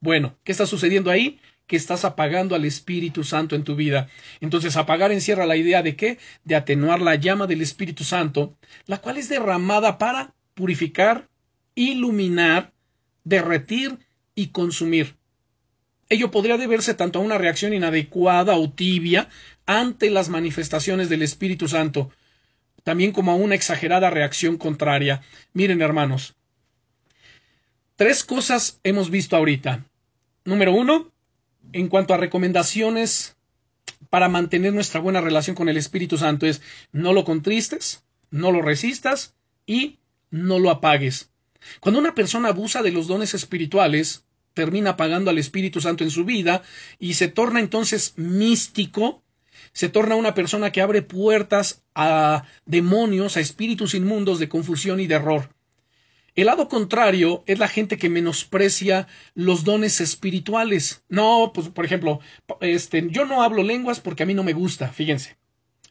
Bueno, 0.00 0.36
¿qué 0.44 0.52
está 0.52 0.66
sucediendo 0.66 1.10
ahí? 1.10 1.40
Que 1.66 1.76
estás 1.76 2.04
apagando 2.04 2.54
al 2.54 2.64
Espíritu 2.64 3.24
Santo 3.24 3.54
en 3.54 3.64
tu 3.64 3.76
vida. 3.76 4.08
Entonces, 4.40 4.76
apagar 4.76 5.12
encierra 5.12 5.46
la 5.46 5.56
idea 5.56 5.82
de 5.82 5.94
qué? 5.94 6.18
De 6.44 6.56
atenuar 6.56 7.00
la 7.00 7.14
llama 7.14 7.46
del 7.46 7.62
Espíritu 7.62 8.02
Santo, 8.04 8.56
la 8.86 8.98
cual 8.98 9.18
es 9.18 9.28
derramada 9.28 9.96
para 9.98 10.34
purificar, 10.60 11.26
iluminar, 11.74 12.72
derretir 13.24 13.98
y 14.34 14.48
consumir. 14.48 15.16
Ello 16.10 16.30
podría 16.30 16.58
deberse 16.58 16.92
tanto 16.92 17.18
a 17.18 17.22
una 17.22 17.38
reacción 17.38 17.72
inadecuada 17.72 18.56
o 18.56 18.70
tibia 18.70 19.28
ante 19.64 20.10
las 20.10 20.28
manifestaciones 20.28 21.08
del 21.08 21.22
Espíritu 21.22 21.66
Santo, 21.66 22.10
también 22.84 23.12
como 23.12 23.32
a 23.32 23.36
una 23.36 23.54
exagerada 23.54 24.10
reacción 24.10 24.58
contraria. 24.58 25.22
Miren, 25.54 25.80
hermanos, 25.80 26.34
tres 27.96 28.22
cosas 28.22 28.80
hemos 28.84 29.10
visto 29.10 29.34
ahorita. 29.36 29.86
Número 30.44 30.74
uno, 30.74 31.10
en 31.72 31.88
cuanto 31.88 32.12
a 32.12 32.18
recomendaciones 32.18 33.36
para 34.10 34.28
mantener 34.28 34.74
nuestra 34.74 35.00
buena 35.00 35.22
relación 35.22 35.56
con 35.56 35.70
el 35.70 35.78
Espíritu 35.78 36.18
Santo 36.18 36.44
es 36.44 36.60
no 36.92 37.14
lo 37.14 37.24
contristes, 37.24 38.04
no 38.30 38.52
lo 38.52 38.60
resistas 38.60 39.34
y 39.64 39.99
no 40.30 40.58
lo 40.58 40.70
apagues. 40.70 41.30
Cuando 41.80 42.00
una 42.00 42.14
persona 42.14 42.48
abusa 42.48 42.82
de 42.82 42.92
los 42.92 43.06
dones 43.06 43.34
espirituales, 43.34 44.24
termina 44.54 44.90
apagando 44.90 45.30
al 45.30 45.38
Espíritu 45.38 45.80
Santo 45.80 46.04
en 46.04 46.10
su 46.10 46.24
vida 46.24 46.62
y 46.98 47.14
se 47.14 47.28
torna 47.28 47.60
entonces 47.60 48.14
místico, 48.16 49.22
se 49.72 49.88
torna 49.88 50.16
una 50.16 50.34
persona 50.34 50.72
que 50.72 50.80
abre 50.80 51.02
puertas 51.02 51.82
a 51.94 52.44
demonios, 52.66 53.36
a 53.36 53.40
espíritus 53.40 53.94
inmundos 53.94 54.38
de 54.38 54.48
confusión 54.48 55.00
y 55.00 55.06
de 55.06 55.14
error. 55.16 55.50
El 56.34 56.46
lado 56.46 56.68
contrario 56.68 57.42
es 57.46 57.58
la 57.58 57.68
gente 57.68 57.98
que 57.98 58.08
menosprecia 58.08 59.08
los 59.34 59.64
dones 59.64 60.00
espirituales. 60.00 61.02
No, 61.08 61.52
pues 61.52 61.68
por 61.68 61.84
ejemplo, 61.84 62.20
este, 62.60 63.06
yo 63.10 63.24
no 63.26 63.42
hablo 63.42 63.62
lenguas 63.62 64.00
porque 64.00 64.22
a 64.22 64.26
mí 64.26 64.34
no 64.34 64.44
me 64.44 64.52
gusta, 64.52 64.88
fíjense. 64.88 65.36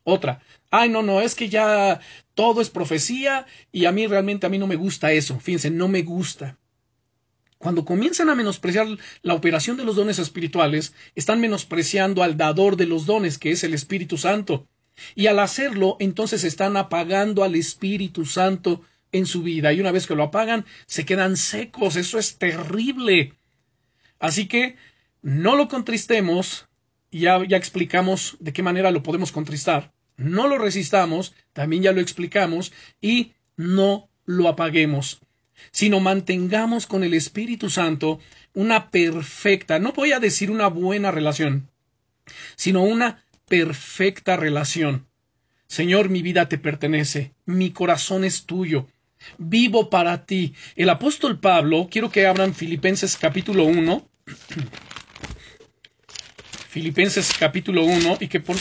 Otra, 0.03 0.41
ay 0.71 0.89
no, 0.89 1.03
no, 1.03 1.21
es 1.21 1.35
que 1.35 1.49
ya 1.49 1.99
todo 2.33 2.61
es 2.61 2.69
profecía 2.69 3.45
y 3.71 3.85
a 3.85 3.91
mí 3.91 4.07
realmente 4.07 4.45
a 4.45 4.49
mí 4.49 4.57
no 4.57 4.67
me 4.67 4.75
gusta 4.75 5.11
eso. 5.11 5.39
Fíjense, 5.39 5.69
no 5.69 5.87
me 5.87 6.03
gusta. 6.03 6.57
Cuando 7.59 7.83
comienzan 7.83 8.29
a 8.29 8.35
menospreciar 8.35 8.87
la 9.21 9.33
operación 9.33 9.75
de 9.75 9.83
los 9.83 9.97
dones 9.97 10.17
espirituales, 10.17 10.93
están 11.15 11.41
menospreciando 11.41 12.23
al 12.23 12.37
dador 12.37 12.77
de 12.77 12.85
los 12.85 13.05
dones, 13.05 13.37
que 13.37 13.51
es 13.51 13.65
el 13.65 13.73
Espíritu 13.73 14.17
Santo. 14.17 14.65
Y 15.13 15.27
al 15.27 15.39
hacerlo, 15.39 15.97
entonces 15.99 16.45
están 16.45 16.77
apagando 16.77 17.43
al 17.43 17.55
Espíritu 17.55 18.25
Santo 18.25 18.81
en 19.11 19.25
su 19.25 19.43
vida. 19.43 19.73
Y 19.73 19.81
una 19.81 19.91
vez 19.91 20.07
que 20.07 20.15
lo 20.15 20.23
apagan, 20.23 20.65
se 20.85 21.05
quedan 21.05 21.35
secos. 21.35 21.97
Eso 21.97 22.17
es 22.17 22.37
terrible. 22.37 23.33
Así 24.19 24.47
que 24.47 24.77
no 25.21 25.57
lo 25.57 25.67
contristemos. 25.67 26.68
Ya, 27.11 27.43
ya 27.45 27.57
explicamos 27.57 28.37
de 28.39 28.53
qué 28.53 28.63
manera 28.63 28.91
lo 28.91 29.03
podemos 29.03 29.31
contristar. 29.31 29.91
No 30.17 30.47
lo 30.47 30.57
resistamos. 30.57 31.33
También 31.53 31.83
ya 31.83 31.91
lo 31.91 32.01
explicamos. 32.01 32.71
Y 33.01 33.33
no 33.55 34.09
lo 34.25 34.47
apaguemos 34.47 35.21
sino 35.71 35.99
mantengamos 35.99 36.87
con 36.87 37.03
el 37.03 37.13
Espíritu 37.13 37.69
Santo 37.69 38.19
una 38.53 38.89
perfecta, 38.89 39.79
no 39.79 39.93
voy 39.93 40.11
a 40.11 40.19
decir 40.19 40.51
una 40.51 40.67
buena 40.67 41.11
relación, 41.11 41.69
sino 42.55 42.83
una 42.83 43.23
perfecta 43.47 44.37
relación. 44.37 45.07
Señor, 45.67 46.09
mi 46.09 46.21
vida 46.21 46.49
te 46.49 46.57
pertenece, 46.57 47.33
mi 47.45 47.71
corazón 47.71 48.23
es 48.23 48.45
tuyo, 48.45 48.87
vivo 49.37 49.89
para 49.89 50.25
ti. 50.25 50.55
El 50.75 50.89
apóstol 50.89 51.39
Pablo, 51.39 51.87
quiero 51.91 52.09
que 52.11 52.25
abran 52.25 52.55
Filipenses 52.55 53.17
capítulo 53.17 53.65
1, 53.65 54.09
Filipenses 56.79 57.33
capítulo 57.37 57.83
1, 57.83 58.19
y 58.21 58.29
que 58.29 58.39
por, 58.39 58.55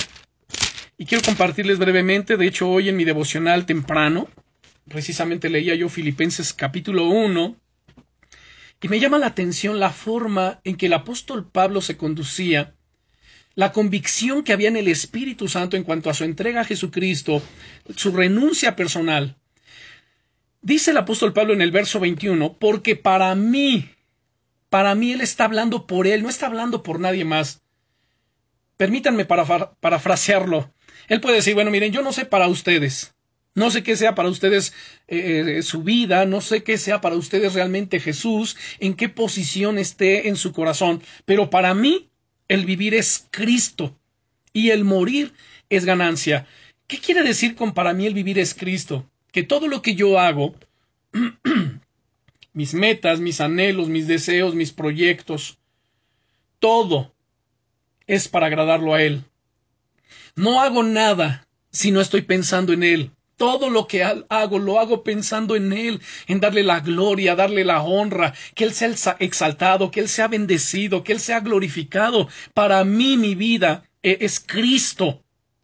y 0.96 1.06
quiero 1.06 1.22
compartirles 1.22 1.78
brevemente, 1.78 2.36
de 2.36 2.48
hecho 2.48 2.68
hoy 2.68 2.88
en 2.88 2.96
mi 2.96 3.04
devocional 3.04 3.64
temprano, 3.64 4.26
precisamente 4.88 5.48
leía 5.48 5.76
yo 5.76 5.88
Filipenses 5.88 6.52
capítulo 6.52 7.04
1, 7.06 7.56
y 8.82 8.88
me 8.88 8.98
llama 8.98 9.20
la 9.20 9.28
atención 9.28 9.78
la 9.78 9.90
forma 9.90 10.60
en 10.64 10.74
que 10.74 10.86
el 10.86 10.94
apóstol 10.94 11.48
Pablo 11.48 11.80
se 11.80 11.96
conducía, 11.96 12.74
la 13.54 13.70
convicción 13.70 14.42
que 14.42 14.52
había 14.52 14.66
en 14.66 14.78
el 14.78 14.88
Espíritu 14.88 15.46
Santo 15.46 15.76
en 15.76 15.84
cuanto 15.84 16.10
a 16.10 16.14
su 16.14 16.24
entrega 16.24 16.62
a 16.62 16.64
Jesucristo, 16.64 17.40
su 17.94 18.10
renuncia 18.10 18.74
personal. 18.74 19.36
Dice 20.60 20.90
el 20.90 20.96
apóstol 20.96 21.32
Pablo 21.32 21.52
en 21.52 21.62
el 21.62 21.70
verso 21.70 22.00
21, 22.00 22.58
porque 22.58 22.96
para 22.96 23.36
mí, 23.36 23.88
para 24.70 24.96
mí 24.96 25.12
él 25.12 25.20
está 25.20 25.44
hablando 25.44 25.86
por 25.86 26.08
él, 26.08 26.24
no 26.24 26.28
está 26.28 26.46
hablando 26.46 26.82
por 26.82 26.98
nadie 26.98 27.24
más. 27.24 27.62
Permítanme 28.79 29.26
parafrasearlo. 29.26 30.72
Él 31.09 31.20
puede 31.20 31.37
decir, 31.37 31.55
bueno, 31.55 31.70
miren, 31.72 31.93
yo 31.93 32.01
no 32.01 32.12
sé 32.12 32.24
para 32.24 32.47
ustedes, 32.47 33.14
no 33.57 33.72
sé 33.72 33.83
qué 33.83 33.97
sea 33.97 34.14
para 34.14 34.29
ustedes 34.29 34.72
eh, 35.09 35.57
eh, 35.59 35.62
su 35.62 35.83
vida, 35.83 36.26
no 36.26 36.41
sé 36.41 36.62
qué 36.62 36.79
sea 36.79 37.01
para 37.01 37.16
ustedes 37.16 37.55
realmente 37.55 37.99
Jesús, 37.99 38.57
en 38.79 38.95
qué 38.95 39.09
posición 39.09 39.79
esté 39.79 40.29
en 40.29 40.37
su 40.37 40.53
corazón, 40.53 41.03
pero 41.24 41.51
para 41.51 41.74
mí 41.74 42.09
el 42.47 42.64
vivir 42.64 42.95
es 42.95 43.26
Cristo 43.33 43.99
y 44.53 44.70
el 44.70 44.85
morir 44.85 45.35
es 45.70 45.85
ganancia. 45.85 46.47
¿Qué 46.87 46.99
quiere 46.99 47.24
decir 47.24 47.57
con 47.57 47.74
para 47.74 47.93
mí 47.95 48.07
el 48.07 48.14
vivir 48.14 48.39
es 48.39 48.55
Cristo? 48.55 49.11
Que 49.33 49.43
todo 49.43 49.66
lo 49.66 49.83
que 49.83 49.97
yo 49.97 50.20
hago, 50.20 50.55
mis 52.53 52.74
metas, 52.74 53.18
mis 53.18 53.41
anhelos, 53.41 53.89
mis 53.89 54.07
deseos, 54.07 54.55
mis 54.55 54.72
proyectos, 54.72 55.59
todo 56.61 57.12
es 58.09 58.26
para 58.26 58.46
agradarlo 58.46 58.94
a 58.94 59.02
Él. 59.02 59.22
No 60.34 60.61
hago 60.61 60.82
nada 60.82 61.46
si 61.70 61.92
no 61.92 62.00
estoy 62.00 62.22
pensando 62.22 62.72
en 62.72 62.82
Él. 62.82 63.12
Todo 63.36 63.70
lo 63.70 63.86
que 63.86 64.02
hago 64.02 64.59
lo 64.59 64.80
hago 64.80 65.04
pensando 65.04 65.54
en 65.54 65.72
Él, 65.72 66.00
en 66.26 66.40
darle 66.40 66.64
la 66.64 66.80
gloria, 66.80 67.36
darle 67.36 67.64
la 67.64 67.82
honra, 67.82 68.34
que 68.56 68.64
Él 68.64 68.74
sea 68.74 69.16
exaltado, 69.20 69.92
que 69.92 70.00
Él 70.00 70.09
sea 70.09 70.26
bendecido, 70.26 71.04
que 71.04 71.12
Él 71.12 71.20
sea 71.20 71.38
glorificado. 71.38 72.28
Para 72.52 72.82
mí 72.84 73.16
mi 73.16 73.36
vida 73.36 73.84
e-, 74.02 74.18
es 74.22 74.40
Cristo 74.40 75.22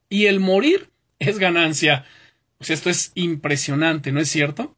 y 0.09 0.26
el 0.26 0.38
morir 0.38 0.90
es 1.18 1.40
ganancia. 1.40 2.05
Pues 2.59 2.70
esto 2.70 2.90
es 2.90 3.11
impresionante, 3.16 4.12
¿no 4.12 4.20
es 4.20 4.28
cierto? 4.28 4.76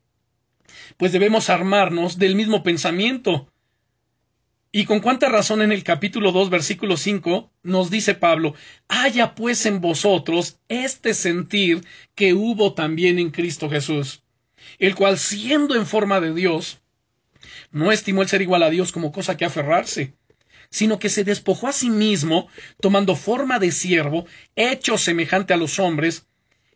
Pues 0.96 1.12
debemos 1.12 1.50
armarnos 1.50 2.18
del 2.18 2.34
mismo 2.34 2.62
pensamiento. 2.62 3.52
Y 4.76 4.84
con 4.84 5.00
cuánta 5.00 5.30
razón 5.30 5.62
en 5.62 5.72
el 5.72 5.82
capítulo 5.82 6.32
2, 6.32 6.50
versículo 6.50 6.98
5, 6.98 7.50
nos 7.62 7.88
dice 7.88 8.12
Pablo, 8.12 8.54
haya 8.88 9.34
pues 9.34 9.64
en 9.64 9.80
vosotros 9.80 10.58
este 10.68 11.14
sentir 11.14 11.82
que 12.14 12.34
hubo 12.34 12.74
también 12.74 13.18
en 13.18 13.30
Cristo 13.30 13.70
Jesús, 13.70 14.22
el 14.78 14.94
cual 14.94 15.18
siendo 15.18 15.76
en 15.76 15.86
forma 15.86 16.20
de 16.20 16.34
Dios, 16.34 16.82
no 17.70 17.90
estimó 17.90 18.20
el 18.20 18.28
ser 18.28 18.42
igual 18.42 18.62
a 18.64 18.68
Dios 18.68 18.92
como 18.92 19.12
cosa 19.12 19.38
que 19.38 19.46
aferrarse, 19.46 20.12
sino 20.68 20.98
que 20.98 21.08
se 21.08 21.24
despojó 21.24 21.68
a 21.68 21.72
sí 21.72 21.88
mismo, 21.88 22.46
tomando 22.78 23.16
forma 23.16 23.58
de 23.58 23.72
siervo, 23.72 24.26
hecho 24.56 24.98
semejante 24.98 25.54
a 25.54 25.56
los 25.56 25.78
hombres, 25.78 26.26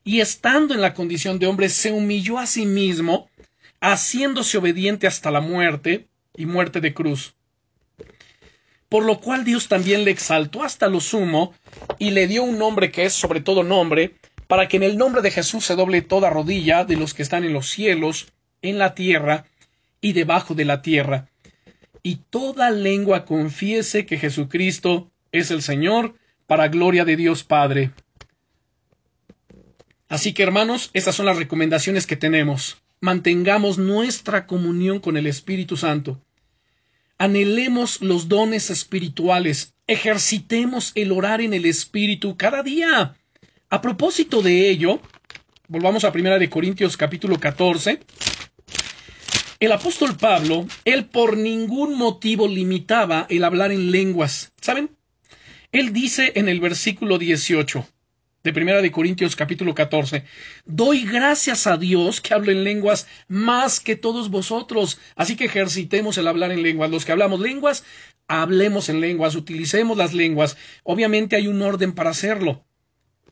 y 0.04 0.20
estando 0.20 0.72
en 0.72 0.80
la 0.80 0.94
condición 0.94 1.38
de 1.38 1.48
hombre, 1.48 1.68
se 1.68 1.92
humilló 1.92 2.38
a 2.38 2.46
sí 2.46 2.64
mismo, 2.64 3.28
haciéndose 3.78 4.56
obediente 4.56 5.06
hasta 5.06 5.30
la 5.30 5.42
muerte 5.42 6.08
y 6.34 6.46
muerte 6.46 6.80
de 6.80 6.94
cruz 6.94 7.34
por 8.90 9.04
lo 9.04 9.20
cual 9.20 9.44
Dios 9.44 9.68
también 9.68 10.04
le 10.04 10.10
exaltó 10.10 10.64
hasta 10.64 10.88
lo 10.88 11.00
sumo 11.00 11.54
y 11.98 12.10
le 12.10 12.26
dio 12.26 12.42
un 12.42 12.58
nombre 12.58 12.90
que 12.90 13.04
es 13.04 13.14
sobre 13.14 13.40
todo 13.40 13.62
nombre, 13.62 14.16
para 14.48 14.66
que 14.66 14.76
en 14.78 14.82
el 14.82 14.98
nombre 14.98 15.22
de 15.22 15.30
Jesús 15.30 15.64
se 15.64 15.76
doble 15.76 16.02
toda 16.02 16.28
rodilla 16.28 16.84
de 16.84 16.96
los 16.96 17.14
que 17.14 17.22
están 17.22 17.44
en 17.44 17.52
los 17.52 17.70
cielos, 17.70 18.32
en 18.62 18.78
la 18.78 18.96
tierra 18.96 19.46
y 20.00 20.12
debajo 20.12 20.54
de 20.54 20.64
la 20.64 20.82
tierra, 20.82 21.28
y 22.02 22.16
toda 22.30 22.70
lengua 22.70 23.24
confiese 23.24 24.06
que 24.06 24.18
Jesucristo 24.18 25.08
es 25.30 25.52
el 25.52 25.62
Señor, 25.62 26.16
para 26.48 26.66
gloria 26.66 27.04
de 27.04 27.14
Dios 27.14 27.44
Padre. 27.44 27.92
Así 30.08 30.32
que 30.32 30.42
hermanos, 30.42 30.90
estas 30.94 31.14
son 31.14 31.26
las 31.26 31.36
recomendaciones 31.36 32.08
que 32.08 32.16
tenemos. 32.16 32.82
Mantengamos 33.00 33.78
nuestra 33.78 34.48
comunión 34.48 34.98
con 34.98 35.16
el 35.16 35.28
Espíritu 35.28 35.76
Santo 35.76 36.20
anhelemos 37.20 38.00
los 38.00 38.28
dones 38.28 38.70
espirituales, 38.70 39.74
ejercitemos 39.86 40.92
el 40.94 41.12
orar 41.12 41.42
en 41.42 41.52
el 41.52 41.66
Espíritu 41.66 42.38
cada 42.38 42.62
día. 42.62 43.14
A 43.68 43.82
propósito 43.82 44.40
de 44.40 44.70
ello, 44.70 45.02
volvamos 45.68 46.04
a 46.04 46.12
Primera 46.12 46.38
de 46.38 46.48
Corintios 46.48 46.96
capítulo 46.96 47.38
14. 47.38 48.00
El 49.60 49.72
apóstol 49.72 50.16
Pablo, 50.16 50.66
él 50.86 51.04
por 51.04 51.36
ningún 51.36 51.94
motivo 51.94 52.48
limitaba 52.48 53.26
el 53.28 53.44
hablar 53.44 53.70
en 53.70 53.90
lenguas. 53.90 54.52
¿Saben? 54.58 54.88
Él 55.72 55.92
dice 55.92 56.32
en 56.36 56.48
el 56.48 56.58
versículo 56.58 57.18
18, 57.18 57.86
de 58.42 58.52
Primera 58.54 58.80
de 58.80 58.90
Corintios 58.90 59.36
capítulo 59.36 59.74
14. 59.74 60.24
Doy 60.64 61.04
gracias 61.04 61.66
a 61.66 61.76
Dios 61.76 62.22
que 62.22 62.32
hablo 62.32 62.50
en 62.50 62.64
lenguas 62.64 63.06
más 63.28 63.80
que 63.80 63.96
todos 63.96 64.30
vosotros. 64.30 64.98
Así 65.14 65.36
que 65.36 65.44
ejercitemos 65.44 66.16
el 66.16 66.26
hablar 66.26 66.50
en 66.50 66.62
lenguas. 66.62 66.90
Los 66.90 67.04
que 67.04 67.12
hablamos 67.12 67.40
lenguas, 67.40 67.84
hablemos 68.28 68.88
en 68.88 69.00
lenguas, 69.00 69.34
utilicemos 69.34 69.98
las 69.98 70.14
lenguas. 70.14 70.56
Obviamente 70.84 71.36
hay 71.36 71.48
un 71.48 71.60
orden 71.60 71.92
para 71.92 72.10
hacerlo. 72.10 72.64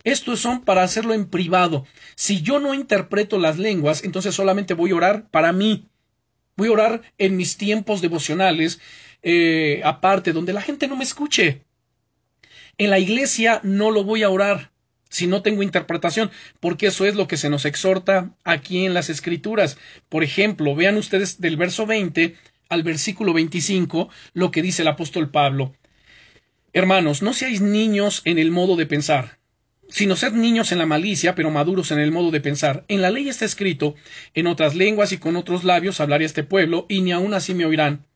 Estos 0.05 0.41
son 0.41 0.63
para 0.63 0.83
hacerlo 0.83 1.15
en 1.15 1.27
privado. 1.27 1.87
Si 2.15 2.43
yo 2.43 2.61
no 2.61 2.75
interpreto 2.75 3.39
las 3.39 3.59
lenguas, 3.59 4.05
entonces 4.05 4.35
solamente 4.35 4.75
voy 4.75 4.91
a 4.91 4.97
orar 4.97 5.31
para 5.31 5.53
mí. 5.53 5.87
Voy 6.57 6.69
a 6.69 6.73
orar 6.73 7.03
en 7.17 7.37
mis 7.37 7.57
tiempos 7.57 8.03
devocionales, 8.03 8.79
eh, 9.23 9.81
aparte, 9.85 10.33
donde 10.33 10.53
la 10.53 10.61
gente 10.61 10.87
no 10.87 10.97
me 10.97 11.05
escuche. 11.05 11.63
En 12.77 12.91
la 12.91 12.99
iglesia 12.99 13.61
no 13.65 13.91
lo 13.91 14.05
voy 14.05 14.23
a 14.23 14.31
orar 14.31 14.71
si 15.09 15.27
no 15.27 15.43
tengo 15.43 15.63
interpretación, 15.63 16.31
porque 16.61 16.89
eso 16.89 17.07
es 17.07 17.15
lo 17.15 17.29
que 17.29 17.37
se 17.37 17.51
nos 17.51 17.65
exhorta 17.65 18.31
aquí 18.45 18.85
en 18.85 18.95
las 18.95 19.11
escrituras. 19.11 19.79
Por 20.09 20.25
ejemplo, 20.25 20.75
vean 20.75 20.97
ustedes 20.97 21.41
del 21.41 21.57
verso 21.57 21.87
20 21.87 22.37
al 22.69 22.83
versículo 22.83 23.33
25 23.33 24.09
lo 24.35 24.51
que 24.51 24.63
dice 24.63 24.83
el 24.83 24.89
apóstol 24.89 25.31
Pablo. 25.31 25.75
Hermanos, 26.73 27.23
no 27.23 27.33
seáis 27.33 27.61
niños 27.61 28.23
en 28.25 28.39
el 28.39 28.51
modo 28.51 28.77
de 28.77 28.87
pensar, 28.87 29.39
sino 29.89 30.17
sed 30.17 30.33
niños 30.33 30.71
en 30.71 30.79
la 30.79 30.87
malicia, 30.87 31.35
pero 31.35 31.51
maduros 31.51 31.91
en 31.91 31.99
el 31.99 32.13
modo 32.13 32.31
de 32.31 32.41
pensar. 32.41 32.85
En 32.89 33.01
la 33.01 33.11
ley 33.11 33.29
está 33.29 33.47
escrito, 33.47 33.95
en 34.35 34.47
otras 34.47 34.75
lenguas 34.75 35.13
y 35.13 35.19
con 35.19 35.37
otros 35.37 35.65
labios 35.65 36.01
hablaré 36.01 36.27
este 36.27 36.45
pueblo, 36.45 36.85
y 36.89 37.01
ni 37.01 37.13
aun 37.13 37.33
así 37.33 37.55
me 37.55 37.65
oirán 37.65 38.07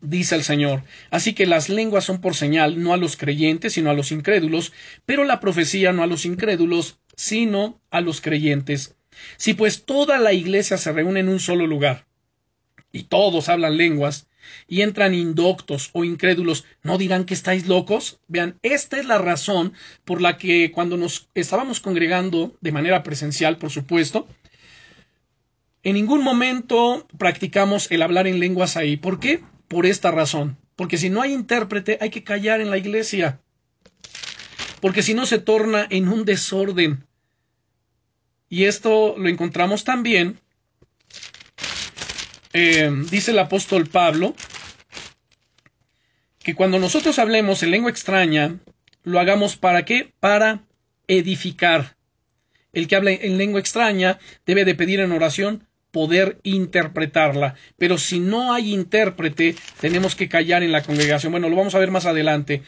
dice 0.00 0.34
el 0.34 0.44
Señor. 0.44 0.84
Así 1.10 1.34
que 1.34 1.46
las 1.46 1.68
lenguas 1.68 2.04
son 2.04 2.20
por 2.20 2.34
señal 2.34 2.82
no 2.82 2.92
a 2.92 2.96
los 2.96 3.16
creyentes, 3.16 3.74
sino 3.74 3.90
a 3.90 3.94
los 3.94 4.12
incrédulos, 4.12 4.72
pero 5.04 5.24
la 5.24 5.40
profecía 5.40 5.92
no 5.92 6.02
a 6.02 6.06
los 6.06 6.24
incrédulos, 6.24 6.98
sino 7.16 7.80
a 7.90 8.00
los 8.00 8.20
creyentes. 8.20 8.96
Si 9.36 9.54
pues 9.54 9.84
toda 9.84 10.18
la 10.18 10.32
iglesia 10.32 10.78
se 10.78 10.92
reúne 10.92 11.20
en 11.20 11.28
un 11.28 11.40
solo 11.40 11.66
lugar, 11.66 12.06
y 12.92 13.04
todos 13.04 13.48
hablan 13.48 13.76
lenguas, 13.76 14.28
y 14.68 14.82
entran 14.82 15.14
indoctos 15.14 15.90
o 15.92 16.04
incrédulos, 16.04 16.64
¿no 16.82 16.98
dirán 16.98 17.24
que 17.24 17.34
estáis 17.34 17.66
locos? 17.66 18.20
Vean, 18.28 18.58
esta 18.62 18.98
es 18.98 19.06
la 19.06 19.18
razón 19.18 19.72
por 20.04 20.20
la 20.20 20.38
que 20.38 20.70
cuando 20.72 20.96
nos 20.96 21.28
estábamos 21.34 21.80
congregando 21.80 22.56
de 22.60 22.72
manera 22.72 23.02
presencial, 23.02 23.58
por 23.58 23.70
supuesto, 23.70 24.28
en 25.82 25.94
ningún 25.94 26.22
momento 26.22 27.06
practicamos 27.16 27.90
el 27.90 28.02
hablar 28.02 28.26
en 28.26 28.40
lenguas 28.40 28.76
ahí. 28.76 28.96
¿Por 28.96 29.20
qué? 29.20 29.42
Por 29.68 29.86
esta 29.86 30.10
razón. 30.10 30.58
Porque 30.76 30.98
si 30.98 31.10
no 31.10 31.22
hay 31.22 31.32
intérprete, 31.32 31.98
hay 32.00 32.10
que 32.10 32.24
callar 32.24 32.60
en 32.60 32.70
la 32.70 32.78
iglesia. 32.78 33.40
Porque 34.80 35.02
si 35.02 35.14
no 35.14 35.26
se 35.26 35.38
torna 35.38 35.86
en 35.90 36.08
un 36.08 36.24
desorden. 36.24 37.06
Y 38.48 38.64
esto 38.64 39.16
lo 39.18 39.28
encontramos 39.28 39.84
también, 39.84 40.38
eh, 42.52 42.90
dice 43.10 43.32
el 43.32 43.38
apóstol 43.38 43.86
Pablo, 43.86 44.34
que 46.42 46.54
cuando 46.54 46.78
nosotros 46.78 47.18
hablemos 47.18 47.62
en 47.62 47.72
lengua 47.72 47.90
extraña, 47.90 48.60
lo 49.02 49.18
hagamos 49.18 49.56
para 49.56 49.84
qué? 49.84 50.12
Para 50.20 50.62
edificar. 51.08 51.96
El 52.72 52.86
que 52.86 52.96
habla 52.96 53.10
en 53.10 53.38
lengua 53.38 53.58
extraña 53.58 54.18
debe 54.44 54.64
de 54.64 54.74
pedir 54.74 55.00
en 55.00 55.12
oración 55.12 55.65
poder 55.96 56.38
interpretarla. 56.42 57.54
Pero 57.78 57.96
si 57.96 58.20
no 58.20 58.52
hay 58.52 58.74
intérprete, 58.74 59.56
tenemos 59.80 60.14
que 60.14 60.28
callar 60.28 60.62
en 60.62 60.70
la 60.70 60.82
congregación. 60.82 61.32
Bueno, 61.32 61.48
lo 61.48 61.56
vamos 61.56 61.74
a 61.74 61.78
ver 61.78 61.90
más 61.90 62.04
adelante. 62.04 62.60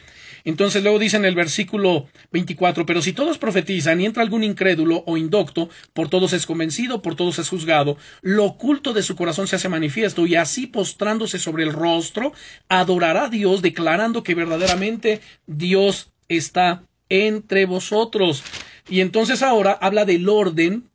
Entonces 0.45 0.83
luego 0.83 0.99
dice 0.99 1.19
en 1.19 1.27
el 1.27 1.35
versículo 1.35 2.07
24, 2.33 2.87
pero 2.87 3.03
si 3.03 3.13
todos 3.13 3.37
profetizan 3.37 4.01
y 4.01 4.07
entra 4.07 4.23
algún 4.23 4.45
incrédulo 4.45 5.05
o 5.07 5.19
indocto, 5.19 5.69
por 5.93 6.09
todos 6.09 6.33
es 6.33 6.47
convencido, 6.47 7.03
por 7.03 7.17
todos 7.17 7.39
es 7.39 7.51
juzgado, 7.51 7.99
lo 8.23 8.47
oculto 8.47 8.95
de 8.95 9.03
su 9.03 9.15
corazón 9.15 9.47
se 9.47 9.57
hace 9.57 9.69
manifiesto 9.69 10.27
y 10.27 10.35
así 10.35 10.67
postrándose 10.67 11.39
sobre 11.39 11.65
el 11.65 11.75
rostro, 11.75 12.33
adorará 12.71 13.25
a 13.25 13.29
Dios 13.29 13.61
declarando 13.61 14.23
que 14.23 14.35
verdaderamente 14.35 15.21
Dios 15.47 16.13
está 16.29 16.83
entre 17.11 17.67
vosotros. 17.67 18.43
Y 18.89 19.03
entonces 19.03 19.43
ahora 19.43 19.73
habla 19.73 20.07
del 20.07 20.31
orden 20.31 20.89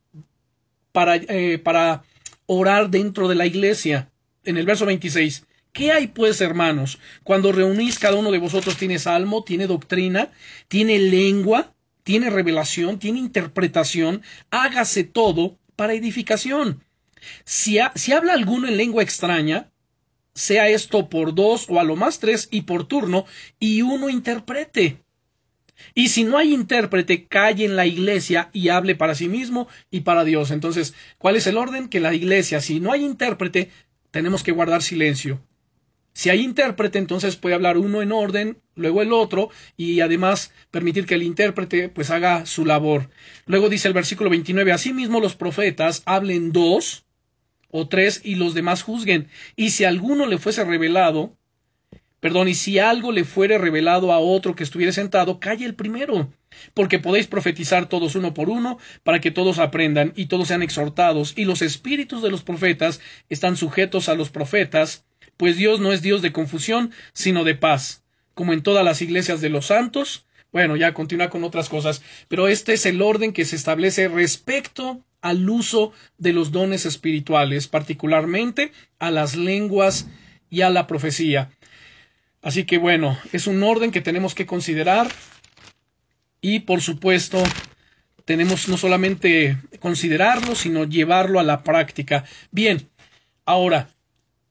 para, 0.93 1.17
eh, 1.17 1.59
para 1.61 2.03
orar 2.45 2.89
dentro 2.89 3.27
de 3.27 3.35
la 3.35 3.45
iglesia. 3.45 4.11
En 4.43 4.57
el 4.57 4.65
verso 4.65 4.85
26. 4.85 5.45
¿Qué 5.71 5.91
hay 5.91 6.07
pues, 6.07 6.39
hermanos? 6.41 6.99
Cuando 7.23 7.51
reunís 7.51 7.97
cada 7.97 8.15
uno 8.15 8.31
de 8.31 8.37
vosotros 8.37 8.77
tiene 8.77 8.99
salmo, 8.99 9.43
tiene 9.43 9.65
doctrina, 9.65 10.31
tiene 10.67 10.99
lengua, 10.99 11.73
tiene 12.03 12.29
revelación, 12.29 12.99
tiene 12.99 13.19
interpretación, 13.19 14.21
hágase 14.51 15.03
todo 15.03 15.57
para 15.75 15.93
edificación. 15.93 16.83
Si, 17.43 17.79
si 17.95 18.11
habla 18.11 18.33
alguno 18.33 18.67
en 18.67 18.77
lengua 18.77 19.01
extraña, 19.01 19.71
sea 20.35 20.67
esto 20.67 21.09
por 21.09 21.33
dos 21.33 21.65
o 21.69 21.79
a 21.79 21.83
lo 21.83 21.95
más 21.95 22.19
tres 22.19 22.47
y 22.51 22.61
por 22.61 22.87
turno, 22.87 23.25
y 23.59 23.81
uno 23.81 24.09
interprete. 24.09 25.02
Y 25.93 26.09
si 26.09 26.23
no 26.23 26.37
hay 26.37 26.53
intérprete, 26.53 27.25
calle 27.25 27.65
en 27.65 27.75
la 27.75 27.85
iglesia 27.85 28.49
y 28.53 28.69
hable 28.69 28.95
para 28.95 29.15
sí 29.15 29.27
mismo 29.27 29.67
y 29.91 30.01
para 30.01 30.23
Dios. 30.23 30.51
Entonces, 30.51 30.93
¿cuál 31.17 31.35
es 31.35 31.47
el 31.47 31.57
orden? 31.57 31.89
Que 31.89 31.99
la 31.99 32.13
iglesia, 32.13 32.61
si 32.61 32.79
no 32.79 32.91
hay 32.91 33.03
intérprete, 33.03 33.69
tenemos 34.11 34.43
que 34.43 34.51
guardar 34.51 34.81
silencio. 34.81 35.41
Si 36.13 36.29
hay 36.29 36.41
intérprete, 36.41 36.99
entonces 36.99 37.37
puede 37.37 37.55
hablar 37.55 37.77
uno 37.77 38.03
en 38.03 38.11
orden, 38.11 38.61
luego 38.75 39.01
el 39.01 39.11
otro, 39.11 39.49
y 39.75 39.99
además 40.01 40.51
permitir 40.69 41.07
que 41.07 41.15
el 41.15 41.23
intérprete 41.23 41.89
pues 41.89 42.11
haga 42.11 42.45
su 42.45 42.65
labor. 42.65 43.09
Luego 43.47 43.67
dice 43.67 43.87
el 43.87 43.95
versículo 43.95 44.29
29, 44.29 44.71
asimismo 44.71 45.19
los 45.19 45.35
profetas 45.35 46.03
hablen 46.05 46.51
dos 46.51 47.05
o 47.71 47.87
tres 47.87 48.21
y 48.23 48.35
los 48.35 48.53
demás 48.53 48.83
juzguen. 48.83 49.27
Y 49.55 49.71
si 49.71 49.85
alguno 49.85 50.27
le 50.27 50.37
fuese 50.37 50.63
revelado, 50.63 51.35
Perdón, 52.23 52.47
y 52.47 52.53
si 52.53 52.79
algo 52.79 53.11
le 53.11 53.25
fuere 53.25 53.57
revelado 53.57 54.13
a 54.13 54.19
otro 54.19 54.55
que 54.55 54.63
estuviera 54.63 54.93
sentado, 54.93 55.41
calle 55.41 55.65
el 55.65 55.75
primero, 55.75 56.31
porque 56.73 56.97
podéis 56.97 57.27
profetizar 57.27 57.89
todos 57.89 58.15
uno 58.15 58.33
por 58.33 58.49
uno, 58.49 58.77
para 59.03 59.19
que 59.19 59.29
todos 59.29 59.59
aprendan 59.59 60.13
y 60.15 60.27
todos 60.27 60.47
sean 60.47 60.63
exhortados, 60.63 61.33
y 61.35 61.43
los 61.43 61.61
espíritus 61.61 62.23
de 62.23 62.31
los 62.31 62.41
profetas 62.41 63.01
están 63.27 63.57
sujetos 63.57 64.07
a 64.07 64.15
los 64.15 64.29
profetas, 64.29 65.03
pues 65.35 65.57
Dios 65.57 65.81
no 65.81 65.91
es 65.91 66.01
Dios 66.01 66.21
de 66.21 66.31
confusión, 66.31 66.93
sino 67.11 67.43
de 67.43 67.55
paz, 67.55 68.05
como 68.35 68.53
en 68.53 68.63
todas 68.63 68.85
las 68.85 69.01
iglesias 69.01 69.41
de 69.41 69.49
los 69.49 69.65
santos. 69.65 70.25
Bueno, 70.53 70.77
ya 70.77 70.93
continúa 70.93 71.29
con 71.29 71.43
otras 71.43 71.67
cosas, 71.67 72.03
pero 72.29 72.47
este 72.47 72.71
es 72.71 72.85
el 72.85 73.01
orden 73.01 73.33
que 73.33 73.43
se 73.43 73.57
establece 73.57 74.07
respecto 74.07 75.03
al 75.19 75.49
uso 75.49 75.91
de 76.17 76.31
los 76.31 76.53
dones 76.53 76.85
espirituales, 76.85 77.67
particularmente 77.67 78.71
a 78.97 79.11
las 79.11 79.35
lenguas 79.35 80.07
y 80.49 80.61
a 80.61 80.69
la 80.69 80.87
profecía. 80.87 81.49
Así 82.43 82.65
que 82.65 82.77
bueno, 82.77 83.17
es 83.31 83.47
un 83.47 83.63
orden 83.63 83.91
que 83.91 84.01
tenemos 84.01 84.35
que 84.35 84.45
considerar 84.45 85.07
y 86.41 86.59
por 86.59 86.81
supuesto 86.81 87.41
tenemos 88.25 88.67
no 88.67 88.77
solamente 88.77 89.57
considerarlo, 89.79 90.53
sino 90.53 90.83
llevarlo 90.83 91.39
a 91.39 91.43
la 91.43 91.63
práctica. 91.63 92.25
Bien, 92.51 92.89
ahora, 93.45 93.89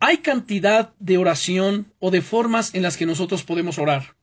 hay 0.01 0.19
cantidad 0.19 0.95
de 0.99 1.19
oración 1.19 1.93
o 1.99 2.11
de 2.11 2.23
formas 2.23 2.75
en 2.75 2.83
las 2.83 2.97
que 2.97 3.07
nosotros 3.07 3.45
podemos 3.45 3.79
orar. 3.79 4.17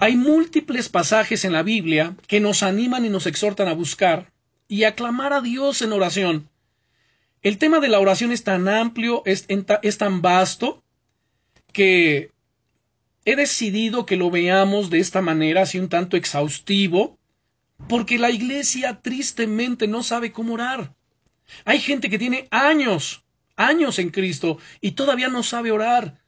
Hay 0.00 0.16
múltiples 0.16 0.88
pasajes 0.88 1.44
en 1.44 1.52
la 1.52 1.62
Biblia 1.62 2.16
que 2.26 2.40
nos 2.40 2.64
animan 2.64 3.04
y 3.04 3.08
nos 3.08 3.26
exhortan 3.26 3.68
a 3.68 3.72
buscar 3.72 4.32
y 4.66 4.82
aclamar 4.82 5.32
a 5.32 5.40
Dios 5.40 5.80
en 5.80 5.92
oración. 5.92 6.50
El 7.40 7.58
tema 7.58 7.78
de 7.78 7.88
la 7.88 8.00
oración 8.00 8.32
es 8.32 8.42
tan 8.42 8.68
amplio, 8.68 9.22
es, 9.26 9.46
es 9.48 9.98
tan 9.98 10.22
vasto, 10.22 10.82
que 11.76 12.30
he 13.26 13.36
decidido 13.36 14.06
que 14.06 14.16
lo 14.16 14.30
veamos 14.30 14.88
de 14.88 14.98
esta 14.98 15.20
manera, 15.20 15.60
así 15.60 15.78
un 15.78 15.90
tanto 15.90 16.16
exhaustivo, 16.16 17.18
porque 17.86 18.16
la 18.18 18.30
iglesia 18.30 19.00
tristemente 19.02 19.86
no 19.86 20.02
sabe 20.02 20.32
cómo 20.32 20.54
orar. 20.54 20.94
Hay 21.66 21.80
gente 21.80 22.08
que 22.08 22.18
tiene 22.18 22.48
años, 22.50 23.24
años 23.56 23.98
en 23.98 24.08
Cristo 24.08 24.56
y 24.80 24.92
todavía 24.92 25.28
no 25.28 25.42
sabe 25.42 25.70
orar. 25.70 26.18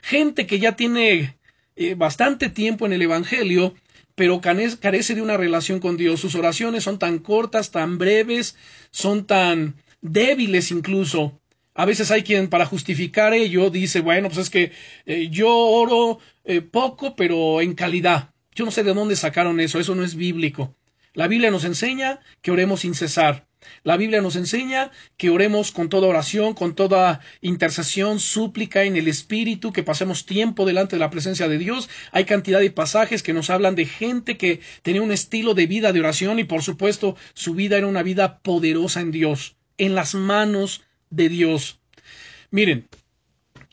Gente 0.00 0.46
que 0.46 0.60
ya 0.60 0.76
tiene 0.76 1.36
eh, 1.74 1.94
bastante 1.94 2.48
tiempo 2.48 2.86
en 2.86 2.94
el 2.94 3.02
Evangelio, 3.02 3.74
pero 4.14 4.40
carece 4.40 5.14
de 5.14 5.20
una 5.20 5.36
relación 5.36 5.78
con 5.78 5.98
Dios. 5.98 6.20
Sus 6.20 6.36
oraciones 6.36 6.84
son 6.84 6.98
tan 6.98 7.18
cortas, 7.18 7.70
tan 7.70 7.98
breves, 7.98 8.56
son 8.92 9.26
tan 9.26 9.74
débiles 10.00 10.70
incluso. 10.70 11.38
A 11.78 11.84
veces 11.84 12.10
hay 12.10 12.22
quien 12.22 12.48
para 12.48 12.64
justificar 12.64 13.34
ello 13.34 13.68
dice, 13.68 14.00
bueno, 14.00 14.28
pues 14.28 14.38
es 14.38 14.50
que 14.50 14.72
eh, 15.04 15.28
yo 15.30 15.54
oro 15.54 16.18
eh, 16.44 16.62
poco, 16.62 17.14
pero 17.14 17.60
en 17.60 17.74
calidad. 17.74 18.30
Yo 18.54 18.64
no 18.64 18.70
sé 18.70 18.82
de 18.82 18.94
dónde 18.94 19.14
sacaron 19.14 19.60
eso, 19.60 19.78
eso 19.78 19.94
no 19.94 20.02
es 20.02 20.14
bíblico. 20.14 20.74
La 21.12 21.28
Biblia 21.28 21.50
nos 21.50 21.64
enseña 21.64 22.20
que 22.40 22.50
oremos 22.50 22.80
sin 22.80 22.94
cesar. 22.94 23.46
La 23.82 23.98
Biblia 23.98 24.22
nos 24.22 24.36
enseña 24.36 24.90
que 25.18 25.28
oremos 25.28 25.70
con 25.70 25.90
toda 25.90 26.08
oración, 26.08 26.54
con 26.54 26.74
toda 26.74 27.20
intercesión, 27.42 28.20
súplica 28.20 28.84
en 28.84 28.96
el 28.96 29.06
Espíritu, 29.06 29.72
que 29.72 29.82
pasemos 29.82 30.24
tiempo 30.24 30.64
delante 30.64 30.96
de 30.96 31.00
la 31.00 31.10
presencia 31.10 31.46
de 31.46 31.58
Dios. 31.58 31.90
Hay 32.10 32.24
cantidad 32.24 32.60
de 32.60 32.70
pasajes 32.70 33.22
que 33.22 33.34
nos 33.34 33.50
hablan 33.50 33.74
de 33.74 33.84
gente 33.84 34.38
que 34.38 34.60
tenía 34.82 35.02
un 35.02 35.12
estilo 35.12 35.52
de 35.52 35.66
vida 35.66 35.92
de 35.92 36.00
oración 36.00 36.38
y 36.38 36.44
por 36.44 36.62
supuesto 36.62 37.16
su 37.34 37.54
vida 37.54 37.76
era 37.76 37.86
una 37.86 38.02
vida 38.02 38.38
poderosa 38.38 39.02
en 39.02 39.10
Dios, 39.10 39.56
en 39.76 39.94
las 39.94 40.14
manos 40.14 40.82
de 41.10 41.28
Dios. 41.28 41.80
Miren, 42.50 42.88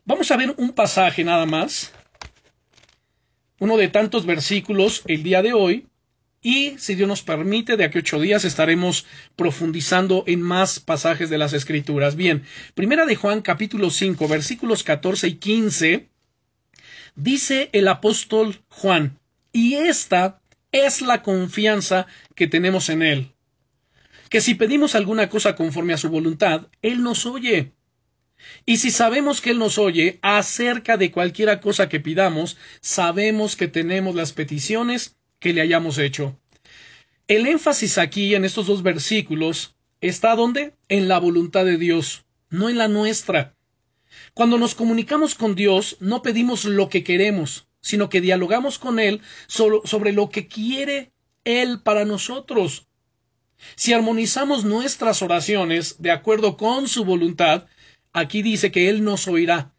vamos 0.05 0.31
a 0.31 0.37
ver 0.37 0.53
un 0.57 0.73
pasaje 0.73 1.23
nada 1.23 1.45
más, 1.45 1.93
uno 3.59 3.77
de 3.77 3.87
tantos 3.87 4.25
versículos 4.25 5.03
el 5.07 5.23
día 5.23 5.41
de 5.41 5.53
hoy, 5.53 5.87
y 6.41 6.77
si 6.77 6.95
Dios 6.95 7.07
nos 7.07 7.21
permite, 7.21 7.77
de 7.77 7.85
aquí 7.85 7.99
a 7.99 8.01
ocho 8.01 8.19
días 8.19 8.43
estaremos 8.43 9.05
profundizando 9.37 10.25
en 10.27 10.41
más 10.41 10.81
pasajes 10.81 11.29
de 11.29 11.37
las 11.37 11.53
Escrituras. 11.53 12.17
Bien, 12.17 12.43
primera 12.75 13.05
de 13.05 13.15
Juan 13.15 13.41
capítulo 13.41 13.89
5, 13.89 14.27
versículos 14.27 14.83
14 14.83 15.29
y 15.29 15.35
15, 15.35 16.09
dice 17.15 17.69
el 17.71 17.87
apóstol 17.87 18.59
Juan, 18.67 19.19
y 19.53 19.75
esta 19.75 20.41
es 20.73 21.01
la 21.01 21.21
confianza 21.21 22.07
que 22.35 22.47
tenemos 22.47 22.89
en 22.89 23.03
Él. 23.03 23.31
Que 24.33 24.41
si 24.41 24.55
pedimos 24.55 24.95
alguna 24.95 25.29
cosa 25.29 25.55
conforme 25.55 25.93
a 25.93 25.97
su 25.99 26.09
voluntad, 26.09 26.65
Él 26.81 27.03
nos 27.03 27.27
oye. 27.27 27.73
Y 28.65 28.77
si 28.77 28.89
sabemos 28.89 29.41
que 29.41 29.51
Él 29.51 29.59
nos 29.59 29.77
oye 29.77 30.17
acerca 30.23 30.97
de 30.97 31.11
cualquiera 31.11 31.61
cosa 31.61 31.87
que 31.87 31.99
pidamos, 31.99 32.57
sabemos 32.81 33.55
que 33.55 33.67
tenemos 33.67 34.15
las 34.15 34.33
peticiones 34.33 35.17
que 35.37 35.53
le 35.53 35.61
hayamos 35.61 35.99
hecho. 35.99 36.39
El 37.27 37.45
énfasis 37.45 37.99
aquí 37.99 38.33
en 38.33 38.43
estos 38.43 38.65
dos 38.65 38.81
versículos 38.81 39.75
está 40.01 40.35
donde? 40.35 40.73
En 40.89 41.07
la 41.07 41.19
voluntad 41.19 41.63
de 41.63 41.77
Dios, 41.77 42.25
no 42.49 42.69
en 42.69 42.79
la 42.79 42.87
nuestra. 42.87 43.55
Cuando 44.33 44.57
nos 44.57 44.73
comunicamos 44.73 45.35
con 45.35 45.53
Dios, 45.53 45.95
no 45.99 46.23
pedimos 46.23 46.65
lo 46.65 46.89
que 46.89 47.03
queremos, 47.03 47.67
sino 47.81 48.09
que 48.09 48.19
dialogamos 48.19 48.79
con 48.79 48.97
Él 48.97 49.21
sobre 49.45 50.11
lo 50.11 50.31
que 50.31 50.47
quiere 50.47 51.11
Él 51.43 51.81
para 51.83 52.03
nosotros. 52.03 52.87
Si 53.75 53.93
armonizamos 53.93 54.65
nuestras 54.65 55.21
oraciones 55.21 55.95
de 55.99 56.11
acuerdo 56.11 56.57
con 56.57 56.87
su 56.87 57.05
voluntad, 57.05 57.65
aquí 58.11 58.41
dice 58.41 58.71
que 58.71 58.89
Él 58.89 59.03
nos 59.03 59.27
oirá. 59.27 59.73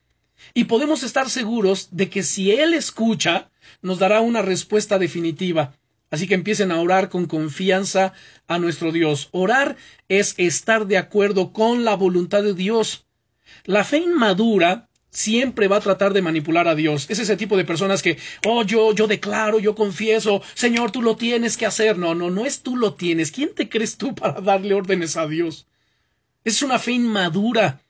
Y 0.52 0.64
podemos 0.64 1.02
estar 1.02 1.30
seguros 1.30 1.88
de 1.90 2.10
que 2.10 2.22
si 2.22 2.52
Él 2.52 2.74
escucha, 2.74 3.50
nos 3.82 3.98
dará 3.98 4.20
una 4.20 4.42
respuesta 4.42 4.98
definitiva. 4.98 5.74
Así 6.10 6.28
que 6.28 6.34
empiecen 6.34 6.70
a 6.70 6.80
orar 6.80 7.08
con 7.08 7.26
confianza 7.26 8.12
a 8.46 8.58
nuestro 8.58 8.92
Dios. 8.92 9.28
Orar 9.32 9.76
es 10.08 10.34
estar 10.36 10.86
de 10.86 10.98
acuerdo 10.98 11.52
con 11.52 11.84
la 11.84 11.96
voluntad 11.96 12.42
de 12.42 12.54
Dios. 12.54 13.06
La 13.64 13.84
fe 13.84 13.98
inmadura 13.98 14.88
siempre 15.14 15.68
va 15.68 15.76
a 15.76 15.80
tratar 15.80 16.12
de 16.12 16.22
manipular 16.22 16.68
a 16.68 16.74
Dios. 16.74 17.06
Es 17.08 17.18
ese 17.20 17.36
tipo 17.36 17.56
de 17.56 17.64
personas 17.64 18.02
que, 18.02 18.18
oh, 18.46 18.64
yo, 18.64 18.92
yo 18.92 19.06
declaro, 19.06 19.60
yo 19.60 19.74
confieso, 19.74 20.42
Señor, 20.54 20.90
tú 20.90 21.00
lo 21.00 21.16
tienes 21.16 21.56
que 21.56 21.66
hacer. 21.66 21.96
No, 21.96 22.14
no, 22.14 22.30
no 22.30 22.44
es 22.44 22.62
tú 22.62 22.76
lo 22.76 22.94
tienes. 22.94 23.30
¿Quién 23.30 23.54
te 23.54 23.68
crees 23.68 23.96
tú 23.96 24.14
para 24.14 24.40
darle 24.40 24.74
órdenes 24.74 25.16
a 25.16 25.26
Dios? 25.26 25.66
Es 26.44 26.62
una 26.62 26.78
fe 26.78 26.92
inmadura. 26.92 27.80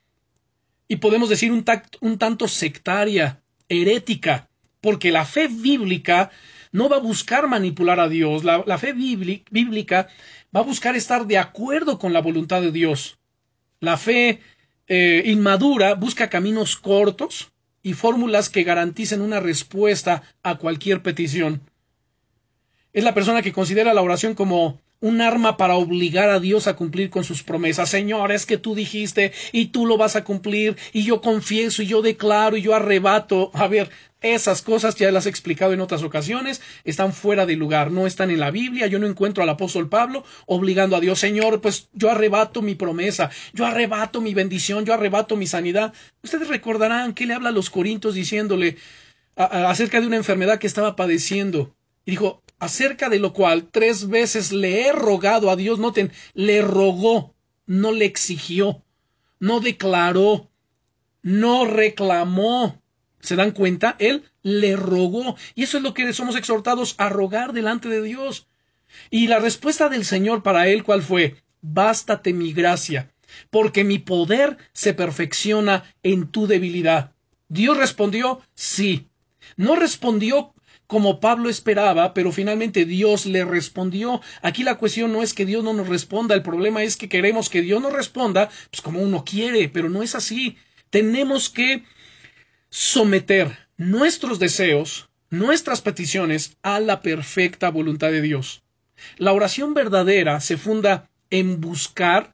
Y 0.86 0.96
podemos 0.96 1.30
decir 1.30 1.50
un, 1.50 1.64
un 2.02 2.18
tanto 2.18 2.46
sectaria, 2.46 3.40
herética, 3.68 4.48
porque 4.82 5.10
la 5.10 5.24
fe 5.24 5.48
bíblica 5.48 6.30
no 6.72 6.90
va 6.90 6.96
a 6.96 7.00
buscar 7.00 7.48
manipular 7.48 8.00
a 8.00 8.08
Dios. 8.08 8.44
La, 8.44 8.62
la 8.66 8.76
fe 8.76 8.92
bíblica 8.92 10.08
va 10.54 10.60
a 10.60 10.64
buscar 10.64 10.94
estar 10.94 11.26
de 11.26 11.38
acuerdo 11.38 11.98
con 11.98 12.12
la 12.12 12.20
voluntad 12.20 12.60
de 12.60 12.70
Dios. 12.70 13.18
La 13.80 13.96
fe 13.96 14.40
eh, 14.86 15.22
inmadura 15.26 15.94
busca 15.94 16.28
caminos 16.30 16.76
cortos 16.76 17.52
y 17.82 17.92
fórmulas 17.92 18.48
que 18.48 18.64
garanticen 18.64 19.20
una 19.20 19.40
respuesta 19.40 20.22
a 20.42 20.56
cualquier 20.56 21.02
petición. 21.02 21.60
Es 22.92 23.04
la 23.04 23.14
persona 23.14 23.42
que 23.42 23.52
considera 23.52 23.94
la 23.94 24.02
oración 24.02 24.34
como 24.34 24.80
un 25.04 25.20
arma 25.20 25.58
para 25.58 25.74
obligar 25.74 26.30
a 26.30 26.40
Dios 26.40 26.66
a 26.66 26.76
cumplir 26.76 27.10
con 27.10 27.24
sus 27.24 27.42
promesas. 27.42 27.90
Señor, 27.90 28.32
es 28.32 28.46
que 28.46 28.56
tú 28.56 28.74
dijiste 28.74 29.32
y 29.52 29.66
tú 29.66 29.84
lo 29.84 29.98
vas 29.98 30.16
a 30.16 30.24
cumplir 30.24 30.78
y 30.94 31.04
yo 31.04 31.20
confieso 31.20 31.82
y 31.82 31.86
yo 31.86 32.00
declaro 32.00 32.56
y 32.56 32.62
yo 32.62 32.74
arrebato. 32.74 33.50
A 33.52 33.68
ver, 33.68 33.90
esas 34.22 34.62
cosas 34.62 34.94
ya 34.94 35.12
las 35.12 35.26
he 35.26 35.28
explicado 35.28 35.74
en 35.74 35.82
otras 35.82 36.02
ocasiones, 36.02 36.62
están 36.84 37.12
fuera 37.12 37.44
de 37.44 37.54
lugar, 37.54 37.90
no 37.90 38.06
están 38.06 38.30
en 38.30 38.40
la 38.40 38.50
Biblia. 38.50 38.86
Yo 38.86 38.98
no 38.98 39.06
encuentro 39.06 39.42
al 39.42 39.50
apóstol 39.50 39.90
Pablo 39.90 40.24
obligando 40.46 40.96
a 40.96 41.00
Dios, 41.00 41.18
Señor, 41.18 41.60
pues 41.60 41.90
yo 41.92 42.10
arrebato 42.10 42.62
mi 42.62 42.74
promesa, 42.74 43.30
yo 43.52 43.66
arrebato 43.66 44.22
mi 44.22 44.32
bendición, 44.32 44.86
yo 44.86 44.94
arrebato 44.94 45.36
mi 45.36 45.46
sanidad. 45.46 45.92
Ustedes 46.22 46.48
recordarán 46.48 47.12
que 47.12 47.26
le 47.26 47.34
habla 47.34 47.50
a 47.50 47.52
los 47.52 47.68
corintios 47.68 48.14
diciéndole 48.14 48.78
acerca 49.36 50.00
de 50.00 50.06
una 50.06 50.16
enfermedad 50.16 50.58
que 50.58 50.66
estaba 50.66 50.96
padeciendo. 50.96 51.76
Y 52.06 52.12
dijo, 52.12 52.43
acerca 52.64 53.08
de 53.08 53.18
lo 53.18 53.32
cual 53.32 53.68
tres 53.70 54.08
veces 54.08 54.52
le 54.52 54.86
he 54.86 54.92
rogado 54.92 55.50
a 55.50 55.56
Dios, 55.56 55.78
noten, 55.78 56.12
le 56.34 56.62
rogó, 56.62 57.34
no 57.66 57.92
le 57.92 58.04
exigió, 58.04 58.82
no 59.38 59.60
declaró, 59.60 60.50
no 61.22 61.64
reclamó, 61.64 62.82
¿Se 63.24 63.36
dan 63.36 63.52
cuenta? 63.52 63.96
Él 63.98 64.24
le 64.42 64.76
rogó. 64.76 65.34
Y 65.54 65.62
eso 65.62 65.78
es 65.78 65.82
lo 65.82 65.94
que 65.94 66.12
somos 66.12 66.36
exhortados 66.36 66.94
a 66.98 67.08
rogar 67.08 67.54
delante 67.54 67.88
de 67.88 68.02
Dios. 68.02 68.46
Y 69.10 69.28
la 69.28 69.38
respuesta 69.38 69.88
del 69.88 70.04
Señor 70.04 70.42
para 70.42 70.68
él, 70.68 70.84
¿cuál 70.84 71.02
fue? 71.02 71.42
Bástate 71.62 72.34
mi 72.34 72.52
gracia, 72.52 73.10
porque 73.48 73.82
mi 73.82 73.98
poder 73.98 74.58
se 74.74 74.92
perfecciona 74.92 75.84
en 76.02 76.28
tu 76.28 76.46
debilidad. 76.46 77.12
Dios 77.48 77.78
respondió 77.78 78.42
sí. 78.54 79.08
No 79.56 79.74
respondió 79.74 80.53
como 80.86 81.20
Pablo 81.20 81.48
esperaba, 81.48 82.14
pero 82.14 82.32
finalmente 82.32 82.84
Dios 82.84 83.26
le 83.26 83.44
respondió. 83.44 84.20
Aquí 84.42 84.62
la 84.62 84.76
cuestión 84.76 85.12
no 85.12 85.22
es 85.22 85.34
que 85.34 85.46
Dios 85.46 85.64
no 85.64 85.72
nos 85.72 85.88
responda, 85.88 86.34
el 86.34 86.42
problema 86.42 86.82
es 86.82 86.96
que 86.96 87.08
queremos 87.08 87.48
que 87.48 87.62
Dios 87.62 87.80
nos 87.80 87.92
responda, 87.92 88.50
pues 88.70 88.80
como 88.82 89.00
uno 89.00 89.24
quiere, 89.24 89.68
pero 89.68 89.88
no 89.88 90.02
es 90.02 90.14
así. 90.14 90.56
Tenemos 90.90 91.48
que 91.48 91.84
someter 92.70 93.56
nuestros 93.76 94.38
deseos, 94.38 95.08
nuestras 95.30 95.80
peticiones 95.80 96.56
a 96.62 96.80
la 96.80 97.00
perfecta 97.00 97.70
voluntad 97.70 98.10
de 98.10 98.20
Dios. 98.20 98.62
La 99.16 99.32
oración 99.32 99.74
verdadera 99.74 100.40
se 100.40 100.56
funda 100.56 101.10
en 101.30 101.60
buscar 101.60 102.33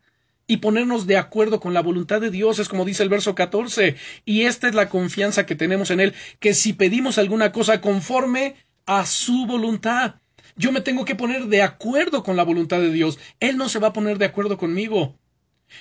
y 0.50 0.56
ponernos 0.56 1.06
de 1.06 1.16
acuerdo 1.16 1.60
con 1.60 1.74
la 1.74 1.80
voluntad 1.80 2.20
de 2.20 2.32
Dios, 2.32 2.58
es 2.58 2.68
como 2.68 2.84
dice 2.84 3.04
el 3.04 3.08
verso 3.08 3.36
14, 3.36 3.94
y 4.24 4.42
esta 4.42 4.66
es 4.66 4.74
la 4.74 4.88
confianza 4.88 5.46
que 5.46 5.54
tenemos 5.54 5.92
en 5.92 6.00
Él, 6.00 6.12
que 6.40 6.54
si 6.54 6.72
pedimos 6.72 7.18
alguna 7.18 7.52
cosa 7.52 7.80
conforme 7.80 8.56
a 8.84 9.06
su 9.06 9.46
voluntad, 9.46 10.16
yo 10.56 10.72
me 10.72 10.80
tengo 10.80 11.04
que 11.04 11.14
poner 11.14 11.46
de 11.46 11.62
acuerdo 11.62 12.24
con 12.24 12.34
la 12.34 12.42
voluntad 12.42 12.80
de 12.80 12.90
Dios, 12.90 13.20
Él 13.38 13.58
no 13.58 13.68
se 13.68 13.78
va 13.78 13.86
a 13.86 13.92
poner 13.92 14.18
de 14.18 14.24
acuerdo 14.24 14.58
conmigo. 14.58 15.14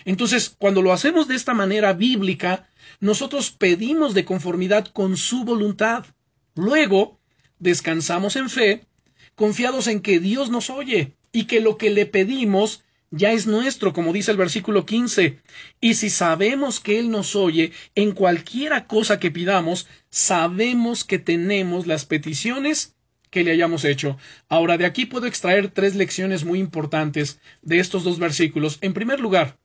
Entonces, 0.06 0.56
cuando 0.56 0.84
lo 0.84 0.94
hacemos 0.94 1.28
de 1.28 1.34
esta 1.34 1.56
manera 1.56 1.94
bíblica, 1.94 2.70
nosotros 3.00 3.50
pedimos 3.50 4.14
de 4.14 4.24
conformidad 4.24 4.86
con 4.86 5.18
su 5.18 5.46
voluntad. 5.46 6.06
Luego, 6.54 7.20
descansamos 7.58 8.36
en 8.36 8.52
fe, 8.52 8.86
confiados 9.34 9.88
en 9.88 10.02
que 10.02 10.20
Dios 10.20 10.52
nos 10.52 10.70
oye 10.70 11.16
y 11.32 11.46
que 11.46 11.60
lo 11.60 11.80
que 11.80 11.90
le 11.90 12.06
pedimos 12.06 12.84
ya 13.12 13.32
es 13.32 13.48
nuestro, 13.48 13.94
como 13.94 14.14
dice 14.14 14.32
el 14.32 14.38
versículo 14.38 14.86
15. 14.86 15.40
Y 15.82 15.94
si 15.96 16.10
sabemos 16.10 16.80
que 16.80 17.00
Él 17.00 17.10
nos 17.10 17.36
oye 17.36 17.72
en 17.96 18.12
cualquiera 18.12 18.86
cosa 18.88 19.20
que 19.20 19.32
pidamos, 19.32 19.88
sabemos 20.10 21.04
que 21.04 21.20
tenemos 21.20 21.88
las 21.88 22.06
peticiones 22.06 22.96
que 23.30 23.44
le 23.44 23.52
hayamos 23.52 23.86
hecho. 23.86 24.18
Ahora, 24.48 24.78
de 24.78 24.86
aquí 24.86 25.06
puedo 25.06 25.28
extraer 25.28 25.70
tres 25.70 25.96
lecciones 25.96 26.44
muy 26.46 26.60
importantes 26.60 27.40
de 27.62 27.80
estos 27.80 28.04
dos 28.04 28.20
versículos. 28.20 28.78
En 28.82 28.94
primer 28.94 29.20
lugar, 29.20 29.58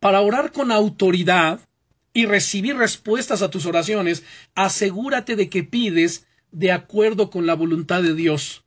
para 0.00 0.20
orar 0.20 0.52
con 0.52 0.72
autoridad 0.72 1.60
y 2.12 2.26
recibir 2.26 2.76
respuestas 2.76 3.42
a 3.42 3.50
tus 3.50 3.66
oraciones, 3.66 4.24
asegúrate 4.54 5.36
de 5.36 5.48
que 5.48 5.64
pides 5.64 6.26
de 6.50 6.72
acuerdo 6.72 7.30
con 7.30 7.46
la 7.46 7.54
voluntad 7.54 8.02
de 8.02 8.14
Dios. 8.14 8.65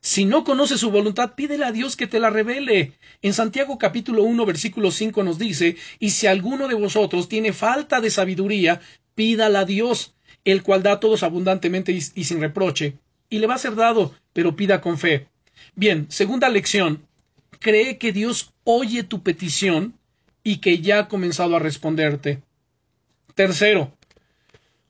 Si 0.00 0.24
no 0.24 0.44
conoces 0.44 0.80
su 0.80 0.90
voluntad, 0.90 1.34
pídele 1.34 1.64
a 1.64 1.72
Dios 1.72 1.96
que 1.96 2.06
te 2.06 2.20
la 2.20 2.30
revele. 2.30 2.92
En 3.22 3.32
Santiago 3.32 3.78
capítulo 3.78 4.22
1 4.22 4.46
versículo 4.46 4.90
5 4.90 5.22
nos 5.22 5.38
dice, 5.38 5.76
y 5.98 6.10
si 6.10 6.26
alguno 6.26 6.68
de 6.68 6.74
vosotros 6.74 7.28
tiene 7.28 7.52
falta 7.52 8.00
de 8.00 8.10
sabiduría, 8.10 8.80
pídala 9.14 9.60
a 9.60 9.64
Dios, 9.64 10.14
el 10.44 10.62
cual 10.62 10.82
da 10.82 10.92
a 10.92 11.00
todos 11.00 11.22
abundantemente 11.22 11.92
y, 11.92 12.02
y 12.14 12.24
sin 12.24 12.40
reproche, 12.40 12.98
y 13.30 13.38
le 13.38 13.46
va 13.46 13.54
a 13.54 13.58
ser 13.58 13.74
dado, 13.74 14.14
pero 14.32 14.54
pida 14.54 14.80
con 14.80 14.98
fe. 14.98 15.28
Bien, 15.74 16.06
segunda 16.10 16.48
lección, 16.48 17.06
cree 17.58 17.98
que 17.98 18.12
Dios 18.12 18.52
oye 18.64 19.02
tu 19.02 19.22
petición 19.22 19.94
y 20.44 20.58
que 20.58 20.78
ya 20.78 21.00
ha 21.00 21.08
comenzado 21.08 21.56
a 21.56 21.58
responderte. 21.58 22.42
Tercero, 23.34 23.92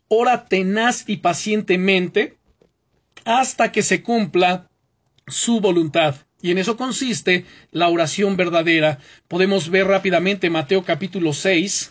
ora 0.09 0.47
tenaz 0.47 1.05
y 1.09 1.19
pacientemente 1.19 2.37
hasta 3.25 3.73
que 3.73 3.83
se 3.83 4.03
cumpla 4.03 4.69
su 5.27 5.61
voluntad. 5.61 6.17
Y 6.41 6.51
en 6.51 6.59
eso 6.59 6.77
consiste 6.77 7.45
la 7.73 7.89
oración 7.89 8.37
verdadera. 8.37 8.99
Podemos 9.29 9.71
ver 9.71 9.87
rápidamente 9.87 10.51
Mateo 10.51 10.85
capítulo 10.85 11.33
6. 11.33 11.91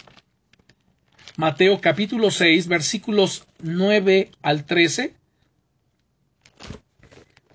Mateo 1.37 1.81
capítulo 1.81 2.31
6, 2.31 2.67
versículos 2.67 3.45
9 3.59 4.31
al 4.41 4.65
13. 4.65 5.15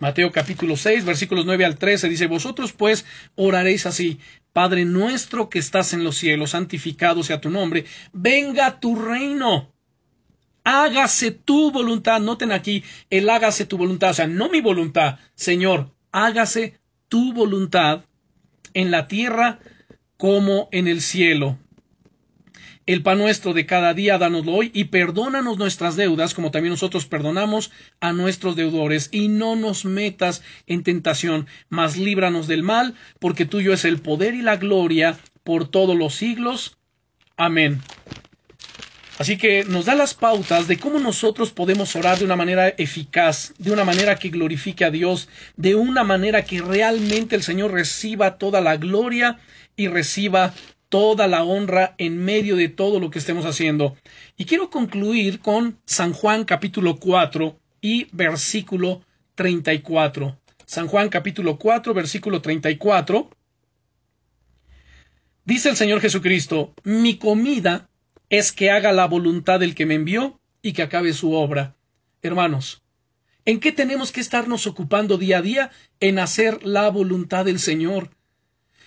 Mateo 0.01 0.33
capítulo 0.33 0.77
6, 0.77 1.05
versículos 1.05 1.47
9 1.47 1.65
al 1.65 1.79
13 1.79 2.09
dice, 2.09 2.27
Vosotros 2.27 2.73
pues 2.73 3.05
oraréis 3.37 3.87
así, 3.87 4.19
Padre 4.53 4.85
nuestro 4.85 5.51
que 5.51 5.59
estás 5.59 5.93
en 5.93 6.05
los 6.05 6.17
cielos, 6.17 6.51
santificado 6.51 7.23
sea 7.23 7.41
tu 7.41 7.51
nombre, 7.51 7.85
venga 8.13 8.81
tu 8.81 8.97
reino, 8.97 9.73
hágase 10.71 11.33
tu 11.33 11.73
voluntad. 11.73 12.21
Noten 12.21 12.53
aquí, 12.53 12.85
el 13.11 13.29
hágase 13.29 13.67
tu 13.67 13.77
voluntad, 13.77 14.11
o 14.11 14.15
sea, 14.15 14.27
no 14.27 14.49
mi 14.49 14.61
voluntad, 14.61 15.19
Señor, 15.35 15.91
hágase 16.13 16.79
tu 17.09 17.33
voluntad 17.33 18.05
en 18.73 18.91
la 18.91 19.09
tierra 19.09 19.59
como 20.17 20.69
en 20.71 20.87
el 20.87 21.01
cielo. 21.01 21.59
El 22.87 23.03
pan 23.03 23.19
nuestro 23.19 23.53
de 23.53 23.67
cada 23.67 23.95
día, 23.95 24.19
dánoslo 24.19 24.53
hoy, 24.53 24.71
y 24.73 24.85
perdónanos 24.85 25.59
nuestras 25.59 25.97
deudas, 25.97 26.35
como 26.35 26.51
también 26.51 26.73
nosotros 26.73 27.07
perdonamos 27.07 27.71
a 28.01 28.13
nuestros 28.13 28.57
deudores, 28.57 29.09
y 29.13 29.29
no 29.29 29.55
nos 29.55 29.85
metas 29.85 30.43
en 30.67 30.83
tentación, 30.83 31.47
mas 31.69 31.97
líbranos 31.97 32.47
del 32.47 32.63
mal, 32.63 32.95
porque 33.19 33.45
tuyo 33.45 33.73
es 33.73 33.85
el 33.85 34.01
poder 34.01 34.35
y 34.35 34.43
la 34.43 34.57
gloria 34.57 35.19
por 35.45 35.69
todos 35.69 35.97
los 35.97 36.15
siglos. 36.15 36.79
Amén. 37.37 37.81
Así 39.21 39.37
que 39.37 39.65
nos 39.65 39.85
da 39.85 39.95
las 39.95 40.15
pautas 40.15 40.67
de 40.67 40.79
cómo 40.79 40.99
nosotros 40.99 41.51
podemos 41.51 41.95
orar 41.95 42.19
de 42.19 42.25
una 42.25 42.37
manera 42.37 42.69
eficaz, 42.69 43.53
de 43.59 43.71
una 43.71 43.85
manera 43.85 44.17
que 44.17 44.31
glorifique 44.31 44.83
a 44.83 44.91
Dios, 44.91 45.29
de 45.59 45.75
una 45.75 46.05
manera 46.05 46.47
que 46.47 46.63
realmente 46.63 47.37
el 47.37 47.43
Señor 47.43 47.71
reciba 47.71 48.39
toda 48.39 48.63
la 48.63 48.79
gloria 48.79 49.39
y 49.77 49.89
reciba 49.89 50.55
toda 50.89 51.27
la 51.27 51.45
honra 51.45 51.95
en 51.99 52.17
medio 52.17 52.57
de 52.57 52.71
todo 52.71 52.99
lo 52.99 53.11
que 53.11 53.19
estemos 53.19 53.45
haciendo. 53.45 53.95
Y 54.39 54.47
quiero 54.47 54.71
concluir 54.71 55.41
con 55.41 55.77
San 55.85 56.15
Juan 56.15 56.47
capítulo 56.47 56.97
4 56.97 57.61
y 57.83 58.07
versículo 58.13 59.03
34. 59.35 60.39
San 60.65 60.87
Juan 60.87 61.11
capítulo 61.11 61.59
4 61.59 61.93
versículo 61.93 62.41
34. 62.41 63.29
Dice 65.45 65.69
el 65.69 65.77
Señor 65.77 66.01
Jesucristo, 66.01 66.73
mi 66.85 67.19
comida 67.19 67.90
es 68.31 68.53
que 68.53 68.71
haga 68.71 68.93
la 68.93 69.07
voluntad 69.07 69.61
del 69.61 69.75
que 69.75 69.87
me 69.87 69.95
envió 69.95 70.41
y 70.63 70.73
que 70.73 70.83
acabe 70.83 71.13
su 71.13 71.35
obra. 71.35 71.77
Hermanos, 72.23 72.83
¿en 73.45 73.59
qué 73.59 73.73
tenemos 73.73 74.13
que 74.13 74.21
estarnos 74.21 74.67
ocupando 74.67 75.19
día 75.19 75.39
a 75.39 75.43
día? 75.43 75.71
En 75.99 76.19
hacer 76.19 76.65
la 76.65 76.89
voluntad 76.91 77.45
del 77.45 77.59
Señor. 77.59 78.11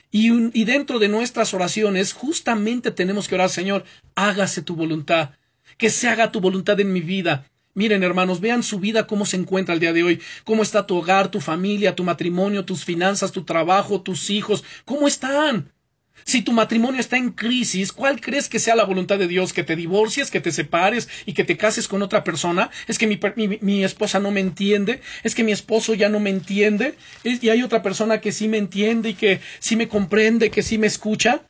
Y, 0.10 0.32
y, 0.58 0.64
dentro 0.64 1.00
de 1.00 1.10
nuestras 1.10 1.54
oraciones, 1.54 2.14
justamente 2.14 2.92
tenemos 2.92 3.28
que 3.28 3.36
orar, 3.36 3.50
Señor, 3.50 3.84
hágase 4.16 4.62
tu 4.62 4.76
voluntad, 4.76 5.32
que 5.78 5.90
se 5.90 6.08
haga 6.08 6.32
tu 6.32 6.40
voluntad 6.40 6.80
en 6.80 6.94
mi 6.94 7.02
vida. 7.02 7.50
Miren, 7.74 8.04
hermanos, 8.04 8.40
vean 8.40 8.62
su 8.62 8.80
vida 8.80 9.08
cómo 9.08 9.26
se 9.26 9.38
encuentra 9.38 9.74
el 9.74 9.80
día 9.80 9.92
de 9.92 10.04
hoy, 10.04 10.22
cómo 10.44 10.62
está 10.62 10.86
tu 10.86 10.98
hogar, 10.98 11.32
tu 11.32 11.42
familia, 11.42 11.96
tu 11.96 12.04
matrimonio, 12.04 12.64
tus 12.64 12.86
finanzas, 12.86 13.32
tu 13.32 13.44
trabajo, 13.44 14.02
tus 14.02 14.30
hijos, 14.30 14.64
cómo 14.86 15.08
están. 15.08 15.72
Si 16.26 16.42
tu 16.42 16.54
matrimonio 16.54 17.00
está 17.00 17.18
en 17.18 17.32
crisis, 17.32 17.92
¿cuál 17.92 18.22
crees 18.22 18.48
que 18.48 18.60
sea 18.60 18.76
la 18.76 18.86
voluntad 18.86 19.20
de 19.20 19.28
Dios? 19.28 19.52
¿Que 19.52 19.64
te 19.64 19.76
divorcies, 19.76 20.32
que 20.32 20.40
te 20.40 20.52
separes 20.52 21.10
y 21.26 21.34
que 21.34 21.44
te 21.44 21.58
cases 21.58 21.88
con 21.88 22.02
otra 22.02 22.24
persona? 22.24 22.70
¿Es 22.88 22.98
que 22.98 23.08
mi, 23.08 23.20
mi, 23.62 23.84
esposa 23.84 24.20
no 24.20 24.32
me 24.32 24.40
entiende? 24.40 25.02
¿Es 25.24 25.36
que 25.36 25.44
mi 25.44 25.52
esposo 25.52 25.94
ya 25.94 26.10
no 26.10 26.20
me 26.20 26.30
entiende? 26.30 26.96
¿Y 27.24 27.50
hay 27.50 27.62
otra 27.64 27.82
persona 27.84 28.22
que 28.22 28.32
sí 28.32 28.48
me 28.48 28.58
entiende 28.58 29.10
y 29.10 29.14
que 29.16 29.42
sí 29.60 29.76
me 29.76 29.88
comprende, 29.88 30.50
que 30.50 30.64
sí 30.64 30.78
me 30.78 30.88
escucha? 30.88 31.42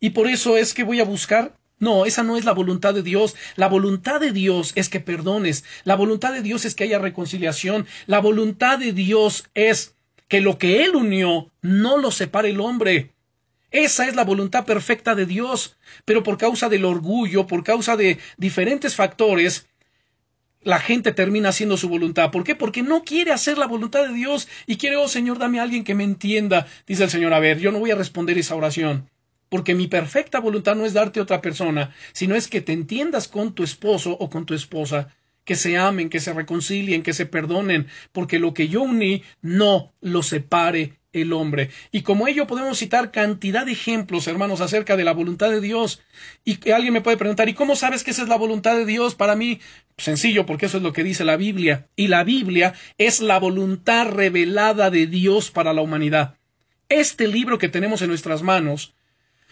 ¿Y 0.00 0.10
por 0.10 0.28
eso 0.28 0.56
es 0.56 0.74
que 0.74 0.84
voy 0.84 1.00
a 1.00 1.04
buscar? 1.04 1.54
No, 1.80 2.06
esa 2.06 2.22
no 2.22 2.36
es 2.36 2.44
la 2.44 2.52
voluntad 2.52 2.94
de 2.94 3.02
Dios. 3.02 3.36
La 3.56 3.68
voluntad 3.68 4.20
de 4.20 4.32
Dios 4.32 4.72
es 4.74 4.88
que 4.88 5.00
perdones. 5.00 5.64
La 5.84 5.94
voluntad 5.94 6.32
de 6.32 6.42
Dios 6.42 6.64
es 6.64 6.74
que 6.74 6.84
haya 6.84 6.98
reconciliación. 6.98 7.86
La 8.06 8.20
voluntad 8.20 8.78
de 8.78 8.92
Dios 8.92 9.48
es 9.54 9.94
que 10.26 10.40
lo 10.40 10.58
que 10.58 10.84
Él 10.84 10.96
unió 10.96 11.50
no 11.62 11.96
lo 11.96 12.10
separe 12.10 12.50
el 12.50 12.60
hombre. 12.60 13.12
Esa 13.70 14.08
es 14.08 14.16
la 14.16 14.24
voluntad 14.24 14.64
perfecta 14.64 15.14
de 15.14 15.26
Dios, 15.26 15.76
pero 16.04 16.22
por 16.22 16.38
causa 16.38 16.68
del 16.68 16.84
orgullo, 16.84 17.46
por 17.46 17.64
causa 17.64 17.96
de 17.96 18.18
diferentes 18.38 18.94
factores, 18.94 19.66
la 20.62 20.80
gente 20.80 21.12
termina 21.12 21.50
haciendo 21.50 21.76
su 21.76 21.88
voluntad. 21.88 22.30
¿Por 22.30 22.44
qué? 22.44 22.54
Porque 22.54 22.82
no 22.82 23.04
quiere 23.04 23.32
hacer 23.32 23.58
la 23.58 23.66
voluntad 23.66 24.06
de 24.06 24.14
Dios 24.14 24.48
y 24.66 24.76
quiere, 24.76 24.96
oh 24.96 25.08
Señor, 25.08 25.38
dame 25.38 25.60
a 25.60 25.62
alguien 25.62 25.84
que 25.84 25.94
me 25.94 26.04
entienda. 26.04 26.66
Dice 26.86 27.04
el 27.04 27.10
Señor, 27.10 27.34
a 27.34 27.40
ver, 27.40 27.58
yo 27.58 27.70
no 27.70 27.78
voy 27.78 27.90
a 27.90 27.94
responder 27.94 28.38
esa 28.38 28.54
oración, 28.54 29.10
porque 29.48 29.74
mi 29.74 29.86
perfecta 29.86 30.40
voluntad 30.40 30.74
no 30.74 30.86
es 30.86 30.94
darte 30.94 31.20
otra 31.20 31.40
persona, 31.40 31.94
sino 32.12 32.34
es 32.34 32.48
que 32.48 32.60
te 32.60 32.72
entiendas 32.72 33.28
con 33.28 33.54
tu 33.54 33.62
esposo 33.62 34.12
o 34.12 34.30
con 34.30 34.46
tu 34.46 34.54
esposa, 34.54 35.14
que 35.44 35.56
se 35.56 35.78
amen, 35.78 36.10
que 36.10 36.20
se 36.20 36.34
reconcilien, 36.34 37.02
que 37.02 37.14
se 37.14 37.24
perdonen, 37.24 37.86
porque 38.12 38.38
lo 38.38 38.52
que 38.52 38.68
yo 38.68 38.82
uní 38.82 39.22
no 39.40 39.94
lo 40.00 40.22
separe 40.22 40.97
el 41.12 41.32
hombre. 41.32 41.70
Y 41.90 42.02
como 42.02 42.28
ello 42.28 42.46
podemos 42.46 42.78
citar 42.78 43.10
cantidad 43.10 43.66
de 43.66 43.72
ejemplos, 43.72 44.26
hermanos, 44.26 44.60
acerca 44.60 44.96
de 44.96 45.04
la 45.04 45.12
voluntad 45.12 45.50
de 45.50 45.60
Dios. 45.60 46.00
Y 46.44 46.56
que 46.56 46.72
alguien 46.72 46.92
me 46.92 47.00
puede 47.00 47.16
preguntar, 47.16 47.48
¿y 47.48 47.54
cómo 47.54 47.76
sabes 47.76 48.04
que 48.04 48.10
esa 48.10 48.22
es 48.22 48.28
la 48.28 48.36
voluntad 48.36 48.76
de 48.76 48.86
Dios 48.86 49.14
para 49.14 49.36
mí? 49.36 49.60
Sencillo, 49.96 50.46
porque 50.46 50.66
eso 50.66 50.76
es 50.78 50.82
lo 50.82 50.92
que 50.92 51.04
dice 51.04 51.24
la 51.24 51.36
Biblia. 51.36 51.88
Y 51.96 52.08
la 52.08 52.24
Biblia 52.24 52.74
es 52.98 53.20
la 53.20 53.38
voluntad 53.38 54.08
revelada 54.08 54.90
de 54.90 55.06
Dios 55.06 55.50
para 55.50 55.72
la 55.72 55.82
humanidad. 55.82 56.34
Este 56.88 57.28
libro 57.28 57.58
que 57.58 57.68
tenemos 57.68 58.02
en 58.02 58.08
nuestras 58.08 58.42
manos 58.42 58.94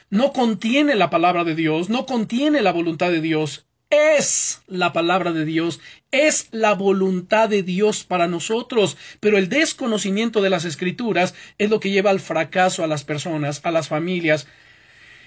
no 0.09 0.33
contiene 0.33 0.95
la 0.95 1.11
palabra 1.11 1.45
de 1.45 1.55
Dios, 1.55 1.89
no 1.91 2.07
contiene 2.07 2.63
la 2.63 2.73
voluntad 2.73 3.11
de 3.11 3.21
Dios, 3.21 3.66
es 3.91 4.63
la 4.67 4.93
palabra 4.93 5.33
de 5.33 5.45
Dios, 5.45 5.81
es 6.11 6.49
la 6.51 6.75
voluntad 6.75 7.49
de 7.49 7.63
Dios 7.63 8.05
para 8.05 8.29
nosotros, 8.29 8.97
pero 9.21 9.39
el 9.39 9.49
desconocimiento 9.49 10.43
de 10.43 10.51
las 10.51 10.65
escrituras 10.65 11.35
es 11.59 11.71
lo 11.71 11.81
que 11.81 11.91
lleva 11.91 12.11
al 12.11 12.21
fracaso 12.21 12.83
a 12.83 12.89
las 12.89 13.05
personas, 13.05 13.61
a 13.65 13.71
las 13.71 13.89
familias, 13.89 14.47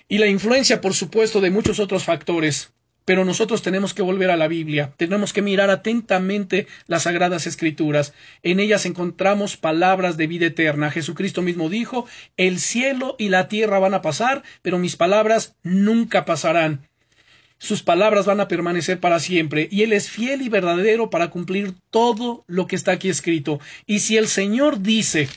y 0.08 0.18
la 0.18 0.28
influencia, 0.28 0.82
por 0.82 0.94
supuesto, 0.94 1.40
de 1.40 1.52
muchos 1.52 1.80
otros 1.80 2.04
factores. 2.04 2.74
Pero 3.06 3.26
nosotros 3.26 3.64
tenemos 3.64 3.94
que 3.94 4.04
volver 4.04 4.30
a 4.30 4.38
la 4.38 4.48
Biblia, 4.48 4.94
tenemos 4.98 5.34
que 5.34 5.42
mirar 5.42 5.70
atentamente 5.70 6.68
las 6.86 7.04
sagradas 7.04 7.48
escrituras. 7.48 8.14
En 8.44 8.60
ellas 8.60 8.86
encontramos 8.86 9.58
palabras 9.58 10.16
de 10.18 10.28
vida 10.28 10.48
eterna. 10.48 10.92
Jesucristo 10.92 11.42
mismo 11.42 11.70
dijo, 11.70 12.06
el 12.38 12.60
cielo 12.60 13.16
y 13.18 13.30
la 13.30 13.48
tierra 13.48 13.80
van 13.80 13.96
a 13.96 14.02
pasar, 14.02 14.44
pero 14.62 14.78
mis 14.78 14.96
palabras 14.96 15.56
nunca 15.64 16.26
pasarán 16.26 16.89
sus 17.60 17.84
palabras 17.84 18.26
van 18.26 18.40
a 18.40 18.48
permanecer 18.48 19.00
para 19.00 19.20
siempre, 19.20 19.68
y 19.70 19.84
Él 19.84 19.94
es 19.94 20.10
fiel 20.10 20.42
y 20.42 20.50
verdadero 20.50 21.10
para 21.10 21.30
cumplir 21.30 21.74
todo 21.92 22.44
lo 22.48 22.68
que 22.68 22.76
está 22.76 22.94
aquí 22.94 23.10
escrito. 23.10 23.60
Y 23.86 24.00
si 24.00 24.18
el 24.18 24.28
Señor 24.28 24.82
dice, 24.82 25.28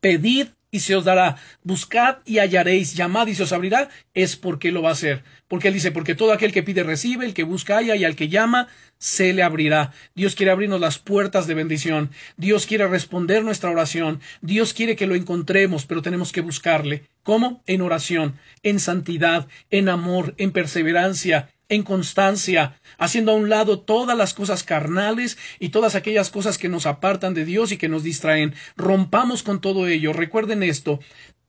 pedid 0.00 0.48
y 0.70 0.80
se 0.80 0.94
os 0.94 1.04
dará, 1.04 1.36
buscad 1.62 2.18
y 2.26 2.38
hallaréis, 2.38 2.94
llamad 2.94 3.26
y 3.28 3.34
se 3.34 3.44
os 3.44 3.52
abrirá, 3.52 3.88
es 4.12 4.36
porque 4.36 4.70
lo 4.70 4.82
va 4.82 4.90
a 4.90 4.92
hacer. 4.92 5.24
Porque 5.48 5.68
Él 5.68 5.74
dice, 5.74 5.90
porque 5.90 6.14
todo 6.14 6.32
aquel 6.32 6.52
que 6.52 6.62
pide 6.62 6.82
recibe, 6.82 7.24
el 7.24 7.32
que 7.32 7.44
busca 7.44 7.76
halla 7.76 7.96
y 7.96 8.04
al 8.04 8.16
que 8.16 8.28
llama 8.28 8.68
se 8.98 9.32
le 9.32 9.42
abrirá. 9.42 9.92
Dios 10.14 10.34
quiere 10.34 10.52
abrirnos 10.52 10.80
las 10.80 10.98
puertas 10.98 11.46
de 11.46 11.54
bendición. 11.54 12.10
Dios 12.36 12.66
quiere 12.66 12.86
responder 12.86 13.44
nuestra 13.44 13.70
oración. 13.70 14.20
Dios 14.40 14.74
quiere 14.74 14.96
que 14.96 15.06
lo 15.06 15.14
encontremos, 15.14 15.86
pero 15.86 16.02
tenemos 16.02 16.32
que 16.32 16.40
buscarle. 16.40 17.04
¿Cómo? 17.22 17.62
En 17.66 17.80
oración, 17.80 18.38
en 18.62 18.80
santidad, 18.80 19.48
en 19.70 19.88
amor, 19.88 20.34
en 20.38 20.52
perseverancia, 20.52 21.50
en 21.68 21.82
constancia, 21.82 22.80
haciendo 22.96 23.32
a 23.32 23.36
un 23.36 23.48
lado 23.48 23.80
todas 23.80 24.16
las 24.16 24.34
cosas 24.34 24.62
carnales 24.62 25.38
y 25.58 25.68
todas 25.68 25.94
aquellas 25.94 26.30
cosas 26.30 26.58
que 26.58 26.68
nos 26.68 26.86
apartan 26.86 27.34
de 27.34 27.44
Dios 27.44 27.72
y 27.72 27.76
que 27.76 27.88
nos 27.88 28.02
distraen. 28.02 28.54
Rompamos 28.76 29.42
con 29.42 29.60
todo 29.60 29.86
ello. 29.86 30.12
Recuerden 30.12 30.62
esto, 30.62 31.00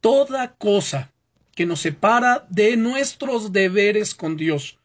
toda 0.01 0.55
cosa 0.55 1.11
que 1.55 1.65
nos 1.65 1.81
separa 1.81 2.45
de 2.49 2.77
nuestros 2.77 3.51
deberes 3.51 4.15
con 4.15 4.37
Dios, 4.37 4.78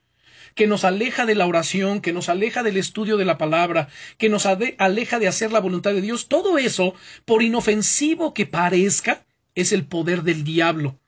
que 0.55 0.67
nos 0.67 0.85
aleja 0.85 1.27
de 1.27 1.35
la 1.35 1.47
oración, 1.47 2.01
que 2.01 2.13
nos 2.13 2.29
aleja 2.29 2.63
del 2.63 2.77
estudio 2.77 3.17
de 3.17 3.25
la 3.25 3.39
palabra, 3.39 3.89
que 4.19 4.29
nos 4.29 4.47
aleja 4.47 5.19
de 5.19 5.29
hacer 5.29 5.53
la 5.53 5.61
voluntad 5.61 5.93
de 5.93 6.01
Dios, 6.01 6.29
todo 6.29 6.59
eso, 6.59 6.95
por 7.25 7.43
inofensivo 7.43 8.35
que 8.35 8.47
parezca, 8.47 9.25
es 9.55 9.73
el 9.73 9.85
poder 9.87 10.23
del 10.23 10.45
diablo. 10.45 10.99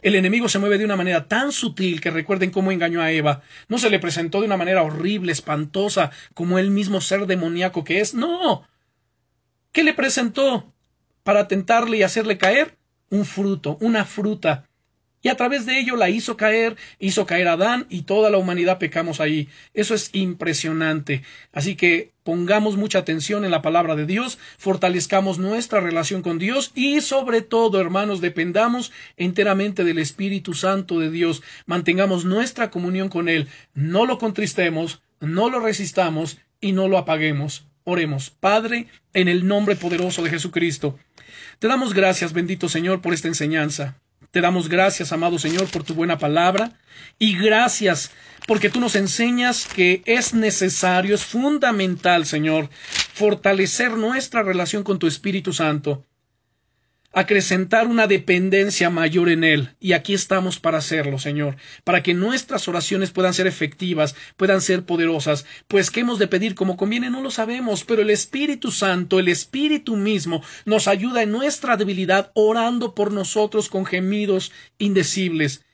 El 0.00 0.16
enemigo 0.16 0.48
se 0.48 0.58
mueve 0.58 0.78
de 0.78 0.84
una 0.84 0.96
manera 0.96 1.28
tan 1.28 1.52
sutil 1.52 2.00
que 2.00 2.10
recuerden 2.10 2.50
cómo 2.50 2.72
engañó 2.72 3.00
a 3.00 3.12
Eva. 3.12 3.42
No 3.68 3.78
se 3.78 3.88
le 3.88 4.00
presentó 4.00 4.40
de 4.40 4.46
una 4.46 4.56
manera 4.56 4.82
horrible, 4.82 5.30
espantosa, 5.30 6.10
como 6.34 6.58
el 6.58 6.70
mismo 6.70 7.00
ser 7.00 7.26
demoníaco 7.26 7.84
que 7.84 8.00
es. 8.00 8.12
No. 8.12 8.66
¿Qué 9.70 9.84
le 9.84 9.94
presentó 9.94 10.72
para 11.22 11.46
tentarle 11.46 11.98
y 11.98 12.02
hacerle 12.02 12.36
caer? 12.36 12.76
Un 13.10 13.24
fruto, 13.24 13.78
una 13.80 14.04
fruta 14.04 14.68
y 15.22 15.28
a 15.28 15.36
través 15.36 15.66
de 15.66 15.78
ello 15.78 15.96
la 15.96 16.10
hizo 16.10 16.36
caer, 16.36 16.76
hizo 16.98 17.26
caer 17.26 17.48
a 17.48 17.52
Adán 17.52 17.86
y 17.88 18.02
toda 18.02 18.28
la 18.28 18.38
humanidad 18.38 18.78
pecamos 18.78 19.20
ahí. 19.20 19.48
Eso 19.72 19.94
es 19.94 20.10
impresionante. 20.12 21.22
Así 21.52 21.76
que 21.76 22.10
pongamos 22.24 22.76
mucha 22.76 22.98
atención 22.98 23.44
en 23.44 23.52
la 23.52 23.62
palabra 23.62 23.94
de 23.94 24.04
Dios, 24.04 24.38
fortalezcamos 24.58 25.38
nuestra 25.38 25.80
relación 25.80 26.22
con 26.22 26.38
Dios 26.38 26.72
y 26.74 27.00
sobre 27.00 27.40
todo, 27.40 27.80
hermanos, 27.80 28.20
dependamos 28.20 28.92
enteramente 29.16 29.84
del 29.84 29.98
Espíritu 29.98 30.54
Santo 30.54 30.98
de 30.98 31.10
Dios, 31.10 31.42
mantengamos 31.66 32.24
nuestra 32.24 32.70
comunión 32.70 33.08
con 33.08 33.28
Él, 33.28 33.48
no 33.74 34.06
lo 34.06 34.18
contristemos, 34.18 35.02
no 35.20 35.50
lo 35.50 35.60
resistamos 35.60 36.38
y 36.60 36.72
no 36.72 36.88
lo 36.88 36.98
apaguemos. 36.98 37.66
Oremos, 37.84 38.30
Padre, 38.30 38.86
en 39.12 39.28
el 39.28 39.46
nombre 39.46 39.74
poderoso 39.76 40.22
de 40.22 40.30
Jesucristo. 40.30 40.98
Te 41.58 41.68
damos 41.68 41.94
gracias, 41.94 42.32
bendito 42.32 42.68
Señor, 42.68 43.00
por 43.00 43.14
esta 43.14 43.28
enseñanza. 43.28 44.01
Te 44.32 44.40
damos 44.40 44.70
gracias, 44.70 45.12
amado 45.12 45.38
Señor, 45.38 45.70
por 45.70 45.84
tu 45.84 45.92
buena 45.92 46.16
palabra 46.16 46.72
y 47.18 47.36
gracias 47.36 48.12
porque 48.48 48.70
tú 48.70 48.80
nos 48.80 48.96
enseñas 48.96 49.66
que 49.66 50.02
es 50.06 50.32
necesario, 50.32 51.14
es 51.14 51.22
fundamental, 51.22 52.24
Señor, 52.24 52.70
fortalecer 53.12 53.92
nuestra 53.92 54.42
relación 54.42 54.84
con 54.84 54.98
tu 54.98 55.06
Espíritu 55.06 55.52
Santo. 55.52 56.06
Acrecentar 57.12 57.86
una 57.86 58.06
dependencia 58.06 58.90
mayor 58.90 59.28
en 59.28 59.44
Él. 59.44 59.74
Y 59.80 59.92
aquí 59.92 60.14
estamos 60.14 60.58
para 60.58 60.78
hacerlo, 60.78 61.18
Señor, 61.18 61.56
para 61.84 62.02
que 62.02 62.14
nuestras 62.14 62.68
oraciones 62.68 63.10
puedan 63.10 63.34
ser 63.34 63.46
efectivas, 63.46 64.14
puedan 64.36 64.60
ser 64.60 64.84
poderosas, 64.84 65.44
pues 65.68 65.90
qué 65.90 66.00
hemos 66.00 66.18
de 66.18 66.26
pedir 66.26 66.54
como 66.54 66.76
conviene 66.76 67.10
no 67.10 67.20
lo 67.20 67.30
sabemos, 67.30 67.84
pero 67.84 68.02
el 68.02 68.10
Espíritu 68.10 68.70
Santo, 68.70 69.18
el 69.18 69.28
Espíritu 69.28 69.96
mismo, 69.96 70.42
nos 70.64 70.88
ayuda 70.88 71.22
en 71.22 71.32
nuestra 71.32 71.76
debilidad, 71.76 72.30
orando 72.34 72.94
por 72.94 73.12
nosotros 73.12 73.68
con 73.68 73.84
gemidos 73.84 74.52
indecibles. 74.78 75.64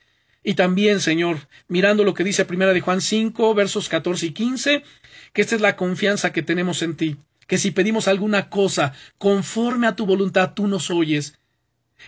Y 0.43 0.53
también, 0.53 1.01
Señor, 1.01 1.47
mirando 1.67 2.03
lo 2.03 2.13
que 2.13 2.23
dice 2.23 2.45
Primera 2.45 2.73
de 2.73 2.81
Juan 2.81 3.01
5, 3.01 3.53
versos 3.53 3.89
14 3.89 4.27
y 4.27 4.31
15, 4.31 4.83
que 5.33 5.41
esta 5.41 5.55
es 5.55 5.61
la 5.61 5.75
confianza 5.75 6.31
que 6.31 6.41
tenemos 6.41 6.81
en 6.81 6.95
ti 6.95 7.17
que 7.49 7.57
si 7.57 7.71
pedimos 7.71 8.07
alguna 8.07 8.49
cosa 8.49 8.93
conforme 9.17 9.87
a 9.87 9.95
tu 9.95 10.05
voluntad, 10.05 10.53
tú 10.53 10.67
nos 10.67 10.91
oyes. 10.91 11.33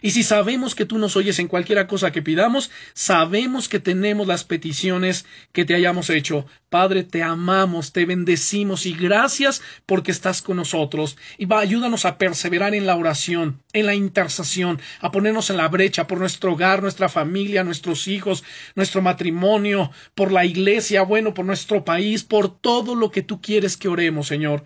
Y 0.02 0.12
si 0.12 0.22
sabemos 0.22 0.76
que 0.76 0.86
tú 0.86 1.00
nos 1.00 1.18
oyes 1.18 1.40
en 1.40 1.48
cualquiera 1.48 1.88
cosa 1.88 2.12
que 2.12 2.22
pidamos, 2.22 2.70
sabemos 2.94 3.68
que 3.68 3.80
tenemos 3.80 4.28
las 4.28 4.44
peticiones 4.44 5.26
que 5.52 5.66
te 5.66 5.74
hayamos 5.74 6.12
hecho. 6.12 6.46
Padre, 6.70 7.04
te 7.04 7.24
amamos, 7.24 7.92
te 7.92 8.06
bendecimos 8.06 8.86
y 8.86 8.94
gracias 8.94 9.64
porque 9.88 10.12
estás 10.12 10.44
con 10.44 10.58
nosotros. 10.58 11.18
Y 11.40 11.46
va, 11.46 11.60
ayúdanos 11.60 12.06
a 12.06 12.20
perseverar 12.20 12.76
en 12.76 12.86
la 12.86 12.96
oración, 12.96 13.64
en 13.74 13.88
la 13.88 13.96
intercesión, 13.96 14.80
a 15.02 15.12
ponernos 15.12 15.50
en 15.50 15.58
la 15.58 15.68
brecha 15.68 16.06
por 16.06 16.20
nuestro 16.20 16.54
hogar, 16.54 16.84
nuestra 16.84 17.10
familia, 17.10 17.64
nuestros 17.64 18.08
hijos, 18.08 18.44
nuestro 18.76 19.02
matrimonio, 19.02 19.92
por 20.14 20.32
la 20.32 20.46
iglesia, 20.46 21.02
bueno, 21.02 21.34
por 21.34 21.46
nuestro 21.46 21.84
país, 21.84 22.24
por 22.24 22.56
todo 22.60 22.94
lo 22.94 23.10
que 23.10 23.24
tú 23.24 23.42
quieres 23.42 23.76
que 23.76 23.88
oremos, 23.88 24.28
Señor 24.28 24.64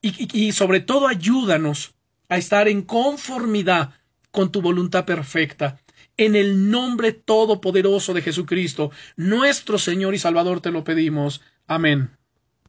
y, 0.00 0.52
sobre 0.52 0.80
todo 0.80 1.08
ayúdanos 1.08 1.94
a 2.28 2.36
estar 2.36 2.68
en 2.68 2.82
conformidad 2.82 3.94
con 4.30 4.52
tu 4.52 4.60
voluntad 4.60 5.04
perfecta. 5.04 5.80
En 6.16 6.34
el 6.34 6.70
nombre 6.70 7.12
todopoderoso 7.12 8.14
de 8.14 8.22
Jesucristo, 8.22 8.90
nuestro 9.16 9.78
Señor 9.78 10.14
y 10.14 10.18
Salvador, 10.18 10.60
te 10.60 10.70
lo 10.70 10.84
pedimos. 10.84 11.42
Amén. 11.66 12.10